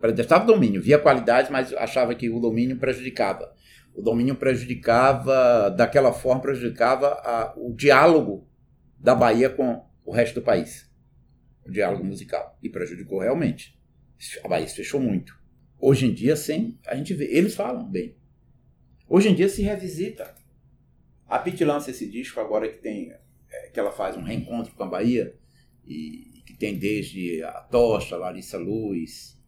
detestava 0.00 0.44
o 0.44 0.46
domínio, 0.46 0.80
via 0.82 0.98
qualidade, 0.98 1.52
mas 1.52 1.72
achava 1.74 2.14
que 2.14 2.30
o 2.30 2.40
domínio 2.40 2.78
prejudicava. 2.78 3.52
O 3.94 4.00
domínio 4.02 4.34
prejudicava, 4.36 5.70
daquela 5.70 6.12
forma, 6.12 6.40
prejudicava 6.40 7.08
a- 7.22 7.52
o 7.56 7.72
diálogo 7.74 8.46
da 8.98 9.14
Bahia 9.14 9.50
com 9.50 9.84
o 10.04 10.12
resto 10.12 10.34
do 10.34 10.42
país. 10.42 10.90
O 11.64 11.70
diálogo 11.70 12.04
musical. 12.04 12.58
E 12.62 12.68
prejudicou 12.68 13.20
realmente. 13.20 13.78
A 14.44 14.48
Bahia 14.48 14.68
se 14.68 14.76
fechou 14.76 15.00
muito. 15.00 15.38
Hoje 15.78 16.06
em 16.06 16.12
dia, 16.12 16.36
sim, 16.36 16.78
a 16.86 16.94
gente 16.94 17.14
vê. 17.14 17.24
Eles 17.26 17.54
falam 17.54 17.88
bem. 17.88 18.16
Hoje 19.08 19.28
em 19.28 19.34
dia 19.34 19.48
se 19.48 19.62
revisita. 19.62 20.34
A 21.26 21.38
Pete 21.38 21.64
lança 21.64 21.90
esse 21.90 22.08
disco 22.08 22.40
agora 22.40 22.68
que 22.68 22.78
tem. 22.78 23.12
é, 23.50 23.70
que 23.70 23.80
ela 23.80 23.92
faz 23.92 24.16
um 24.16 24.22
reencontro 24.22 24.74
com 24.74 24.84
a 24.84 24.88
Bahia. 24.88 25.34
E, 25.86 26.42
que 26.44 26.54
tem 26.54 26.78
desde 26.78 27.42
a 27.44 27.60
Tocha, 27.62 28.16
Larissa 28.16 28.58
Luz, 28.58 29.40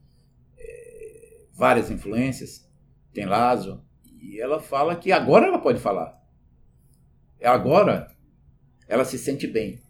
é, 0.57 1.47
várias 1.53 1.91
influências. 1.91 2.71
Tem 3.12 3.27
Lazo. 3.27 3.85
E 4.21 4.41
ela 4.41 4.61
fala 4.61 4.97
que 4.97 5.11
agora 5.12 5.47
ela 5.47 5.59
pode 5.59 5.81
falar. 5.81 6.19
Agora 7.43 8.17
ela 8.88 9.05
se 9.05 9.19
sente 9.19 9.47
bem. 9.47 9.82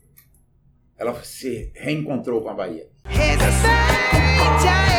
Ela 0.99 1.15
se 1.25 1.73
reencontrou 1.75 2.43
com 2.43 2.49
a 2.51 2.55
Bahia. 2.55 2.87
Respeite 3.05 4.69
a 4.69 4.93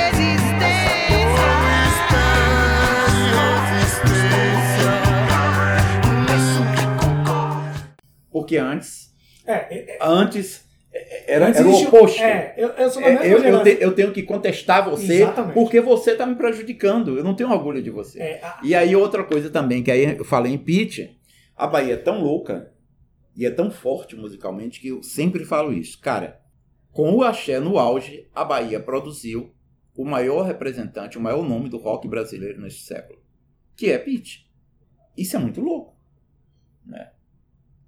Porque 8.31 8.57
antes, 8.57 9.13
É, 9.45 9.53
é, 9.53 9.77
é, 9.91 9.97
antes 10.01 10.63
é, 10.93 11.33
era, 11.35 11.47
antes 11.47 11.59
era 11.59 11.69
o 11.69 11.81
oposto. 11.83 12.21
É, 12.21 12.53
eu, 12.57 12.69
eu 12.69 12.89
É, 13.01 13.27
eu, 13.33 13.43
eu, 13.43 13.63
te- 13.63 13.77
eu 13.79 13.91
tenho 13.93 14.11
que 14.11 14.23
contestar 14.23 14.87
você 14.89 15.21
Exatamente. 15.23 15.53
porque 15.53 15.79
você 15.81 16.11
está 16.11 16.25
me 16.25 16.35
prejudicando. 16.35 17.17
Eu 17.17 17.23
não 17.23 17.35
tenho 17.35 17.51
orgulho 17.51 17.81
de 17.81 17.89
você. 17.89 18.19
É, 18.21 18.39
a- 18.43 18.59
E 18.63 18.73
aí 18.75 18.95
outra 18.95 19.23
coisa 19.23 19.49
também, 19.49 19.81
que 19.83 19.91
aí 19.91 20.17
eu 20.17 20.25
falei 20.25 20.53
em 20.53 20.57
Pitch, 20.57 21.09
a 21.55 21.67
Bahia 21.67 21.93
é 21.93 21.97
tão 21.97 22.21
louca 22.21 22.71
e 23.35 23.45
é 23.45 23.51
tão 23.51 23.71
forte 23.71 24.15
musicalmente 24.15 24.79
que 24.79 24.89
eu 24.89 25.01
sempre 25.01 25.43
falo 25.45 25.73
isso. 25.73 25.99
Cara, 25.99 26.41
com 26.91 27.11
o 27.13 27.23
axé 27.23 27.59
no 27.59 27.77
auge, 27.79 28.29
a 28.33 28.43
Bahia 28.43 28.79
produziu 28.79 29.53
o 29.95 30.05
maior 30.05 30.43
representante, 30.43 31.17
o 31.17 31.21
maior 31.21 31.43
nome 31.43 31.69
do 31.69 31.77
rock 31.77 32.07
brasileiro 32.07 32.61
neste 32.61 32.83
século, 32.83 33.21
que 33.75 33.89
é 33.89 33.97
Pitch. 33.97 34.41
Isso 35.17 35.35
é 35.35 35.39
muito 35.39 35.61
louco, 35.61 35.95
né? 36.85 37.11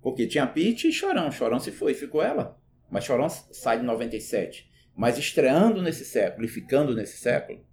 Porque 0.01 0.27
tinha 0.27 0.45
Pitch 0.45 0.85
e 0.85 0.91
Chorão. 0.91 1.31
Chorão 1.31 1.59
se 1.59 1.71
foi, 1.71 1.93
ficou 1.93 2.21
ela. 2.21 2.59
Mas 2.91 3.03
Chorão 3.03 3.27
sai 3.29 3.79
de 3.79 3.85
97. 3.85 4.69
Mas 4.95 5.17
estreando 5.17 5.81
nesse 5.81 6.05
século 6.05 6.45
e 6.45 6.47
ficando 6.47 6.95
nesse 6.95 7.17
século, 7.17 7.65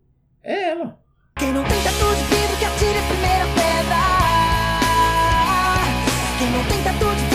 é 0.42 0.70
ela. 0.70 0.98
Quem 1.38 1.52
não 1.52 1.62
tem 1.62 1.82
tatu 1.82 2.14
de 2.16 2.58
que 2.58 2.64
atire 2.64 2.98
a 2.98 3.02
primeira 3.08 3.44
pedra. 3.54 4.02
Quem 6.38 6.50
não 6.50 7.31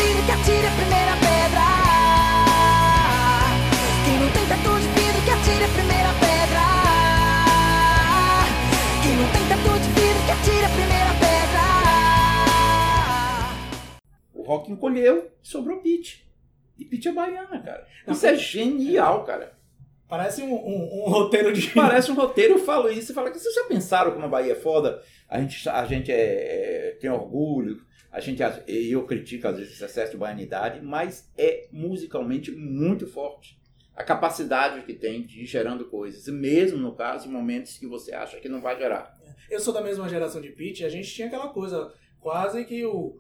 rock 14.47 14.71
encolheu 14.71 15.29
e 15.43 15.47
sobrou 15.47 15.79
Pitch. 15.81 16.21
E 16.77 16.86
Pitch 16.86 17.05
é 17.07 17.12
baiana, 17.12 17.60
cara. 17.62 17.88
Isso 18.07 18.25
é 18.25 18.36
genial, 18.36 19.23
cara. 19.23 19.57
parece 20.07 20.41
um, 20.41 20.53
um- 20.53 21.03
um 21.05 21.10
roteiro 21.10 21.51
de. 21.51 21.69
Parece 21.71 22.10
um 22.12 22.15
roteiro, 22.15 22.53
eu 22.53 22.60
falo 22.60 22.89
isso 22.89 23.12
e 23.12 23.15
falo 23.15 23.29
que 23.31 23.38
vocês 23.39 23.53
já 23.53 23.65
pensaram 23.65 24.12
como 24.13 24.25
a 24.25 24.29
Bahia 24.29 24.53
é 24.53 24.55
foda? 24.55 25.01
A 25.27 25.39
gente, 25.41 25.67
a 25.67 25.86
gente 25.86 26.12
é, 26.12 26.15
é- 26.91 26.91
tem 27.01 27.10
orgulho, 27.10 27.81
a 28.12 28.19
gente, 28.21 28.41
e 28.67 28.91
eu 28.91 29.05
critico 29.05 29.47
às 29.49 29.57
vezes 29.57 29.73
esse 29.73 29.83
excesso 29.83 30.12
de 30.13 30.17
baianidade, 30.17 30.79
mas 30.81 31.29
é 31.38 31.67
musicalmente 31.73 32.51
muito 32.51 33.05
forte. 33.05 33.57
A 33.95 34.03
capacidade 34.03 34.86
que 34.86 34.93
tem 34.93 35.25
de 35.25 35.41
ir 35.41 35.45
gerando 35.45 35.86
coisas, 35.89 36.25
mesmo 36.27 36.77
no 36.77 36.95
caso, 36.95 37.27
em 37.27 37.31
momentos 37.31 37.77
que 37.77 37.88
você 37.88 38.13
acha 38.13 38.39
que 38.39 38.47
não 38.47 38.62
vai 38.62 38.77
gerar. 38.77 39.17
Eu 39.49 39.60
sou 39.60 39.73
da 39.73 39.81
mesma 39.81 40.07
geração 40.07 40.39
de 40.39 40.49
Pitt, 40.51 40.86
a 40.86 40.89
gente 40.89 41.12
tinha 41.13 41.27
aquela 41.27 41.49
coisa, 41.49 41.91
quase 42.21 42.63
que 42.63 42.86
o. 42.86 43.19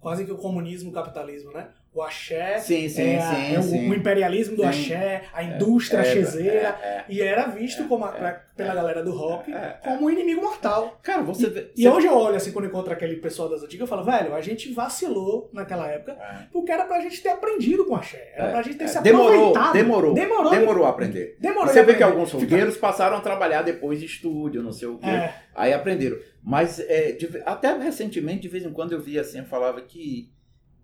Quase 0.00 0.24
que 0.24 0.32
o 0.32 0.38
comunismo, 0.38 0.90
o 0.90 0.94
capitalismo, 0.94 1.52
né? 1.52 1.70
O 1.92 2.00
axé. 2.02 2.58
Sim, 2.58 2.88
sim, 2.88 3.14
é, 3.14 3.20
sim, 3.20 3.54
é 3.54 3.58
o, 3.58 3.90
o 3.90 3.94
imperialismo 3.94 4.54
do 4.56 4.62
axé, 4.64 5.24
a 5.32 5.42
indústria 5.42 5.98
É, 5.98 6.04
chezeira. 6.04 6.78
é, 6.80 6.86
é. 6.86 7.04
E 7.08 7.20
era 7.20 7.46
visto 7.48 7.82
É, 7.82 7.86
como 7.88 8.04
a- 8.04 8.16
é, 8.16 8.40
pela 8.56 8.72
galera 8.76 9.02
do 9.02 9.10
rock 9.10 9.52
É, 9.52 9.56
é. 9.56 9.78
como 9.82 10.06
um 10.06 10.10
inimigo 10.10 10.40
mortal. 10.40 11.00
Cara, 11.02 11.20
você 11.22 11.50
vê. 11.50 11.72
E 11.76 11.82
você- 11.82 11.88
hoje 11.88 12.06
eu 12.06 12.14
olho 12.16 12.36
assim, 12.36 12.52
quando 12.52 12.66
encontro 12.66 12.92
aquele 12.92 13.16
pessoal 13.16 13.48
das 13.48 13.64
antigas, 13.64 13.80
eu 13.80 13.86
falo, 13.88 14.04
velho, 14.04 14.32
a 14.36 14.40
gente 14.40 14.72
vacilou 14.72 15.50
naquela 15.52 15.88
época, 15.88 16.12
É. 16.12 16.46
porque 16.52 16.70
era 16.70 16.84
pra 16.84 17.00
gente 17.00 17.20
ter 17.20 17.30
aprendido 17.30 17.84
com 17.84 17.96
axé. 17.96 18.34
Era 18.36 18.48
É, 18.48 18.52
pra 18.52 18.62
gente 18.62 18.76
ter 18.78 18.84
é. 18.84 18.86
se 18.86 19.02
demorou, 19.02 19.48
aproveitado. 19.50 19.72
demorou, 19.72 20.14
Demorou. 20.14 20.50
demorou 20.50 20.86
a 20.86 20.90
aprender. 20.90 21.36
Demorou 21.40 21.66
Você 21.72 21.82
vê 21.82 21.94
que 21.96 22.02
aprender. 22.04 22.12
alguns 22.12 22.30
fogueiros 22.30 22.76
passaram 22.76 23.16
a 23.16 23.20
trabalhar 23.20 23.62
depois 23.62 23.98
de 23.98 24.06
estúdio, 24.06 24.62
não 24.62 24.72
sei 24.72 24.86
o 24.86 24.96
quê. 24.98 25.06
É. 25.10 25.34
Aí 25.56 25.72
aprenderam. 25.72 26.18
Mas 26.40 26.78
é, 26.78 27.10
de- 27.12 27.42
até 27.44 27.76
recentemente, 27.76 28.42
de 28.42 28.48
vez 28.48 28.64
em 28.64 28.70
quando 28.72 28.92
eu 28.92 29.00
via 29.00 29.22
assim, 29.22 29.38
eu 29.38 29.44
falava 29.44 29.80
que 29.80 30.30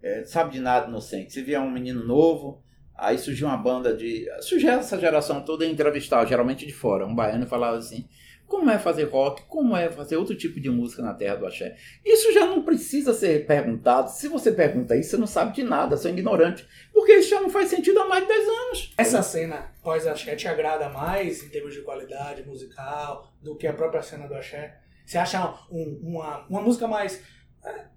é, 0.07 0.25
sabe 0.25 0.53
de 0.53 0.61
nada 0.61 0.89
inocente. 0.89 1.33
Se 1.33 1.43
via 1.43 1.61
um 1.61 1.71
menino 1.71 2.05
novo, 2.05 2.63
aí 2.95 3.19
surgiu 3.19 3.47
uma 3.49 3.57
banda 3.57 3.95
de. 3.95 4.27
Surgiu 4.41 4.71
essa 4.71 4.99
geração 4.99 5.43
toda 5.45 5.65
a 5.65 5.69
entrevistar, 5.69 6.25
geralmente 6.27 6.65
de 6.67 6.73
fora. 6.73 7.07
Um 7.07 7.15
baiano 7.15 7.47
falava 7.47 7.77
assim. 7.77 8.07
Como 8.47 8.71
é 8.71 8.79
fazer 8.79 9.05
rock? 9.09 9.43
Como 9.49 9.77
é 9.77 9.91
fazer 9.91 10.17
outro 10.17 10.37
tipo 10.37 10.61
de 10.61 10.71
música 10.71 11.03
na 11.03 11.13
terra 11.13 11.35
do 11.35 11.47
axé? 11.47 11.75
Isso 12.05 12.33
já 12.33 12.47
não 12.47 12.63
precisa 12.63 13.13
ser 13.13 13.45
perguntado. 13.45 14.09
Se 14.09 14.29
você 14.29 14.53
pergunta 14.53 14.95
isso, 14.97 15.11
você 15.11 15.17
não 15.17 15.27
sabe 15.27 15.53
de 15.53 15.65
nada, 15.65 15.97
você 15.97 16.07
é 16.07 16.13
ignorante. 16.13 16.65
Porque 16.93 17.13
isso 17.15 17.29
já 17.31 17.41
não 17.41 17.51
faz 17.51 17.69
sentido 17.71 17.99
há 17.99 18.07
mais 18.07 18.23
de 18.23 18.29
10 18.29 18.49
anos. 18.49 18.95
Essa 18.99 19.21
cena 19.21 19.73
pós-axé 19.83 20.37
te 20.37 20.47
agrada 20.47 20.89
mais 20.89 21.43
em 21.43 21.49
termos 21.49 21.75
de 21.75 21.81
qualidade 21.81 22.45
musical 22.47 23.33
do 23.43 23.57
que 23.57 23.67
a 23.67 23.73
própria 23.73 24.01
cena 24.01 24.29
do 24.29 24.35
axé? 24.37 24.79
Você 25.05 25.19
acha 25.19 25.53
um- 25.69 25.99
uma, 26.05 26.47
uma 26.49 26.63
música 26.63 26.87
mais 26.87 27.21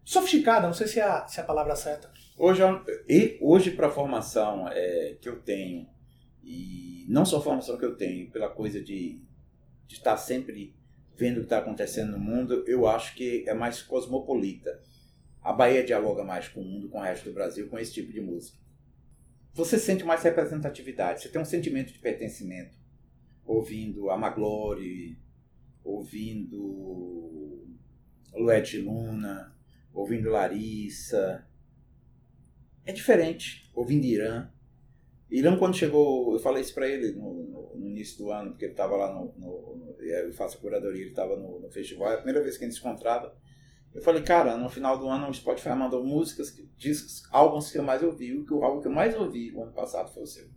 sofisticada? 0.03 0.67
Não 0.67 0.73
sei 0.73 0.87
se 0.87 0.99
é 0.99 1.03
a, 1.03 1.27
se 1.27 1.39
é 1.39 1.43
a 1.43 1.45
palavra 1.45 1.75
certa. 1.75 2.11
Hoje, 2.37 2.61
eu- 2.61 2.83
e 3.07 3.37
hoje 3.41 3.71
para 3.71 3.87
a 3.87 3.91
formação 3.91 4.67
é, 4.69 5.17
que 5.21 5.27
eu 5.29 5.41
tenho, 5.41 5.87
e 6.43 7.05
não 7.09 7.25
só 7.25 7.37
a 7.37 7.41
formação 7.41 7.77
que 7.77 7.85
eu 7.85 7.95
tenho, 7.97 8.31
pela 8.31 8.49
coisa 8.49 8.81
de, 8.81 9.21
de 9.87 9.95
estar 9.95 10.17
sempre 10.17 10.75
vendo 11.15 11.37
o 11.37 11.39
que 11.41 11.45
está 11.47 11.57
acontecendo 11.59 12.11
no 12.13 12.19
mundo, 12.19 12.63
eu 12.65 12.87
acho 12.87 13.13
que 13.15 13.43
é 13.47 13.53
mais 13.53 13.81
cosmopolita. 13.81 14.81
A 15.41 15.51
Bahia 15.53 15.83
dialoga 15.83 16.23
mais 16.23 16.47
com 16.47 16.61
o 16.61 16.65
mundo, 16.65 16.89
com 16.89 16.99
o 16.99 17.01
resto 17.03 17.25
do 17.25 17.33
Brasil, 17.33 17.67
com 17.69 17.77
esse 17.77 17.93
tipo 17.93 18.11
de 18.13 18.21
música. 18.21 18.57
Você 19.53 19.77
sente 19.77 20.03
mais 20.05 20.23
representatividade, 20.23 21.21
você 21.21 21.29
tem 21.29 21.41
um 21.41 21.45
sentimento 21.45 21.91
de 21.91 21.99
pertencimento, 21.99 22.73
ouvindo 23.45 24.09
Amaglore, 24.09 25.17
ouvindo 25.83 27.67
Luete 28.33 28.77
Luna, 28.77 29.53
ouvindo 29.93 30.29
Larissa, 30.29 31.45
é 32.85 32.91
diferente, 32.91 33.69
ouvindo 33.75 34.05
Irã. 34.05 34.49
Irã, 35.29 35.57
quando 35.57 35.75
chegou, 35.77 36.33
eu 36.33 36.39
falei 36.39 36.61
isso 36.61 36.73
pra 36.73 36.87
ele 36.87 37.11
no, 37.11 37.33
no- 37.43 37.75
no 37.75 37.87
início 37.87 38.17
do 38.17 38.31
ano, 38.31 38.49
porque 38.51 38.65
ele 38.65 38.71
estava 38.73 38.95
lá 38.95 39.13
no, 39.13 39.31
no- 39.37 39.95
Eu 39.99 40.33
faço 40.33 40.57
a 40.57 40.61
curadoria, 40.61 41.01
ele 41.01 41.11
estava 41.11 41.35
no, 41.37 41.69
festival, 41.69 42.09
é 42.11 42.13
a 42.15 42.17
primeira 42.17 42.41
vez 42.41 42.57
que 42.57 42.63
a 42.63 42.67
gente 42.67 42.79
se 42.79 42.85
encontrava. 42.85 43.35
Eu 43.93 44.01
falei, 44.01 44.21
cara, 44.23 44.55
no 44.57 44.69
final 44.69 44.97
do 44.97 45.07
ano 45.07 45.29
o 45.29 45.33
Spotify 45.33 45.69
mandou 45.69 46.03
músicas, 46.03 46.55
discos, 46.77 47.23
álbuns 47.31 47.71
que 47.71 47.77
eu 47.77 47.83
mais 47.83 48.01
ouvi. 48.03 48.33
O 48.33 48.63
álbum 48.63 48.81
que 48.81 48.87
eu 48.87 48.91
mais 48.91 49.15
ouvi 49.15 49.51
o 49.53 49.61
ano 49.63 49.71
passado 49.73 50.11
foi 50.13 50.23
o 50.23 50.27
seu. 50.27 50.47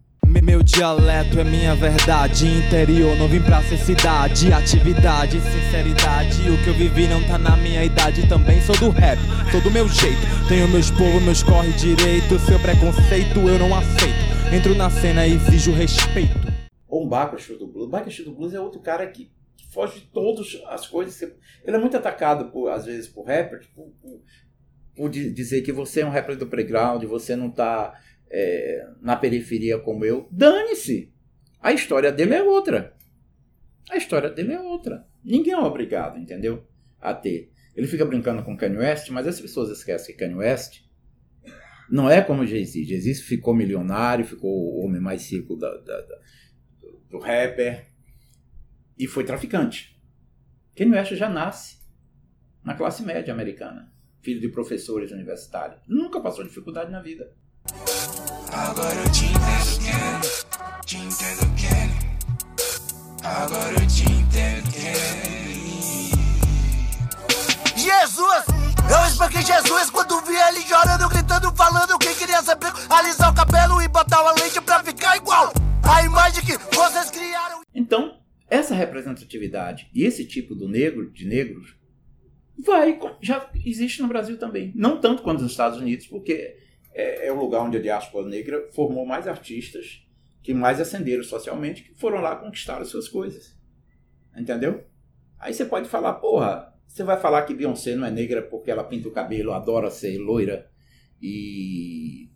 Me- 0.42 0.52
Meu 0.52 0.62
dialeto 0.62 1.38
é 1.40 1.44
minha 1.44 1.74
verdade. 1.74 2.46
Interior, 2.46 3.16
não 3.16 3.28
vim 3.28 3.40
pra 3.40 3.62
ser 3.62 3.76
cidade. 3.78 4.52
Atividade, 4.52 5.40
sinceridade. 5.40 6.50
O 6.50 6.62
que 6.62 6.68
eu 6.68 6.74
vivi 6.74 7.06
não 7.08 7.22
tá 7.26 7.38
na 7.38 7.56
minha 7.56 7.84
idade. 7.84 8.28
Também 8.28 8.60
sou 8.62 8.76
do 8.78 8.90
rap, 8.90 9.18
sou 9.50 9.60
do 9.60 9.70
meu 9.70 9.88
jeito. 9.88 10.20
Tenho 10.48 10.68
meus 10.68 10.90
povos, 10.90 11.22
meus 11.22 11.42
corre 11.42 11.72
direito. 11.72 12.38
Seu 12.40 12.58
preconceito 12.60 13.38
eu 13.40 13.58
não 13.58 13.74
aceito. 13.74 14.32
Entro 14.54 14.74
na 14.74 14.90
cena 14.90 15.26
e 15.26 15.34
exijo 15.34 15.72
respeito. 15.72 16.38
Ou 16.88 17.06
um 17.06 17.08
Bacaxu 17.08 17.58
do 17.58 17.66
Blues. 17.66 17.88
Bacaxu 17.90 18.24
do 18.24 18.32
Blues 18.32 18.52
é 18.52 18.60
outro 18.60 18.80
cara 18.80 19.06
que, 19.06 19.30
foge 19.72 20.00
de 20.00 20.06
todas 20.06 20.46
as 20.68 20.86
coisas. 20.86 21.20
Ele 21.64 21.76
é 21.76 21.80
muito 21.80 21.96
atacado, 21.96 22.50
por, 22.52 22.68
às 22.68 22.84
vezes, 22.84 23.08
por 23.08 23.26
rappers, 23.26 23.66
por, 23.74 23.86
por- 24.02 24.20
por 24.94 25.08
di- 25.08 25.30
dizer 25.32 25.62
que 25.62 25.72
você 25.72 26.02
é 26.02 26.06
um 26.06 26.10
rapper 26.10 26.36
do 26.36 26.46
playground, 26.46 27.02
você 27.04 27.34
não 27.34 27.50
tá 27.50 27.94
é, 28.32 28.88
na 29.00 29.14
periferia 29.16 29.78
como 29.78 30.04
eu. 30.04 30.26
Dane-se! 30.32 31.12
A 31.60 31.72
história 31.72 32.10
dele 32.10 32.34
é 32.34 32.42
outra. 32.42 32.96
A 33.90 33.96
história 33.96 34.30
dele 34.30 34.52
é 34.54 34.60
outra. 34.60 35.06
Ninguém 35.22 35.52
é 35.52 35.58
obrigado, 35.58 36.18
entendeu? 36.18 36.66
A 37.00 37.14
ter. 37.14 37.52
Ele 37.76 37.86
fica 37.86 38.04
brincando 38.04 38.42
com 38.42 38.56
Kanye 38.56 38.78
West, 38.78 39.08
mas 39.10 39.26
as 39.26 39.40
pessoas 39.40 39.70
esquecem 39.70 40.14
que 40.14 40.18
Kanye 40.24 40.34
West 40.36 40.82
não 41.90 42.08
é 42.08 42.20
como 42.22 42.46
Jay-Z. 42.46 42.84
Jay-Z 42.84 43.14
ficou 43.22 43.54
milionário, 43.54 44.24
ficou 44.24 44.50
o 44.50 44.84
homem 44.84 45.00
mais 45.00 45.30
rico 45.30 45.56
da, 45.56 45.70
da- 45.78 46.00
da- 46.00 46.18
do 47.10 47.18
rapper 47.18 47.86
e 48.98 49.06
foi 49.06 49.24
traficante. 49.24 50.00
Kanye 50.76 50.92
West 50.92 51.12
já 51.14 51.28
nasce 51.28 51.78
na 52.64 52.74
classe 52.74 53.02
média 53.02 53.32
americana, 53.32 53.92
filho 54.22 54.40
de 54.40 54.48
professores 54.48 55.10
universitários. 55.10 55.80
Nunca 55.86 56.20
passou 56.20 56.44
dificuldade 56.44 56.90
na 56.90 57.02
vida. 57.02 57.34
Agora 58.52 58.94
eu 58.94 59.12
te 59.12 59.26
entendo, 59.26 59.78
Kenny. 59.78 60.28
Te 60.84 60.96
entendo, 60.96 61.54
Kenny. 61.56 61.94
Agora 63.22 63.72
eu 63.72 63.86
te 63.86 64.02
entendo, 64.02 64.72
Kenny. 64.72 66.10
Jesus! 67.76 68.44
Eu 68.90 69.06
espanquei 69.06 69.42
Jesus 69.42 69.90
quando 69.90 70.20
vi 70.22 70.34
ele 70.34 70.60
chorando, 70.62 71.08
gritando, 71.08 71.54
falando 71.56 71.98
que 71.98 72.14
queria 72.14 72.42
saber 72.42 72.72
alisar 72.90 73.30
o 73.30 73.34
cabelo 73.34 73.80
e 73.80 73.88
botar 73.88 74.22
uma 74.22 74.32
lente 74.32 74.60
pra 74.60 74.82
ficar 74.82 75.16
igual 75.16 75.52
a 75.82 76.02
imagem 76.02 76.44
que 76.44 76.58
vocês 76.74 77.10
criaram. 77.10 77.62
Então, 77.74 78.18
essa 78.50 78.74
representatividade 78.74 79.88
e 79.94 80.04
esse 80.04 80.26
tipo 80.26 80.54
do 80.54 80.68
negro, 80.68 81.10
de 81.10 81.26
negros, 81.26 81.74
vai, 82.58 82.98
já 83.20 83.48
existe 83.64 84.02
no 84.02 84.08
Brasil 84.08 84.36
também. 84.38 84.72
Não 84.74 85.00
tanto 85.00 85.22
quanto 85.22 85.42
nos 85.42 85.52
Estados 85.52 85.78
Unidos, 85.78 86.06
porque 86.06 86.61
é, 86.94 87.26
é 87.26 87.32
o 87.32 87.38
lugar 87.38 87.62
onde 87.62 87.76
a 87.76 87.82
diáspora 87.82 88.26
negra 88.28 88.68
formou 88.72 89.04
mais 89.04 89.26
artistas 89.26 90.06
que 90.42 90.52
mais 90.52 90.80
ascenderam 90.80 91.22
socialmente, 91.22 91.82
que 91.82 91.94
foram 91.94 92.20
lá 92.20 92.36
conquistar 92.36 92.80
as 92.80 92.88
suas 92.88 93.08
coisas. 93.08 93.56
Entendeu? 94.36 94.84
Aí 95.38 95.54
você 95.54 95.64
pode 95.64 95.88
falar, 95.88 96.14
porra, 96.14 96.72
você 96.86 97.04
vai 97.04 97.18
falar 97.18 97.42
que 97.42 97.54
Beyoncé 97.54 97.94
não 97.94 98.06
é 98.06 98.10
negra 98.10 98.42
porque 98.42 98.70
ela 98.70 98.84
pinta 98.84 99.08
o 99.08 99.12
cabelo, 99.12 99.52
adora 99.52 99.90
ser 99.90 100.18
loira 100.18 100.70
e 101.20 102.30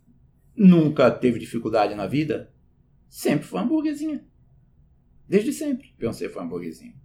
nunca 0.55 1.11
teve 1.11 1.39
dificuldade 1.39 1.93
na 1.95 2.07
vida? 2.07 2.53
Sempre 3.09 3.45
foi 3.45 3.59
uma 3.59 3.67
burguesinha. 3.67 4.25
Desde 5.27 5.51
sempre, 5.51 5.93
Beyoncé 5.97 6.29
foi 6.29 6.41
uma 6.41 6.49
burguesinha. 6.49 6.95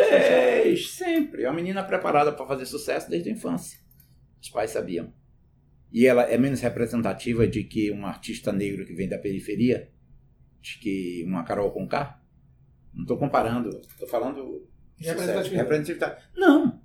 É, 0.00 0.76
sempre. 0.76 1.44
É 1.44 1.48
uma 1.48 1.56
menina 1.56 1.82
preparada 1.82 2.32
para 2.32 2.46
fazer 2.46 2.66
sucesso 2.66 3.08
desde 3.08 3.28
a 3.28 3.32
infância. 3.32 3.78
Os 4.40 4.48
pais 4.48 4.70
sabiam. 4.70 5.12
E 5.92 6.06
ela 6.06 6.22
é 6.22 6.38
menos 6.38 6.60
representativa 6.60 7.46
de 7.46 7.64
que 7.64 7.90
um 7.90 8.06
artista 8.06 8.52
negro 8.52 8.86
que 8.86 8.94
vem 8.94 9.08
da 9.08 9.18
periferia, 9.18 9.90
de 10.60 10.78
que 10.78 11.24
uma 11.26 11.44
Carol 11.44 11.70
Conká. 11.70 12.20
Não 12.92 13.02
estou 13.02 13.16
comparando, 13.16 13.68
estou 13.68 14.08
falando 14.08 14.68
representatividade. 14.96 15.54
representatividade. 15.54 16.22
Não. 16.36 16.80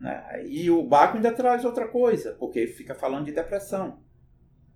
Né? 0.00 0.46
E 0.46 0.70
o 0.70 0.82
Baco 0.82 1.16
ainda 1.16 1.32
traz 1.32 1.64
outra 1.64 1.88
coisa, 1.88 2.32
porque 2.34 2.66
fica 2.66 2.94
falando 2.94 3.26
de 3.26 3.32
depressão. 3.32 4.02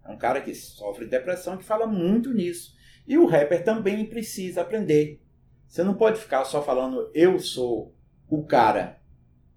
É 0.05 0.11
um 0.11 0.19
cara 0.19 0.41
que 0.41 0.55
sofre 0.55 1.05
de 1.05 1.11
depressão 1.11 1.57
que 1.57 1.65
fala 1.65 1.87
muito 1.87 2.33
nisso. 2.33 2.75
E 3.07 3.17
o 3.19 3.27
rapper 3.27 3.65
também 3.65 4.07
precisa 4.07 4.63
aprender. 4.63 5.21
Você 5.67 5.83
não 5.83 5.95
pode 5.95 6.21
ficar 6.21 6.45
só 6.45 6.63
falando 6.63 7.11
eu 7.15 7.39
sou 7.39 7.95
o 8.29 8.45
cara, 8.45 9.01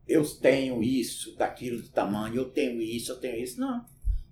eu 0.07 0.23
tenho 0.23 0.83
isso, 0.83 1.35
daquilo 1.35 1.81
do 1.81 1.89
tamanho, 1.89 2.35
eu 2.35 2.49
tenho 2.49 2.81
isso, 2.81 3.11
eu 3.11 3.19
tenho 3.19 3.37
isso. 3.37 3.59
Não. 3.59 3.85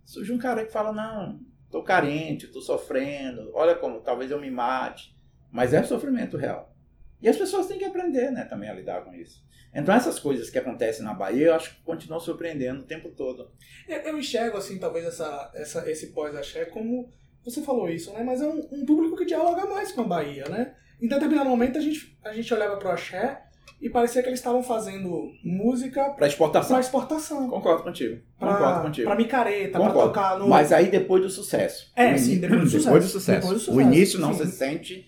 Surge 0.06 0.32
um 0.32 0.38
cara 0.38 0.66
que 0.66 0.72
fala, 0.72 0.92
não, 0.92 1.40
tô 1.72 1.82
carente, 1.82 2.48
tô 2.48 2.62
sofrendo, 2.62 3.52
olha 3.54 3.76
como 3.76 4.02
talvez 4.02 4.30
eu 4.30 4.40
me 4.40 4.52
mate. 4.52 5.16
Mas 5.52 5.74
é 5.74 5.84
sofrimento 5.84 6.38
real. 6.38 6.76
E 7.22 7.30
as 7.30 7.38
pessoas 7.38 7.68
têm 7.68 7.78
que 7.78 7.86
aprender 7.86 8.32
né, 8.32 8.44
também 8.44 8.70
a 8.70 8.74
lidar 8.74 9.04
com 9.04 9.14
isso. 9.14 9.44
Então 9.74 9.96
essas 9.96 10.20
coisas 10.20 10.50
que 10.50 10.60
acontecem 10.60 11.04
na 11.04 11.14
Bahia, 11.14 11.48
eu 11.48 11.54
acho 11.56 11.76
que 11.76 11.84
continuam 11.84 12.20
surpreendendo 12.20 12.82
o 12.82 12.86
tempo 12.86 13.10
todo. 13.10 13.52
Eu, 13.88 13.98
eu 14.00 14.20
enxergo, 14.20 14.58
assim, 14.58 14.78
talvez 14.78 15.06
essa, 15.06 15.52
essa, 15.56 15.90
esse 15.90 16.08
pós-axé 16.08 16.66
como. 16.66 17.10
Você 17.44 17.62
falou 17.62 17.90
isso, 17.90 18.14
né? 18.14 18.24
Mas 18.24 18.42
é 18.42 18.48
um, 18.48 18.68
um 18.72 18.86
público 18.86 19.18
que 19.18 19.26
dialoga 19.26 19.66
mais 19.66 19.92
com 19.92 20.02
a 20.02 20.08
Bahia, 20.08 20.48
né? 20.48 20.76
Em 21.02 21.08
determinado 21.08 21.50
momento 21.50 21.78
a 21.78 21.82
gente, 21.82 22.18
a 22.24 22.34
gente 22.34 22.54
olhava 22.54 22.78
pro 22.78 22.90
axé 22.90 23.44
e 23.82 23.90
parecia 23.90 24.22
que 24.22 24.30
eles 24.30 24.40
estavam 24.40 24.64
fazendo 24.64 25.32
música 25.44 26.10
Para 26.12 26.28
exportação. 26.28 26.70
pra 26.76 26.80
exportação. 26.80 27.50
Concordo 27.50 27.84
contigo. 27.84 28.22
Pra, 28.40 28.54
Concordo 28.54 28.82
contigo. 28.84 29.08
pra 29.08 29.16
micareta, 29.16 29.72
pra 29.78 29.88
Concordo. 29.88 30.08
tocar 30.10 30.40
no. 30.40 30.48
Mas 30.48 30.72
aí 30.72 30.90
depois 30.90 31.22
do 31.22 31.30
sucesso. 31.30 31.92
É, 31.96 32.14
O 32.14 32.18
sim, 32.20 32.40
depois 32.40 32.62
do 32.62 32.70
sucesso. 32.70 32.86
Depois 32.88 33.04
do 33.04 33.10
sucesso. 33.10 33.40
Depois 33.42 33.54
do 33.54 33.62
O 33.62 33.74
sucesso, 33.74 33.82
início 33.82 34.20
não 34.20 34.34
sim. 34.34 34.46
se 34.46 34.52
sente. 34.52 35.08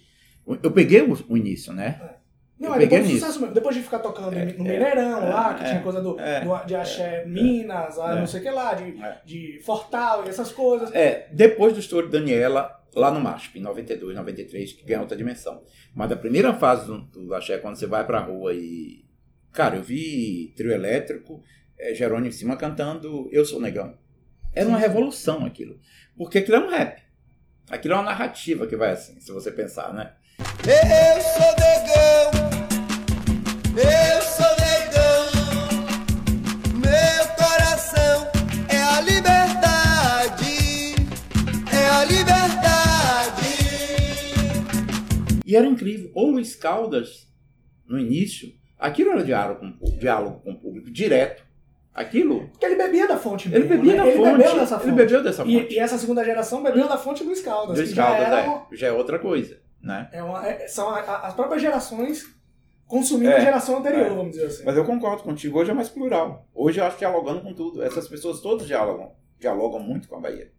Eu 0.61 0.71
peguei 0.71 1.01
o, 1.01 1.17
o 1.29 1.37
início, 1.37 1.73
né? 1.73 1.99
Não, 2.59 2.69
eu 2.69 2.75
é 2.75 2.79
depois 2.79 3.01
do 3.03 3.07
nisso. 3.07 3.19
sucesso 3.19 3.39
mesmo. 3.41 3.53
Depois 3.53 3.75
de 3.75 3.81
ficar 3.81 3.99
tocando 3.99 4.33
É, 4.33 4.45
no 4.45 4.51
é, 4.51 4.53
Mineirão 4.71 5.23
é, 5.23 5.29
lá, 5.29 5.53
que 5.55 5.63
é, 5.63 5.67
tinha 5.69 5.81
coisa 5.81 6.01
do, 6.01 6.19
é, 6.19 6.41
do- 6.41 6.65
de 6.65 6.75
axé 6.75 7.25
Minas, 7.25 7.97
é. 7.97 8.15
não 8.15 8.25
sei 8.27 8.39
o 8.39 8.43
que 8.43 8.49
lá, 8.49 8.73
de, 8.73 9.01
É. 9.01 9.21
de 9.25 9.59
Fortal 9.65 10.25
e 10.25 10.29
essas 10.29 10.51
coisas. 10.51 10.89
É, 10.93 11.27
depois 11.31 11.73
do 11.73 11.79
estouro 11.79 12.07
de 12.07 12.13
Daniela, 12.17 12.81
lá 12.95 13.11
no 13.11 13.19
MASP, 13.19 13.59
em 13.59 13.61
92, 13.61 14.15
93, 14.15 14.71
que 14.73 14.85
ganha 14.85 15.01
outra 15.01 15.17
dimensão. 15.17 15.63
Mas 15.93 16.11
a 16.11 16.15
primeira 16.15 16.53
fase 16.53 16.85
do, 16.87 16.99
do 17.01 17.33
Axé, 17.33 17.57
quando 17.57 17.75
você 17.75 17.85
vai 17.87 18.05
pra 18.05 18.19
rua 18.19 18.53
e. 18.53 19.03
Cara, 19.51 19.75
eu 19.77 19.83
vi 19.83 20.53
trio 20.55 20.71
elétrico, 20.71 21.41
é, 21.77 21.93
Jerônimo 21.93 22.27
em 22.27 22.31
cima 22.31 22.55
cantando 22.57 23.27
Eu 23.31 23.43
Sou 23.45 23.59
Negão. 23.61 23.97
Era 24.53 24.67
uma 24.69 24.77
revolução 24.77 25.45
aquilo. 25.45 25.77
Porque 26.17 26.37
aquilo 26.39 26.55
é 26.57 26.59
um 26.59 26.69
rap. 26.69 27.01
Aquilo 27.69 27.93
é 27.95 27.97
uma 27.97 28.03
narrativa 28.03 28.65
que 28.67 28.75
vai 28.77 28.91
assim, 28.91 29.19
se 29.19 29.31
você 29.31 29.51
pensar, 29.51 29.93
né? 29.93 30.13
Eu 30.39 31.21
sou 31.21 31.51
negão, 31.57 32.44
E 45.45 45.55
era 45.55 45.65
incrível. 45.67 46.09
Ou 46.13 46.31
Luiz 46.31 46.55
Caldas, 46.55 47.27
no 47.87 47.99
início, 47.99 48.49
aquilo 48.79 49.11
era 49.11 49.23
diálogo 49.23 49.59
com, 49.59 49.67
o 49.67 49.73
público- 49.73 49.99
diálogo 49.99 50.39
com 50.43 50.51
o 50.51 50.55
público, 50.59 50.91
direto. 50.91 51.43
Aquilo. 51.93 52.49
Porque 52.49 52.65
ele 52.65 52.75
bebia 52.75 53.07
da 53.07 53.15
fonte 53.17 53.47
Ele 53.47 53.59
mesmo, 53.59 53.69
bebia 53.77 53.91
né? 53.93 53.97
da 54.03 54.07
ele 54.09 54.17
fonte. 54.17 54.37
Bebeu 54.37 54.55
dessa 54.59 54.75
fonte. 54.79 54.87
Ele 54.89 54.95
bebeu 54.97 55.23
dessa 55.23 55.45
fonte. 55.45 55.55
E, 55.55 55.73
e 55.75 55.79
essa 55.79 55.97
segunda 55.97 56.25
geração 56.25 56.61
bebeu 56.61 56.89
da 56.89 56.97
fonte 56.97 57.23
Luiz 57.23 57.41
Caldas. 57.41 57.77
Luiz 57.77 57.89
que 57.89 57.95
já 57.95 58.03
Caldas, 58.05 58.27
era 58.27 58.41
é, 58.41 58.61
já 58.73 58.87
é 58.87 58.91
outra 58.91 59.17
coisa, 59.17 59.57
né? 59.81 60.09
é 60.11 60.21
uma- 60.21 60.45
é- 60.45 60.67
são 60.67 60.89
a- 60.89 60.99
a- 60.99 61.27
as 61.27 61.33
próprias 61.33 61.61
gerações 61.61 62.25
consumindo 62.87 63.31
É, 63.31 63.37
a 63.37 63.39
geração 63.39 63.77
anterior, 63.79 64.05
é. 64.05 64.09
vamos 64.09 64.31
dizer 64.31 64.47
assim. 64.47 64.63
Mas 64.63 64.77
eu 64.77 64.85
concordo 64.85 65.23
contigo, 65.23 65.59
hoje 65.59 65.71
é 65.71 65.73
mais 65.73 65.89
plural. 65.89 66.47
Hoje 66.53 66.79
eu 66.79 66.85
acho 66.85 66.97
dialogando 66.97 67.41
com 67.41 67.53
tudo. 67.53 67.83
Essas 67.83 68.07
pessoas 68.07 68.41
todas 68.41 68.67
dialogam, 68.67 69.15
dialogam 69.39 69.79
muito 69.79 70.07
com 70.07 70.15
a 70.15 70.19
Bahia. 70.19 70.51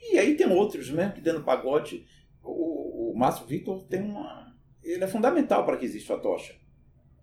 E 0.00 0.18
aí 0.18 0.36
tem 0.36 0.50
outros 0.50 0.90
mesmo 0.90 1.12
que 1.12 1.20
dentro 1.20 1.40
do 1.40 1.44
pagode, 1.44 2.06
o, 2.42 3.12
o 3.12 3.18
Márcio 3.18 3.46
Vitor 3.46 3.84
tem 3.84 4.02
uma. 4.02 4.54
Ele 4.82 5.04
é 5.04 5.06
fundamental 5.06 5.64
para 5.64 5.76
que 5.76 5.84
exista 5.84 6.14
a 6.14 6.18
tocha. 6.18 6.54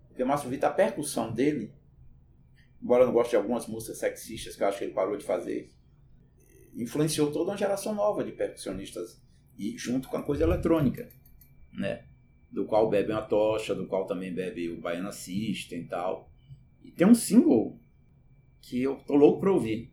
Porque 0.08 0.22
o 0.22 0.26
Márcio 0.26 0.48
Vitor, 0.48 0.68
a 0.68 0.72
percussão 0.72 1.32
dele, 1.32 1.74
embora 2.82 3.02
eu 3.02 3.06
não 3.08 3.14
goste 3.14 3.30
de 3.30 3.36
algumas 3.36 3.66
músicas 3.66 3.98
sexistas 3.98 4.54
que 4.54 4.62
eu 4.62 4.68
acho 4.68 4.78
que 4.78 4.84
ele 4.84 4.92
parou 4.92 5.16
de 5.16 5.24
fazer, 5.24 5.70
influenciou 6.74 7.32
toda 7.32 7.50
uma 7.50 7.56
geração 7.56 7.94
nova 7.94 8.22
de 8.22 8.32
percussionistas. 8.32 9.20
E 9.58 9.76
junto 9.76 10.08
com 10.08 10.16
a 10.16 10.22
coisa 10.22 10.44
eletrônica, 10.44 11.08
né? 11.72 12.04
Do 12.50 12.64
qual 12.64 12.88
bebe 12.88 13.12
a 13.12 13.20
tocha, 13.20 13.74
do 13.74 13.86
qual 13.86 14.06
também 14.06 14.32
bebe 14.32 14.70
o 14.70 14.80
Baiana 14.80 15.12
System 15.12 15.80
e 15.80 15.84
tal. 15.84 16.30
E 16.82 16.90
tem 16.90 17.06
um 17.06 17.14
single 17.14 17.78
que 18.60 18.82
eu 18.82 18.96
tô 19.06 19.14
louco 19.14 19.40
pra 19.40 19.52
ouvir. 19.52 19.92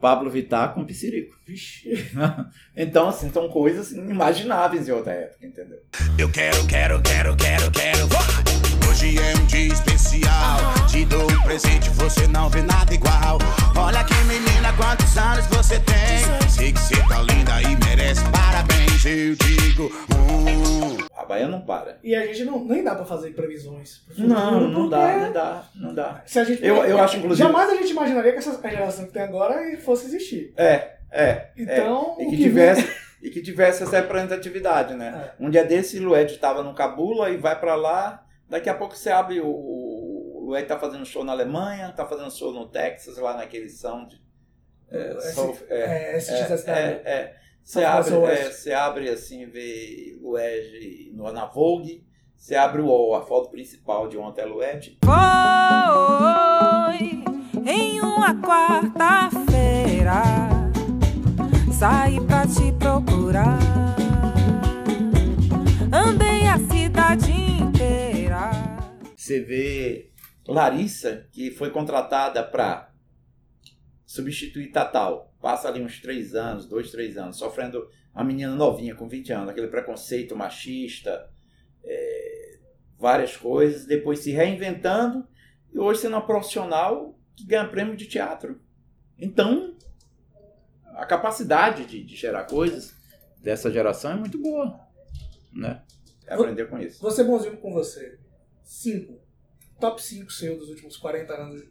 Pablo 0.00 0.30
Vittar 0.30 0.74
com 0.74 0.84
Psirico. 0.84 1.36
Vixe. 1.46 1.90
então, 2.76 3.08
assim, 3.08 3.30
são 3.30 3.48
coisas 3.48 3.92
inimagináveis 3.92 4.88
em 4.88 4.92
outra 4.92 5.12
época, 5.12 5.46
entendeu? 5.46 5.80
Eu 6.18 6.30
quero, 6.30 6.66
quero, 6.66 7.02
quero, 7.02 7.36
quero, 7.36 7.70
quero. 7.70 8.69
Hoje 8.90 9.16
é 9.18 9.32
um 9.40 9.46
dia 9.46 9.72
especial. 9.72 10.58
Te 10.90 11.04
dou 11.04 11.22
um 11.22 11.42
presente, 11.42 11.88
você 11.90 12.26
não 12.26 12.48
vê 12.48 12.60
nada 12.62 12.92
igual. 12.92 13.38
Olha 13.76 14.04
que 14.04 14.14
menina, 14.24 14.72
quantos 14.76 15.16
anos 15.16 15.46
você 15.46 15.78
tem? 15.80 16.48
Sei 16.50 16.72
que 16.72 16.80
você 16.80 16.96
tá 17.08 17.20
linda 17.22 17.62
e 17.62 17.76
merece 17.86 18.22
parabéns. 18.30 19.04
Eu 19.04 19.34
digo, 19.36 19.84
hum. 20.14 20.96
A 21.16 21.24
Bahia 21.24 21.46
não 21.48 21.60
para. 21.60 21.98
E 22.02 22.14
a 22.14 22.26
gente 22.26 22.44
não, 22.44 22.64
nem 22.64 22.82
dá 22.82 22.94
pra 22.94 23.04
fazer 23.04 23.30
previsões. 23.30 24.02
Não, 24.18 24.68
não 24.68 24.88
dá, 24.88 25.16
não 25.18 25.32
dá, 25.32 25.64
não 25.74 25.94
dá. 25.94 26.22
Se 26.26 26.38
a 26.38 26.44
gente, 26.44 26.64
Eu- 26.64 26.84
eu 26.84 27.00
acho, 27.00 27.16
inclusive- 27.16 27.46
Jamais 27.46 27.70
a 27.70 27.74
gente 27.76 27.90
imaginaria 27.92 28.32
que 28.32 28.38
essa 28.38 28.60
geração 28.68 29.06
que 29.06 29.12
tem 29.12 29.22
agora 29.22 29.56
fosse 29.84 30.06
existir. 30.06 30.52
É, 30.56 30.94
é. 31.12 31.48
Então, 31.56 32.16
é. 32.18 32.22
E 32.22 32.30
que, 32.30 32.36
que 32.36 32.42
tivesse, 32.42 32.88
e 33.22 33.30
que 33.30 33.40
tivesse 33.42 33.82
essa 33.84 33.96
representatividade, 34.00 34.94
né? 34.94 35.30
Um 35.38 35.48
dia 35.48 35.64
desse, 35.64 35.98
Lued 35.98 36.32
estava 36.32 36.62
no 36.62 36.74
Cabula 36.74 37.30
e 37.30 37.36
vai 37.36 37.58
pra 37.58 37.74
lá. 37.76 38.24
Daqui 38.50 38.68
a 38.68 38.74
pouco 38.74 38.94
você 38.96 39.10
abre 39.10 39.40
o. 39.40 39.46
O 39.48 40.44
Lued 40.52 40.66
tá 40.66 40.76
fazendo 40.78 41.06
show 41.06 41.22
na 41.22 41.30
Alemanha, 41.32 41.92
tá 41.92 42.04
fazendo 42.04 42.30
show 42.32 42.52
no 42.52 42.66
Texas, 42.68 43.16
lá 43.18 43.36
naquele 43.36 43.68
sound. 43.68 44.20
É, 44.90 45.20
Soul- 45.32 45.56
é, 45.68 46.16
SXSW. 46.16 46.70
é, 46.70 47.02
é. 47.04 47.36
Você 47.62 47.82
South 47.82 47.86
abre, 47.86 48.14
é, 48.32 48.50
você 48.50 48.72
abre 48.72 49.08
assim, 49.08 49.46
vê 49.46 50.18
Lued 50.20 51.12
no, 51.14 51.30
na 51.32 51.46
Vogue. 51.46 52.04
Você 52.36 52.56
abre 52.56 52.80
o 52.82 52.86
UOL, 52.86 53.14
a 53.14 53.22
foto 53.22 53.50
principal 53.50 54.08
de 54.08 54.16
ontem 54.18 54.40
é 54.40 54.46
Lued. 54.46 54.98
Vai 55.04 55.86
foi 56.98 57.22
em 57.72 58.00
uma 58.00 58.34
quarta-feira. 58.40 60.22
Saí 61.70 62.18
pra 62.26 62.46
te 62.46 62.72
procurar. 62.72 63.58
Andei 65.92 66.46
a 66.48 66.58
cidade. 66.58 67.29
Você 69.30 69.38
vê 69.38 70.10
Larissa, 70.44 71.28
que 71.30 71.52
foi 71.52 71.70
contratada 71.70 72.42
para 72.42 72.92
substituir 74.04 74.72
Tatal. 74.72 75.32
Passa 75.40 75.68
ali 75.68 75.80
uns 75.80 76.00
três 76.00 76.34
anos, 76.34 76.66
dois, 76.66 76.90
três 76.90 77.16
anos, 77.16 77.36
sofrendo 77.36 77.88
uma 78.12 78.24
menina 78.24 78.52
novinha 78.56 78.96
com 78.96 79.08
20 79.08 79.32
anos, 79.32 79.48
aquele 79.50 79.68
preconceito 79.68 80.34
machista, 80.34 81.30
é, 81.84 82.58
várias 82.98 83.36
coisas, 83.36 83.86
depois 83.86 84.18
se 84.18 84.32
reinventando 84.32 85.24
e 85.72 85.78
hoje 85.78 86.00
sendo 86.00 86.14
uma 86.14 86.26
profissional 86.26 87.16
que 87.36 87.46
ganha 87.46 87.68
prêmio 87.68 87.96
de 87.96 88.06
teatro. 88.06 88.60
Então, 89.16 89.76
a 90.96 91.06
capacidade 91.06 91.84
de, 91.84 92.02
de 92.02 92.16
gerar 92.16 92.46
coisas 92.46 92.92
dessa 93.40 93.70
geração 93.70 94.10
é 94.10 94.16
muito 94.16 94.38
boa, 94.38 94.80
né? 95.52 95.82
É 96.26 96.34
aprender 96.34 96.68
com 96.68 96.80
isso. 96.80 97.00
Vou 97.00 97.12
ser 97.12 97.22
bonzinho 97.22 97.56
com 97.58 97.72
você. 97.72 98.18
Cinco. 98.70 99.18
Top 99.80 100.00
5 100.00 100.30
seu 100.30 100.56
dos 100.56 100.68
últimos 100.68 100.96
40 100.96 101.32
anos 101.34 101.62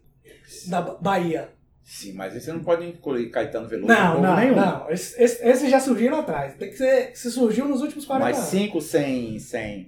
da 0.68 0.82
Ba- 0.82 0.96
Bahia. 0.96 1.54
Sim, 1.82 2.12
mas 2.14 2.34
você 2.34 2.52
não 2.52 2.62
pode 2.64 2.86
incluir 2.86 3.30
Caetano 3.32 3.68
Veloso 3.70 3.88
Não, 3.88 4.22
não, 4.22 4.36
nenhum. 4.36 4.56
não. 4.56 4.90
Esses 4.92 5.18
esse, 5.42 5.70
já 5.70 5.80
surgiram 5.80 6.20
atrás. 6.20 6.56
Tem 6.56 6.70
que 6.70 6.76
ser. 6.78 7.16
Se 7.16 7.32
surgiu 7.32 7.68
nos 7.70 7.82
últimos 7.82 8.06
40 8.06 8.26
Mas 8.26 8.38
anos. 8.38 8.50
cinco 8.50 8.82
sem, 8.82 9.40
sem, 9.40 9.88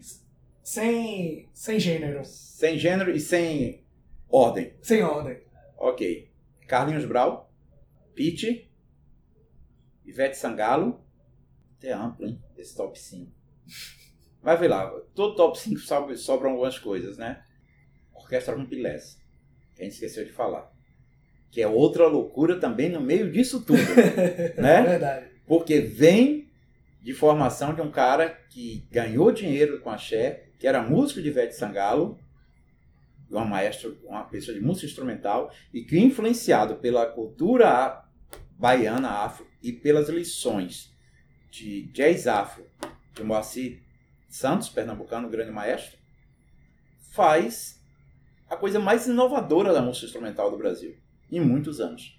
Sem, 0.63 1.49
sem 1.53 1.79
gênero. 1.79 2.21
sem 2.23 2.77
gênero 2.79 3.11
e 3.11 3.19
sem 3.19 3.83
ordem. 4.29 4.73
Sem 4.81 5.03
ordem. 5.03 5.41
Ok. 5.77 6.31
Carlinhos 6.67 7.03
Brau, 7.05 7.51
Pete, 8.15 8.71
Ivete 10.05 10.37
Sangalo. 10.37 11.01
Até 11.77 11.91
amplo, 11.91 12.25
hein? 12.25 12.41
Esse 12.57 12.75
top 12.75 12.97
5. 12.97 13.29
Mas 14.43 14.59
vê 14.59 14.67
lá, 14.67 14.89
todo 15.13 15.35
top 15.35 15.59
5 15.59 15.79
sobra, 15.79 16.15
sobram 16.17 16.51
algumas 16.51 16.79
coisas, 16.79 17.17
né? 17.17 17.43
Orquestra 18.13 18.55
Rumpilés, 18.55 19.17
que 19.75 19.81
a 19.81 19.85
gente 19.85 19.93
esqueceu 19.93 20.25
de 20.25 20.31
falar. 20.31 20.71
Que 21.51 21.61
é 21.61 21.67
outra 21.67 22.07
loucura 22.07 22.59
também 22.59 22.89
no 22.89 23.01
meio 23.01 23.31
disso 23.31 23.63
tudo, 23.63 23.79
É 23.79 24.53
né? 24.61 24.81
verdade. 24.83 25.27
Porque 25.45 25.79
vem 25.79 26.49
de 27.01 27.13
formação 27.13 27.73
de 27.73 27.81
um 27.81 27.91
cara 27.91 28.29
que 28.49 28.87
ganhou 28.91 29.31
dinheiro 29.31 29.81
com 29.81 29.89
axé, 29.89 30.49
que 30.57 30.67
era 30.67 30.81
músico 30.81 31.21
de 31.21 31.27
Ivete 31.27 31.55
Sangalo, 31.55 32.17
uma 33.29 33.45
maestra, 33.45 33.91
uma 34.03 34.23
pessoa 34.25 34.57
de 34.57 34.63
música 34.63 34.85
instrumental, 34.87 35.51
e 35.73 35.83
que 35.83 35.99
influenciado 35.99 36.75
pela 36.75 37.05
cultura 37.05 38.03
baiana 38.57 39.09
afro 39.09 39.45
e 39.61 39.71
pelas 39.71 40.09
lições 40.09 40.95
de 41.49 41.83
jazz 41.91 42.27
afro 42.27 42.65
de 43.13 43.23
Moacir 43.23 43.81
Santos, 44.31 44.69
pernambucano, 44.69 45.29
grande 45.29 45.51
maestro, 45.51 45.97
faz 47.11 47.83
a 48.49 48.55
coisa 48.55 48.79
mais 48.79 49.05
inovadora 49.05 49.73
da 49.73 49.81
música 49.81 50.05
instrumental 50.05 50.49
do 50.49 50.57
Brasil, 50.57 50.95
em 51.29 51.41
muitos 51.41 51.81
anos. 51.81 52.17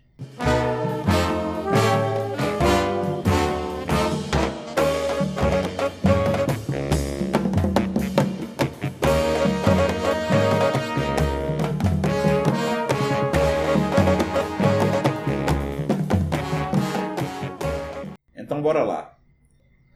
Então 18.36 18.60
bora 18.60 18.84
lá. 18.84 19.16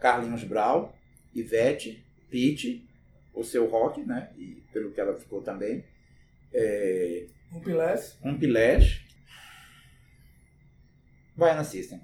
Carlinhos 0.00 0.44
Brau, 0.44 0.96
Ivete, 1.34 2.05
Pete, 2.30 2.88
o 3.34 3.44
seu 3.44 3.66
rock, 3.66 4.02
né? 4.04 4.30
E 4.36 4.62
pelo 4.72 4.92
que 4.92 5.00
ela 5.00 5.18
ficou 5.18 5.42
também. 5.42 5.84
É, 6.52 7.26
Um 7.52 7.60
Pilés. 7.60 8.18
um 8.22 8.38
Pilés. 8.38 9.00
Baiana 11.36 11.64
System. 11.64 12.00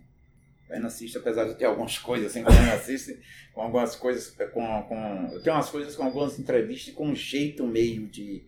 Baiana 0.68 0.90
System, 0.90 1.20
apesar 1.20 1.44
de 1.44 1.54
ter 1.56 1.64
algumas 1.64 1.98
coisas 1.98 2.30
assim 2.30 2.42
com 2.42 2.50
Baiana 2.50 2.78
System, 2.78 3.18
com 3.54 3.62
algumas 3.62 3.96
coisas, 3.96 4.30
com, 4.52 4.82
com, 4.82 5.30
eu 5.32 5.42
tenho 5.42 5.56
umas 5.56 5.70
coisas 5.70 5.96
com 5.96 6.04
algumas 6.04 6.38
entrevistas 6.38 6.94
com 6.94 7.08
um 7.08 7.16
jeito 7.16 7.66
meio 7.66 8.06
de, 8.08 8.44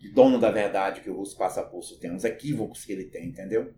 de 0.00 0.12
dono 0.12 0.38
da 0.38 0.50
verdade 0.50 1.00
que 1.00 1.10
o 1.10 1.14
Russo 1.14 1.36
passa 1.36 1.62
pulso 1.62 1.98
tem, 1.98 2.12
uns 2.12 2.24
equívocos 2.24 2.84
que 2.84 2.92
ele 2.92 3.04
tem, 3.04 3.26
entendeu? 3.26 3.74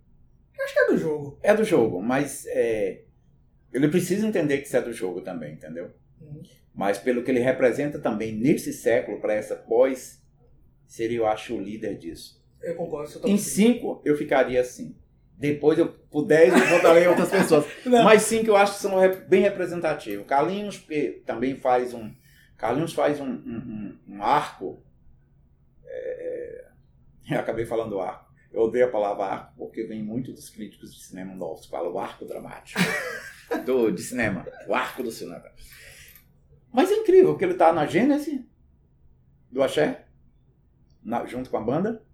Acho 0.62 0.74
que 0.74 0.80
é 0.80 0.86
do 0.88 0.98
jogo. 0.98 1.38
É 1.42 1.55
do 1.55 1.64
jogo, 1.64 2.03
mas 2.03 2.44
é, 2.46 3.05
ele 3.72 3.88
precisa 3.88 4.26
entender 4.26 4.59
que 4.59 4.66
isso 4.66 4.76
é 4.76 4.82
do 4.82 4.92
jogo 4.92 5.22
também, 5.22 5.55
entendeu? 5.55 5.94
Uhum. 6.21 6.43
Mas 6.75 6.99
pelo 6.99 7.23
que 7.23 7.31
ele 7.31 7.41
representa 7.41 7.99
também 7.99 8.33
nesse 8.33 8.73
século, 8.73 9.21
para 9.21 9.35
essa 9.35 9.57
pós, 9.57 10.23
seria, 10.87 11.18
eu 11.18 11.27
acho, 11.27 11.55
o 11.55 11.61
líder 11.61 11.97
disso. 11.99 12.41
Eu 12.62 12.75
concordo. 12.77 13.11
Seu 13.11 13.27
Em 13.27 13.37
cinco, 13.39 14.01
eu 14.05 14.16
ficaria 14.16 14.61
assim. 14.61 14.97
Depois, 15.37 15.79
eu, 15.79 15.89
por 16.11 16.27
10, 16.27 16.53
eu 16.53 16.66
voltarei 16.68 17.07
outras 17.07 17.31
pessoas. 17.31 17.64
Não. 17.87 18.05
Mas 18.05 18.23
cinco 18.23 18.49
eu 18.49 18.57
acho 18.57 18.75
que 18.75 18.81
são 18.81 18.93
bem 19.27 19.41
representativos. 19.41 20.27
Carlinhos 20.27 20.87
também 21.25 21.57
faz 21.57 21.95
um. 21.95 22.14
Carlinhos 22.59 22.93
faz 22.93 23.18
um, 23.21 23.25
um, 23.27 23.99
um- 24.07 24.16
um 24.16 24.23
arco. 24.23 24.83
é, 25.87 26.64
eu 27.31 27.39
acabei 27.39 27.64
falando 27.64 27.99
arco. 28.01 28.31
Eu 28.53 28.62
odeio 28.62 28.87
a 28.87 28.91
palavra 28.91 29.25
arco 29.25 29.55
porque 29.57 29.85
vem 29.85 30.03
muito 30.03 30.33
dos 30.33 30.51
críticos 30.51 30.93
de 30.95 31.03
cinema 31.05 31.35
novos. 31.35 31.66
Falam 31.66 31.93
o 31.93 31.99
arco 31.99 32.25
dramático 32.27 32.81
do, 33.64 33.91
de 33.91 34.03
cinema. 34.03 34.47
O 34.68 34.75
arco 34.75 35.03
do 35.03 35.11
cinema. 35.11 35.45
Mas 36.73 36.91
é 36.91 36.95
incrível 36.97 37.37
que 37.37 37.45
ele 37.45 37.53
está 37.53 37.73
na 37.73 37.87
gênese 37.87 38.47
do 39.51 39.62
axé, 39.62 40.07
na- 41.03 41.27
junto 41.27 41.51
com 41.51 41.57
a 41.57 41.61
banda. 41.62 42.05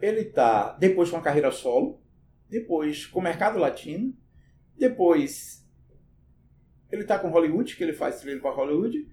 Ele 0.00 0.20
está 0.22 0.72
depois 0.78 1.10
com 1.10 1.16
a 1.18 1.22
carreira 1.22 1.50
solo, 1.50 2.00
depois 2.48 3.04
com 3.06 3.20
o 3.20 3.22
mercado 3.22 3.58
latino, 3.58 4.16
depois 4.78 5.62
ele 6.90 7.04
tá 7.04 7.18
com 7.18 7.28
Hollywood, 7.28 7.76
que 7.76 7.84
ele 7.84 7.92
faz 7.92 8.20
trilha 8.20 8.40
para 8.40 8.50
Hollywood. 8.50 9.06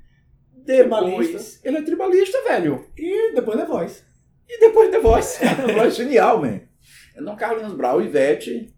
Depois 0.53 1.27
Tribalista. 1.29 1.67
ele 1.67 1.77
é 1.77 1.81
tribalista, 1.83 2.43
velho. 2.43 2.89
E 2.97 3.33
depois 3.33 3.57
The 3.59 3.65
Voice. 3.65 4.03
E 4.49 4.59
depois 4.59 4.89
The 4.89 4.99
Voice. 4.99 5.39
The 5.39 5.73
Voice 5.75 6.01
é 6.01 6.05
genial, 6.05 6.41
man. 6.41 6.61
Então 7.15 7.35
Carlinhos 7.35 7.73
Brau, 7.73 8.01
Ivete, 8.01 8.73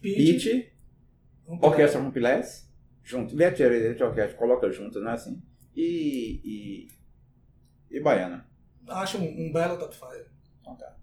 Pete, 0.00 0.72
Orquestra 1.46 2.00
Rumpilés, 2.00 2.65
junto. 3.06 3.32
Ivete 3.32 3.62
e 3.62 3.66
Ivete 3.66 4.02
Orquestra, 4.02 4.36
coloca 4.36 4.70
junto, 4.70 5.00
né, 5.00 5.12
assim. 5.12 5.40
E, 5.74 6.40
e, 7.90 7.96
e 7.96 8.00
Baiana. 8.00 8.46
Acho 8.88 9.18
um, 9.18 9.46
um 9.46 9.52
belo 9.52 9.78
top 9.78 9.94
5. 9.94 10.06
Então 10.60 10.76
tá. 10.76 10.96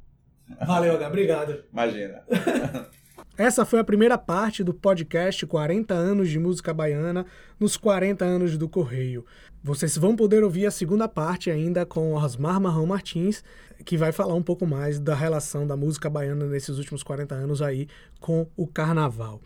Valeu, 0.65 0.95
H. 0.95 1.07
Obrigado. 1.07 1.63
Imagina. 1.71 2.23
Essa 3.35 3.65
foi 3.65 3.79
a 3.79 3.83
primeira 3.83 4.15
parte 4.15 4.63
do 4.63 4.73
podcast 4.73 5.45
40 5.47 5.93
anos 5.93 6.29
de 6.29 6.37
música 6.37 6.71
baiana 6.71 7.25
nos 7.59 7.75
40 7.77 8.23
anos 8.23 8.57
do 8.57 8.69
Correio. 8.69 9.25
Vocês 9.63 9.97
vão 9.97 10.15
poder 10.15 10.43
ouvir 10.43 10.67
a 10.67 10.71
segunda 10.71 11.07
parte 11.07 11.49
ainda 11.49 11.83
com 11.83 12.13
Osmar 12.13 12.59
Marrão 12.61 12.85
Martins, 12.85 13.43
que 13.85 13.97
vai 13.97 14.11
falar 14.11 14.35
um 14.35 14.43
pouco 14.43 14.67
mais 14.67 14.99
da 14.99 15.15
relação 15.15 15.65
da 15.65 15.75
música 15.75 16.09
baiana 16.09 16.45
nesses 16.45 16.77
últimos 16.77 17.01
40 17.01 17.33
anos 17.33 17.61
aí 17.61 17.87
com 18.19 18.47
o 18.55 18.67
carnaval. 18.67 19.41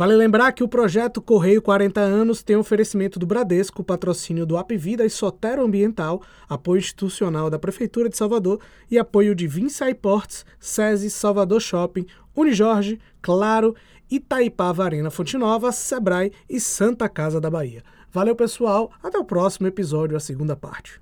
Vale 0.00 0.16
lembrar 0.16 0.52
que 0.52 0.64
o 0.64 0.68
projeto 0.68 1.20
Correio 1.20 1.60
40 1.60 2.00
anos 2.00 2.42
tem 2.42 2.56
oferecimento 2.56 3.18
do 3.18 3.26
Bradesco, 3.26 3.84
patrocínio 3.84 4.46
do 4.46 4.56
Apvida 4.56 5.04
e 5.04 5.10
Sotero 5.10 5.62
Ambiental, 5.62 6.22
apoio 6.48 6.78
institucional 6.78 7.50
da 7.50 7.58
Prefeitura 7.58 8.08
de 8.08 8.16
Salvador 8.16 8.60
e 8.90 8.98
apoio 8.98 9.34
de 9.34 9.46
Vinsai 9.46 9.92
Ports, 9.92 10.46
SESI, 10.58 11.10
Salvador 11.10 11.60
Shopping, 11.60 12.06
Unijorge, 12.34 12.98
Claro, 13.20 13.76
Itaipava 14.10 14.84
Arena 14.86 15.10
Fonte 15.10 15.36
Nova, 15.36 15.70
Sebrae 15.70 16.32
e 16.48 16.58
Santa 16.58 17.06
Casa 17.06 17.38
da 17.38 17.50
Bahia. 17.50 17.82
Valeu, 18.10 18.34
pessoal. 18.34 18.90
Até 19.02 19.18
o 19.18 19.24
próximo 19.26 19.66
episódio, 19.66 20.16
a 20.16 20.20
segunda 20.20 20.56
parte. 20.56 20.98